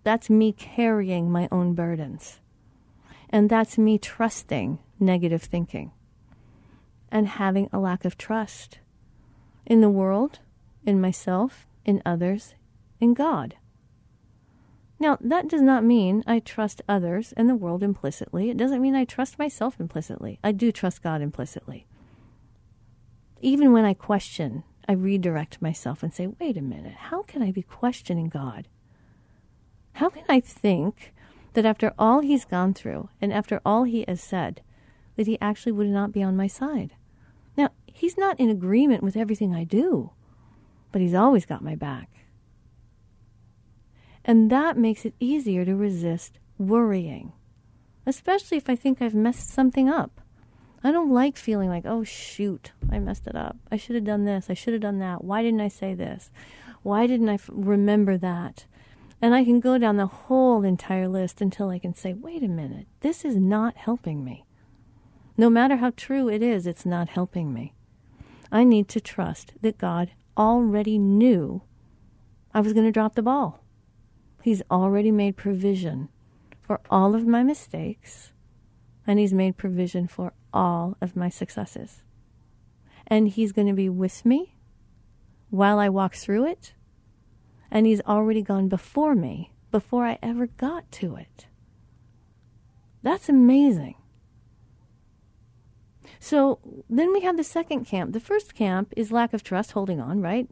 That's 0.02 0.30
me 0.30 0.52
carrying 0.52 1.30
my 1.30 1.48
own 1.52 1.74
burdens. 1.74 2.40
And 3.28 3.48
that's 3.48 3.78
me 3.78 3.98
trusting 3.98 4.78
negative 4.98 5.42
thinking 5.42 5.92
and 7.10 7.28
having 7.28 7.68
a 7.72 7.78
lack 7.78 8.04
of 8.04 8.18
trust 8.18 8.80
in 9.70 9.80
the 9.80 9.88
world, 9.88 10.40
in 10.84 11.00
myself, 11.00 11.64
in 11.84 12.02
others, 12.04 12.54
in 13.00 13.14
God. 13.14 13.54
Now, 14.98 15.16
that 15.20 15.48
does 15.48 15.62
not 15.62 15.84
mean 15.84 16.24
I 16.26 16.40
trust 16.40 16.82
others 16.88 17.32
and 17.36 17.48
the 17.48 17.54
world 17.54 17.84
implicitly. 17.84 18.50
It 18.50 18.56
doesn't 18.56 18.82
mean 18.82 18.96
I 18.96 19.04
trust 19.04 19.38
myself 19.38 19.78
implicitly. 19.78 20.40
I 20.42 20.50
do 20.50 20.72
trust 20.72 21.04
God 21.04 21.22
implicitly. 21.22 21.86
Even 23.40 23.72
when 23.72 23.84
I 23.84 23.94
question, 23.94 24.64
I 24.88 24.92
redirect 24.92 25.62
myself 25.62 26.02
and 26.02 26.12
say, 26.12 26.26
wait 26.26 26.56
a 26.56 26.62
minute, 26.62 26.94
how 26.94 27.22
can 27.22 27.40
I 27.40 27.52
be 27.52 27.62
questioning 27.62 28.28
God? 28.28 28.66
How 29.94 30.10
can 30.10 30.24
I 30.28 30.40
think 30.40 31.14
that 31.52 31.64
after 31.64 31.94
all 31.96 32.20
he's 32.20 32.44
gone 32.44 32.74
through 32.74 33.08
and 33.20 33.32
after 33.32 33.60
all 33.64 33.84
he 33.84 34.04
has 34.08 34.20
said, 34.20 34.62
that 35.14 35.28
he 35.28 35.38
actually 35.40 35.72
would 35.72 35.86
not 35.86 36.10
be 36.10 36.24
on 36.24 36.36
my 36.36 36.48
side? 36.48 36.96
He's 38.00 38.16
not 38.16 38.40
in 38.40 38.48
agreement 38.48 39.02
with 39.02 39.14
everything 39.14 39.54
I 39.54 39.64
do, 39.64 40.12
but 40.90 41.02
he's 41.02 41.12
always 41.12 41.44
got 41.44 41.62
my 41.62 41.74
back. 41.74 42.24
And 44.24 44.50
that 44.50 44.78
makes 44.78 45.04
it 45.04 45.12
easier 45.20 45.66
to 45.66 45.76
resist 45.76 46.38
worrying, 46.56 47.34
especially 48.06 48.56
if 48.56 48.70
I 48.70 48.74
think 48.74 49.02
I've 49.02 49.14
messed 49.14 49.50
something 49.50 49.90
up. 49.90 50.22
I 50.82 50.92
don't 50.92 51.12
like 51.12 51.36
feeling 51.36 51.68
like, 51.68 51.84
oh, 51.84 52.02
shoot, 52.02 52.72
I 52.90 53.00
messed 53.00 53.26
it 53.26 53.36
up. 53.36 53.58
I 53.70 53.76
should 53.76 53.96
have 53.96 54.04
done 54.04 54.24
this. 54.24 54.48
I 54.48 54.54
should 54.54 54.72
have 54.72 54.80
done 54.80 55.00
that. 55.00 55.22
Why 55.22 55.42
didn't 55.42 55.60
I 55.60 55.68
say 55.68 55.92
this? 55.92 56.30
Why 56.82 57.06
didn't 57.06 57.28
I 57.28 57.34
f- 57.34 57.50
remember 57.52 58.16
that? 58.16 58.64
And 59.20 59.34
I 59.34 59.44
can 59.44 59.60
go 59.60 59.76
down 59.76 59.98
the 59.98 60.06
whole 60.06 60.64
entire 60.64 61.06
list 61.06 61.42
until 61.42 61.68
I 61.68 61.78
can 61.78 61.92
say, 61.92 62.14
wait 62.14 62.42
a 62.42 62.48
minute, 62.48 62.86
this 63.00 63.26
is 63.26 63.36
not 63.36 63.76
helping 63.76 64.24
me. 64.24 64.46
No 65.36 65.50
matter 65.50 65.76
how 65.76 65.92
true 65.94 66.30
it 66.30 66.42
is, 66.42 66.66
it's 66.66 66.86
not 66.86 67.10
helping 67.10 67.52
me. 67.52 67.74
I 68.52 68.64
need 68.64 68.88
to 68.88 69.00
trust 69.00 69.52
that 69.60 69.78
God 69.78 70.10
already 70.36 70.98
knew 70.98 71.62
I 72.52 72.60
was 72.60 72.72
going 72.72 72.86
to 72.86 72.92
drop 72.92 73.14
the 73.14 73.22
ball. 73.22 73.62
He's 74.42 74.62
already 74.70 75.10
made 75.10 75.36
provision 75.36 76.08
for 76.60 76.80
all 76.90 77.14
of 77.14 77.26
my 77.26 77.42
mistakes, 77.42 78.32
and 79.06 79.18
He's 79.18 79.32
made 79.32 79.56
provision 79.56 80.08
for 80.08 80.32
all 80.52 80.96
of 81.00 81.14
my 81.14 81.28
successes. 81.28 82.02
And 83.06 83.28
He's 83.28 83.52
going 83.52 83.68
to 83.68 83.72
be 83.74 83.88
with 83.88 84.24
me 84.24 84.56
while 85.50 85.78
I 85.78 85.88
walk 85.88 86.14
through 86.14 86.46
it, 86.46 86.74
and 87.70 87.86
He's 87.86 88.00
already 88.02 88.42
gone 88.42 88.68
before 88.68 89.14
me 89.14 89.52
before 89.70 90.04
I 90.04 90.18
ever 90.22 90.46
got 90.46 90.90
to 90.92 91.16
it. 91.16 91.46
That's 93.02 93.28
amazing. 93.28 93.94
So 96.20 96.60
then 96.88 97.12
we 97.12 97.22
have 97.22 97.38
the 97.38 97.44
second 97.44 97.86
camp. 97.86 98.12
The 98.12 98.20
first 98.20 98.54
camp 98.54 98.92
is 98.96 99.10
lack 99.10 99.32
of 99.32 99.42
trust, 99.42 99.72
holding 99.72 100.00
on, 100.00 100.20
right? 100.20 100.48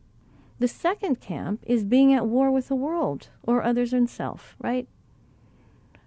The 0.59 0.67
second 0.67 1.21
camp 1.21 1.63
is 1.67 1.85
being 1.85 2.13
at 2.13 2.27
war 2.27 2.51
with 2.51 2.69
the 2.69 2.75
world 2.75 3.29
or 3.43 3.63
others 3.63 3.93
and 3.93 4.09
self, 4.09 4.57
right? 4.59 4.89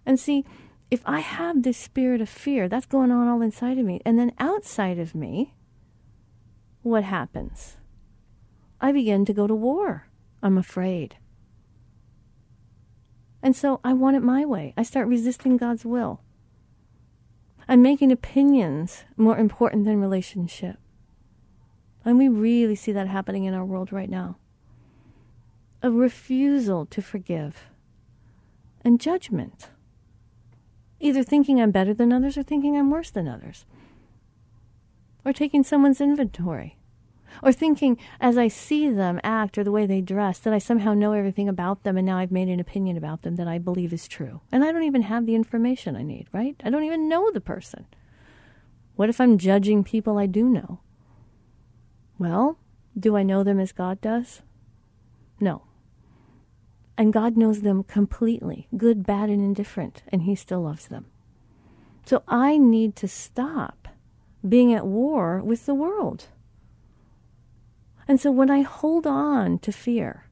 And 0.06 0.20
see, 0.20 0.44
if 0.90 1.02
I 1.06 1.20
have 1.20 1.62
this 1.62 1.78
spirit 1.78 2.20
of 2.20 2.28
fear, 2.28 2.68
that's 2.68 2.88
going 2.88 3.12
on 3.12 3.28
all 3.28 3.42
inside 3.42 3.78
of 3.78 3.86
me. 3.86 4.02
And 4.04 4.18
then 4.20 4.34
outside 4.40 4.98
of 4.98 5.16
me, 5.16 5.54
what 6.82 7.04
happens? 7.04 7.78
I 8.82 8.92
begin 8.92 9.26
to 9.26 9.34
go 9.34 9.46
to 9.46 9.56
war. 9.56 10.08
I'm 10.42 10.58
afraid. 10.58 11.16
And 13.44 13.56
so 13.56 13.80
I 13.84 13.94
want 13.94 14.18
it 14.18 14.24
my 14.24 14.44
way. 14.44 14.74
I 14.76 14.84
start 14.84 15.08
resisting 15.08 15.56
God's 15.56 15.86
will. 15.86 16.22
I'm 17.68 17.82
making 17.82 18.12
opinions 18.12 19.04
more 19.18 19.38
important 19.38 19.86
than 19.86 20.02
relationship. 20.02 20.78
And 22.04 22.18
we 22.18 22.28
really 22.28 22.76
see 22.76 22.92
that 22.92 23.08
happening 23.08 23.46
in 23.46 23.54
our 23.54 23.66
world 23.66 23.92
right 23.92 24.10
now 24.10 24.38
a 25.84 25.90
refusal 25.90 26.86
to 26.86 27.02
forgive, 27.02 27.66
and 28.86 29.02
judgment. 29.02 29.70
Either 31.00 31.24
thinking 31.24 31.60
I'm 31.60 31.72
better 31.72 31.94
than 31.94 32.14
others 32.14 32.38
or 32.38 32.44
thinking 32.44 32.78
I'm 32.78 32.92
worse 32.92 33.10
than 33.10 33.28
others. 33.28 33.66
Or 35.26 35.34
taking 35.34 35.64
someone's 35.64 36.02
inventory. 36.02 36.78
Or 37.42 37.52
thinking 37.52 37.98
as 38.20 38.38
I 38.38 38.48
see 38.48 38.90
them 38.90 39.20
act 39.24 39.58
or 39.58 39.64
the 39.64 39.72
way 39.72 39.86
they 39.86 40.02
dress 40.02 40.40
that 40.40 40.54
I 40.54 40.60
somehow 40.60 40.94
know 40.94 41.14
everything 41.14 41.50
about 41.50 41.84
them 41.84 41.98
and 41.98 42.06
now 42.06 42.18
I've 42.18 42.32
made 42.32 42.50
an 42.50 42.60
opinion 42.60 42.98
about 42.98 43.22
them 43.22 43.36
that 43.36 43.48
I 43.48 43.58
believe 43.58 43.94
is 43.94 44.08
true. 44.08 44.42
And 44.52 44.64
I 44.64 44.72
don't 44.72 44.84
even 44.84 45.04
have 45.04 45.26
the 45.26 45.36
information 45.36 45.96
I 45.96 46.04
need, 46.04 46.28
right? 46.32 46.56
I 46.64 46.70
don't 46.70 46.84
even 46.84 47.10
know 47.10 47.32
the 47.32 47.42
person. 47.42 47.86
What 48.96 49.10
if 49.10 49.20
I'm 49.20 49.38
judging 49.38 49.84
people 49.84 50.18
I 50.18 50.26
do 50.26 50.48
know? 50.48 50.80
Well, 52.20 52.58
do 52.98 53.16
I 53.16 53.24
know 53.24 53.44
them 53.44 53.60
as 53.60 53.72
God 53.72 54.00
does? 54.02 54.42
No. 55.40 55.64
And 56.98 57.12
God 57.12 57.36
knows 57.36 57.62
them 57.62 57.84
completely 57.84 58.68
good, 58.78 59.06
bad, 59.06 59.30
and 59.30 59.42
indifferent, 59.42 60.04
and 60.10 60.24
He 60.24 60.36
still 60.36 60.62
loves 60.62 60.88
them. 60.88 61.08
So 62.06 62.22
I 62.28 62.58
need 62.58 62.96
to 62.98 63.08
stop 63.08 63.88
being 64.48 64.74
at 64.74 64.86
war 64.86 65.42
with 65.42 65.66
the 65.66 65.74
world. 65.74 66.28
And 68.08 68.20
so 68.20 68.32
when 68.32 68.50
I 68.50 68.62
hold 68.62 69.08
on 69.08 69.60
to 69.60 69.72
fear, 69.72 70.26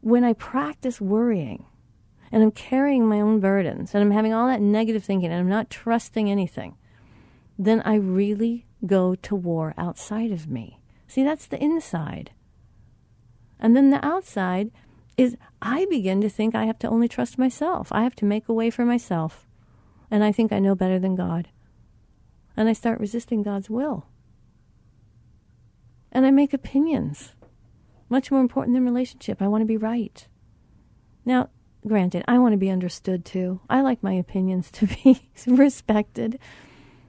when 0.00 0.24
I 0.24 0.32
practice 0.34 1.00
worrying, 1.00 1.66
and 2.30 2.42
I'm 2.42 2.50
carrying 2.50 3.06
my 3.06 3.20
own 3.20 3.40
burdens, 3.40 3.94
and 3.94 4.02
I'm 4.02 4.10
having 4.10 4.34
all 4.34 4.46
that 4.48 4.60
negative 4.60 5.04
thinking, 5.04 5.30
and 5.30 5.40
I'm 5.40 5.48
not 5.48 5.70
trusting 5.70 6.30
anything, 6.30 6.76
then 7.58 7.80
I 7.84 7.94
really 7.94 8.66
go 8.86 9.14
to 9.14 9.34
war 9.34 9.72
outside 9.78 10.30
of 10.30 10.48
me. 10.48 10.80
See, 11.06 11.22
that's 11.22 11.46
the 11.46 11.62
inside. 11.62 12.32
And 13.58 13.76
then 13.76 13.90
the 13.90 14.04
outside 14.04 14.70
is 15.16 15.36
I 15.62 15.86
begin 15.86 16.20
to 16.20 16.28
think 16.28 16.54
I 16.54 16.64
have 16.64 16.78
to 16.80 16.88
only 16.88 17.08
trust 17.08 17.38
myself. 17.38 17.88
I 17.92 18.02
have 18.02 18.16
to 18.16 18.24
make 18.24 18.48
a 18.48 18.52
way 18.52 18.68
for 18.68 18.84
myself. 18.84 19.46
And 20.10 20.24
I 20.24 20.32
think 20.32 20.52
I 20.52 20.58
know 20.58 20.74
better 20.74 20.98
than 20.98 21.14
God. 21.14 21.48
And 22.56 22.68
I 22.68 22.72
start 22.72 23.00
resisting 23.00 23.42
God's 23.42 23.70
will. 23.70 24.06
And 26.14 26.24
I 26.24 26.30
make 26.30 26.54
opinions. 26.54 27.32
Much 28.08 28.30
more 28.30 28.40
important 28.40 28.76
than 28.76 28.84
relationship. 28.84 29.42
I 29.42 29.48
want 29.48 29.62
to 29.62 29.66
be 29.66 29.76
right. 29.76 30.26
Now, 31.24 31.50
granted, 31.86 32.24
I 32.28 32.38
want 32.38 32.52
to 32.52 32.58
be 32.58 32.70
understood 32.70 33.24
too. 33.24 33.60
I 33.68 33.80
like 33.80 34.02
my 34.02 34.12
opinions 34.12 34.70
to 34.72 34.86
be 34.86 35.28
respected. 35.46 36.38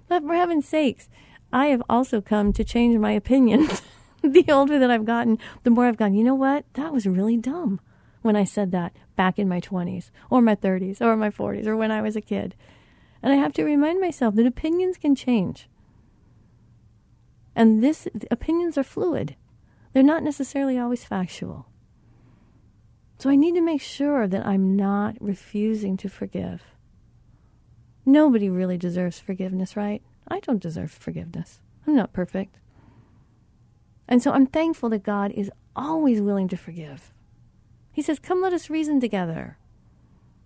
But 0.08 0.24
for 0.24 0.34
heaven's 0.34 0.68
sakes, 0.68 1.10
I 1.54 1.68
have 1.68 1.84
also 1.90 2.22
come 2.22 2.52
to 2.54 2.64
change 2.64 2.98
my 2.98 3.12
opinions. 3.12 3.82
the 4.24 4.46
older 4.50 4.80
that 4.80 4.92
I've 4.92 5.06
gotten, 5.06 5.38
the 5.64 5.70
more 5.70 5.86
I've 5.86 5.98
gone, 5.98 6.14
you 6.14 6.24
know 6.24 6.36
what? 6.36 6.66
That 6.74 6.94
was 6.94 7.06
really 7.06 7.38
dumb 7.38 7.80
when 8.22 8.36
I 8.36 8.44
said 8.44 8.72
that 8.72 8.96
back 9.16 9.38
in 9.38 9.48
my 9.48 9.62
20s 9.62 10.10
or 10.30 10.42
my 10.42 10.56
30s 10.56 11.00
or 11.00 11.16
my 11.16 11.30
40s 11.30 11.68
or 11.68 11.76
when 11.76 11.92
I 11.92 12.02
was 12.02 12.16
a 12.16 12.22
kid. 12.22 12.56
And 13.22 13.32
I 13.32 13.36
have 13.36 13.54
to 13.54 13.64
remind 13.64 14.02
myself 14.02 14.36
that 14.36 14.46
opinions 14.46 14.98
can 14.98 15.16
change. 15.16 15.70
And 17.56 17.84
this 17.84 18.08
opinions 18.30 18.78
are 18.78 18.84
fluid. 18.84 19.36
They're 19.94 20.04
not 20.04 20.24
necessarily 20.24 20.78
always 20.78 21.06
factual. 21.06 21.68
So 23.18 23.30
I 23.30 23.36
need 23.36 23.56
to 23.56 23.62
make 23.62 23.82
sure 23.82 24.28
that 24.28 24.46
I'm 24.46 24.76
not 24.76 25.16
refusing 25.22 25.96
to 25.98 26.10
forgive. 26.10 26.64
Nobody 28.06 28.50
really 28.50 28.78
deserves 28.78 29.20
forgiveness, 29.20 29.78
right? 29.78 30.04
I 30.28 30.40
don't 30.42 30.62
deserve 30.62 30.92
forgiveness. 30.92 31.62
I'm 31.88 31.96
not 31.96 32.14
perfect. 32.14 32.60
And 34.08 34.22
so 34.22 34.32
I'm 34.32 34.46
thankful 34.46 34.90
that 34.90 35.04
God 35.04 35.32
is 35.32 35.50
always 35.76 36.22
willing 36.22 36.48
to 36.50 36.58
forgive. 36.58 37.14
He 37.92 38.02
says, 38.02 38.20
Come, 38.20 38.42
let 38.42 38.54
us 38.54 38.70
reason 38.70 39.00
together. 39.00 39.58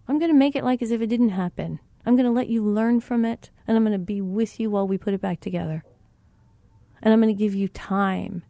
I'm 0.07 0.20
going 0.20 0.32
to 0.32 0.38
make 0.38 0.55
it 0.55 0.64
like 0.64 0.82
as 0.82 0.91
if 0.91 1.01
it 1.01 1.07
didn't 1.07 1.30
happen. 1.30 1.80
I'm 2.05 2.16
going 2.16 2.26
to 2.26 2.32
let 2.32 2.47
you 2.47 2.64
learn 2.64 3.01
from 3.01 3.26
it, 3.26 3.49
and 3.68 3.76
I'm 3.76 3.84
going 3.84 3.93
to 3.93 3.99
be 3.99 4.22
with 4.22 4.60
you 4.60 4.70
while 4.70 4.88
we 4.88 4.97
put 4.97 5.14
it 5.14 5.22
back 5.22 5.39
together. 5.39 5.84
And 7.02 7.14
I'm 7.14 7.22
going 7.22 7.36
to 7.36 7.39
give 7.39 7.56
you 7.56 7.68
time 7.68 8.43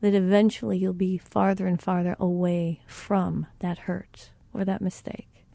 that 0.00 0.14
eventually 0.14 0.78
you'll 0.78 0.92
be 0.92 1.18
farther 1.18 1.66
and 1.66 1.80
farther 1.80 2.16
away 2.20 2.80
from 2.86 3.46
that 3.60 3.78
hurt 3.78 4.30
or 4.52 4.64
that 4.64 4.82
mistake. 4.82 5.46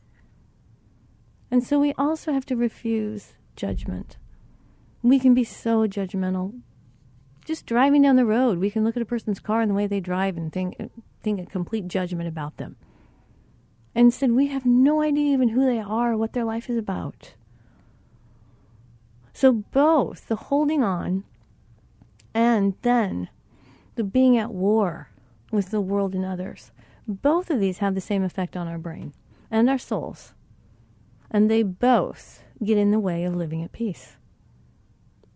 And 1.51 1.63
so 1.63 1.79
we 1.79 1.93
also 1.97 2.31
have 2.31 2.45
to 2.47 2.55
refuse 2.55 3.33
judgment. 3.55 4.17
We 5.01 5.19
can 5.19 5.33
be 5.33 5.43
so 5.43 5.87
judgmental. 5.87 6.61
Just 7.45 7.65
driving 7.65 8.01
down 8.01 8.15
the 8.15 8.25
road, 8.25 8.59
we 8.59 8.69
can 8.69 8.83
look 8.83 8.95
at 8.95 9.01
a 9.01 9.05
person's 9.05 9.39
car 9.39 9.61
and 9.61 9.71
the 9.71 9.75
way 9.75 9.87
they 9.87 9.99
drive 9.99 10.37
and 10.37 10.51
think 10.51 10.75
think 11.21 11.39
a 11.39 11.45
complete 11.45 11.87
judgment 11.87 12.27
about 12.27 12.57
them. 12.57 12.77
and 13.95 14.13
said, 14.13 14.31
We 14.31 14.47
have 14.47 14.65
no 14.65 15.01
idea 15.01 15.33
even 15.33 15.49
who 15.49 15.65
they 15.65 15.79
are, 15.79 16.15
what 16.15 16.33
their 16.33 16.45
life 16.45 16.69
is 16.69 16.77
about. 16.77 17.33
So, 19.33 19.51
both 19.51 20.27
the 20.27 20.35
holding 20.35 20.83
on 20.83 21.23
and 22.33 22.75
then 22.81 23.29
the 23.95 24.03
being 24.03 24.37
at 24.37 24.51
war 24.51 25.09
with 25.51 25.71
the 25.71 25.81
world 25.81 26.13
and 26.13 26.25
others, 26.25 26.71
both 27.07 27.49
of 27.49 27.59
these 27.59 27.79
have 27.79 27.95
the 27.95 28.01
same 28.01 28.23
effect 28.23 28.55
on 28.55 28.67
our 28.67 28.77
brain 28.77 29.13
and 29.49 29.69
our 29.69 29.77
souls. 29.77 30.33
And 31.31 31.49
they 31.49 31.63
both 31.63 32.43
get 32.63 32.77
in 32.77 32.91
the 32.91 32.99
way 32.99 33.23
of 33.23 33.35
living 33.35 33.63
at 33.63 33.71
peace. 33.71 34.17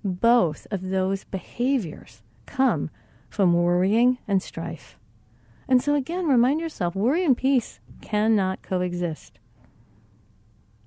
Both 0.04 0.68
of 0.70 0.90
those 0.90 1.24
behaviors 1.24 2.22
come 2.46 2.90
from 3.30 3.54
worrying 3.54 4.20
and 4.28 4.42
strife. 4.42 4.98
And 5.68 5.82
so, 5.82 5.96
again, 5.96 6.28
remind 6.28 6.60
yourself 6.60 6.96
worry 6.96 7.24
and 7.24 7.38
peace 7.38 7.80
cannot 8.02 8.62
coexist. 8.62 9.40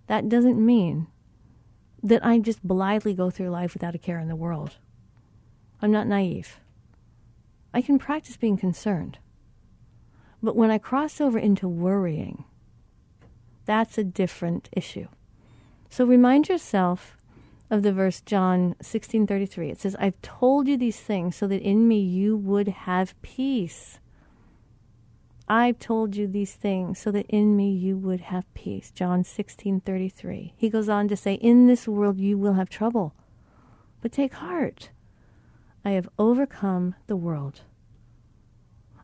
That 0.07 0.29
doesn't 0.29 0.65
mean 0.65 1.09
that 2.03 2.25
I 2.25 2.39
just 2.39 2.63
blithely 2.63 3.15
go 3.15 3.31
through 3.31 3.51
life 3.51 3.75
without 3.75 3.95
a 3.95 3.99
care 3.99 4.21
in 4.21 4.29
the 4.29 4.37
world. 4.37 4.77
I'm 5.81 5.91
not 5.91 6.07
naive. 6.07 6.61
I 7.75 7.83
can 7.83 7.99
practice 7.99 8.37
being 8.37 8.57
concerned. 8.57 9.19
But 10.43 10.57
when 10.57 10.71
I 10.71 10.79
cross 10.79 11.21
over 11.21 11.39
into 11.39 11.69
worrying, 11.69 12.45
that's 13.65 13.99
a 13.99 14.05
different 14.05 14.69
issue. 14.73 15.09
So 15.91 16.05
remind 16.05 16.49
yourself 16.49 17.17
of 17.71 17.83
the 17.83 17.93
verse 17.93 18.21
John 18.21 18.77
16:33. 18.81 19.71
It 19.71 19.81
says, 19.81 19.97
"I've 19.99 20.21
told 20.23 20.69
you 20.69 20.77
these 20.77 21.01
things 21.01 21.37
so 21.37 21.47
that 21.49 21.63
in 21.63 21.89
me 21.89 22.01
you 22.01 22.37
would 22.37 22.69
have 22.69 23.21
peace." 23.23 23.99
I've 25.49 25.79
told 25.79 26.17
you 26.17 26.27
these 26.27 26.55
things 26.55 26.99
so 26.99 27.13
that 27.13 27.27
in 27.27 27.57
me 27.57 27.71
you 27.71 27.97
would 27.97 28.21
have 28.21 28.53
peace. 28.55 28.91
John 28.91 29.23
16:33. 29.23 30.55
He 30.57 30.69
goes 30.69 30.89
on 30.89 31.07
to 31.09 31.17
say, 31.17 31.35
"In 31.35 31.67
this 31.67 31.87
world 31.87 32.19
you 32.19 32.37
will 32.37 32.55
have 32.55 32.69
trouble, 32.69 33.15
but 34.01 34.13
take 34.13 34.35
heart. 34.35 34.91
I 35.87 35.93
have 35.93 36.11
overcome 36.19 36.95
the 37.07 37.17
world." 37.17 37.63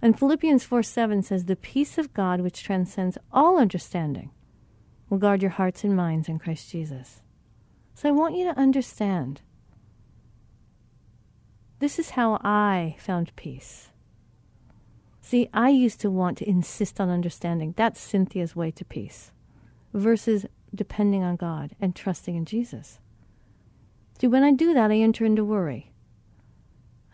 And 0.03 0.19
Philippians 0.19 0.65
4 0.65 0.83
7 0.83 1.23
says, 1.23 1.45
The 1.45 1.55
peace 1.55 1.97
of 1.97 2.13
God, 2.13 2.41
which 2.41 2.65
transcends 2.65 3.17
all 3.33 3.59
understanding, 3.59 4.31
will 5.09 5.19
guard 5.19 5.41
your 5.41 5.53
hearts 5.53 5.85
and 5.85 5.95
minds 5.95 6.29
in 6.29 6.41
Christ 6.41 6.71
Jesus. 6.71 7.23
So 7.95 8.09
I 8.09 8.13
want 8.13 8.35
you 8.35 8.45
to 8.45 8.59
understand 8.59 9.43
this 11.79 12.01
is 12.01 12.11
how 12.11 12.41
I 12.43 12.97
found 12.99 13.35
peace. 13.37 13.91
See, 15.21 15.49
I 15.55 15.71
used 15.71 16.01
to 16.01 16.11
want 16.11 16.39
to 16.39 16.49
insist 16.49 17.01
on 17.01 17.09
understanding. 17.09 17.75
That's 17.77 18.01
Cinthia's 18.01 18.57
way 18.57 18.73
to 18.73 18.85
peace 18.85 19.31
versus 19.95 20.47
depending 20.75 21.23
on 21.23 21.37
God 21.37 21.77
and 21.81 21.95
trusting 21.95 22.35
in 22.35 22.45
Jesus. 22.45 22.99
See, 24.21 24.27
when 24.27 24.43
I 24.43 24.51
do 24.51 24.75
that, 24.75 24.91
I 24.91 24.97
enter 24.97 25.25
into 25.25 25.45
worry. 25.45 25.92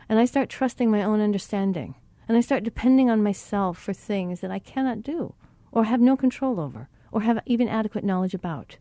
And 0.09 0.19
I 0.19 0.25
start 0.25 0.49
trusting 0.49 0.91
my 0.91 1.03
own 1.03 1.21
understanding. 1.21 1.95
And 2.27 2.37
I 2.37 2.41
start 2.41 2.65
depending 2.65 3.11
on 3.11 3.23
myself 3.23 3.79
for 3.79 3.93
things 3.93 4.41
that 4.41 4.51
I 4.51 4.59
cannot 4.59 5.03
do 5.03 5.35
or 5.73 5.85
have 5.85 6.01
no 6.01 6.17
control 6.17 6.61
over 6.61 6.89
or 7.11 7.23
have 7.23 7.41
even 7.47 7.69
adequate 7.69 8.05
knowledge 8.05 8.35
about. 8.35 8.77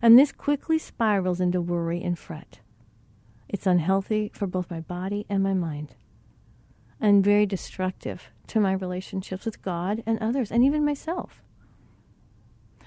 And 0.00 0.18
this 0.18 0.32
quickly 0.32 0.78
spirals 0.78 1.40
into 1.40 1.60
worry 1.60 2.02
and 2.02 2.18
fret. 2.18 2.60
It's 3.48 3.66
unhealthy 3.66 4.30
for 4.34 4.46
both 4.46 4.70
my 4.70 4.80
body 4.80 5.26
and 5.28 5.42
my 5.42 5.54
mind 5.54 5.94
and 7.02 7.24
very 7.24 7.44
destructive 7.44 8.30
to 8.46 8.60
my 8.60 8.72
relationships 8.72 9.44
with 9.44 9.60
God 9.60 10.04
and 10.06 10.18
others, 10.20 10.52
and 10.52 10.64
even 10.64 10.84
myself. 10.84 11.42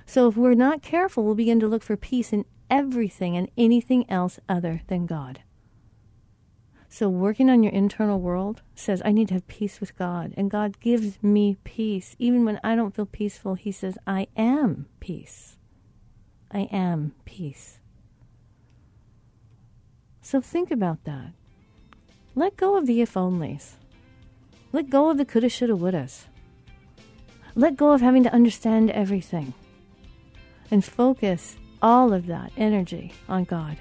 So, 0.06 0.30
if 0.30 0.38
we're 0.38 0.54
not 0.54 0.82
careful, 0.82 1.26
we'll 1.26 1.36
begin 1.36 1.60
to 1.60 1.68
look 1.68 1.84
for 1.84 1.98
peace 1.98 2.32
in 2.32 2.46
everything 2.70 3.36
and 3.36 3.50
anything 3.58 4.10
else 4.10 4.40
other 4.48 4.82
than 4.88 5.06
God. 5.06 5.42
So, 6.96 7.10
working 7.10 7.50
on 7.50 7.62
your 7.62 7.74
internal 7.74 8.22
world 8.22 8.62
says, 8.74 9.02
I 9.04 9.12
need 9.12 9.28
to 9.28 9.34
have 9.34 9.48
peace 9.50 9.82
with 9.82 9.98
God. 9.98 10.34
And 10.38 10.50
God 10.50 10.80
gives 10.80 11.22
me 11.22 11.58
peace. 11.66 12.16
Even 12.20 12.46
when 12.46 12.58
I 12.64 12.78
don't 12.78 12.96
feel 12.96 13.06
peaceful, 13.06 13.56
He 13.56 13.74
says, 13.74 13.98
I 14.08 14.28
am 14.38 14.86
peace. 15.02 15.58
I 16.50 16.70
am 16.72 17.14
peace. 17.26 17.80
So, 20.22 20.40
think 20.40 20.72
about 20.72 21.04
that. 21.04 21.34
Let 22.34 22.56
go 22.56 22.78
of 22.78 22.86
the 22.86 23.02
if 23.02 23.16
onlys. 23.16 23.74
Let 24.72 24.90
go 24.90 25.10
of 25.10 25.18
the 25.18 25.26
coulda, 25.26 25.50
shoulda, 25.50 25.74
wouldas. 25.74 26.28
Let 27.56 27.76
go 27.76 27.92
of 27.92 28.00
having 28.00 28.24
to 28.24 28.32
understand 28.32 28.90
everything. 28.92 29.54
And 30.72 30.82
focus 30.82 31.58
all 31.82 32.14
of 32.14 32.28
that 32.28 32.54
energy 32.56 33.12
on 33.28 33.44
God 33.44 33.76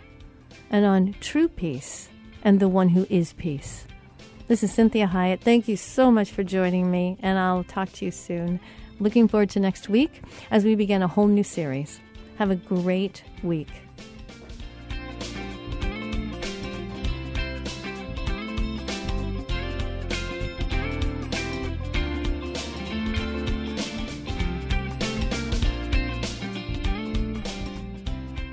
and 0.68 0.84
on 0.84 1.14
true 1.20 1.46
peace 1.46 2.08
and 2.44 2.60
the 2.60 2.68
one 2.68 2.90
who 2.90 3.06
is 3.08 3.32
peace. 3.32 3.86
This 4.46 4.62
is 4.62 4.76
Cinthia 4.76 5.10
Hiett. 5.10 5.40
Thank 5.40 5.66
you 5.66 5.76
so 5.76 6.10
much 6.10 6.30
for 6.30 6.44
joining 6.44 6.90
me, 6.90 7.16
and 7.22 7.38
I'll 7.38 7.64
talk 7.64 7.90
to 7.92 8.04
you 8.04 8.10
soon. 8.10 8.60
Looking 9.00 9.26
forward 9.26 9.50
to 9.50 9.60
next 9.60 9.88
week 9.88 10.22
as 10.50 10.64
we 10.64 10.74
begin 10.74 11.02
a 11.02 11.08
whole 11.08 11.26
new 11.26 11.42
series. 11.42 11.98
Have 12.36 12.50
a 12.50 12.56
great 12.56 13.24
week. 13.42 13.68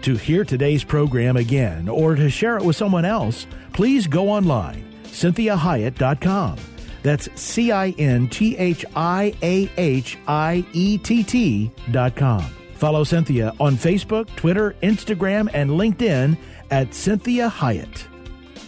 To 0.04 0.16
hear 0.16 0.44
today's 0.44 0.84
program 0.84 1.38
again 1.38 1.88
or 1.88 2.16
to 2.16 2.30
share 2.30 2.58
it 2.58 2.64
with 2.64 2.76
someone 2.76 3.06
else, 3.06 3.46
please 3.82 4.06
go 4.06 4.30
online, 4.30 4.86
cinthiahiett.com. 5.06 6.56
That's 7.02 7.28
C 7.34 7.72
I 7.72 7.90
N 7.98 8.28
T 8.28 8.56
H 8.56 8.86
I 8.96 9.34
A 9.42 9.68
H 9.76 10.20
I 10.28 10.64
E 10.72 11.00
T 11.00 11.24
T 11.24 11.72
dot 11.90 12.16
com. 12.16 12.44
Follow 12.76 13.04
Cinthia 13.04 13.60
on 13.60 13.78
Facebook, 13.78 14.28
Twitter, 14.36 14.76
Instagram, 14.84 15.50
and 15.56 15.72
LinkedIn 15.72 16.38
at 16.70 16.92
Cinthia 16.92 17.50
Hiett. 17.50 18.06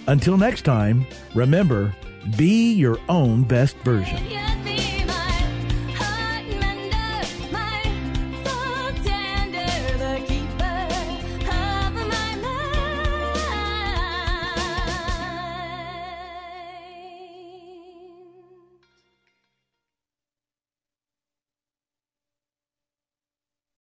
Until 0.08 0.36
next 0.36 0.64
time, 0.64 1.06
remember, 1.36 1.96
be 2.36 2.74
your 2.74 2.98
own 3.08 3.44
best 3.44 3.78
version. 3.84 4.63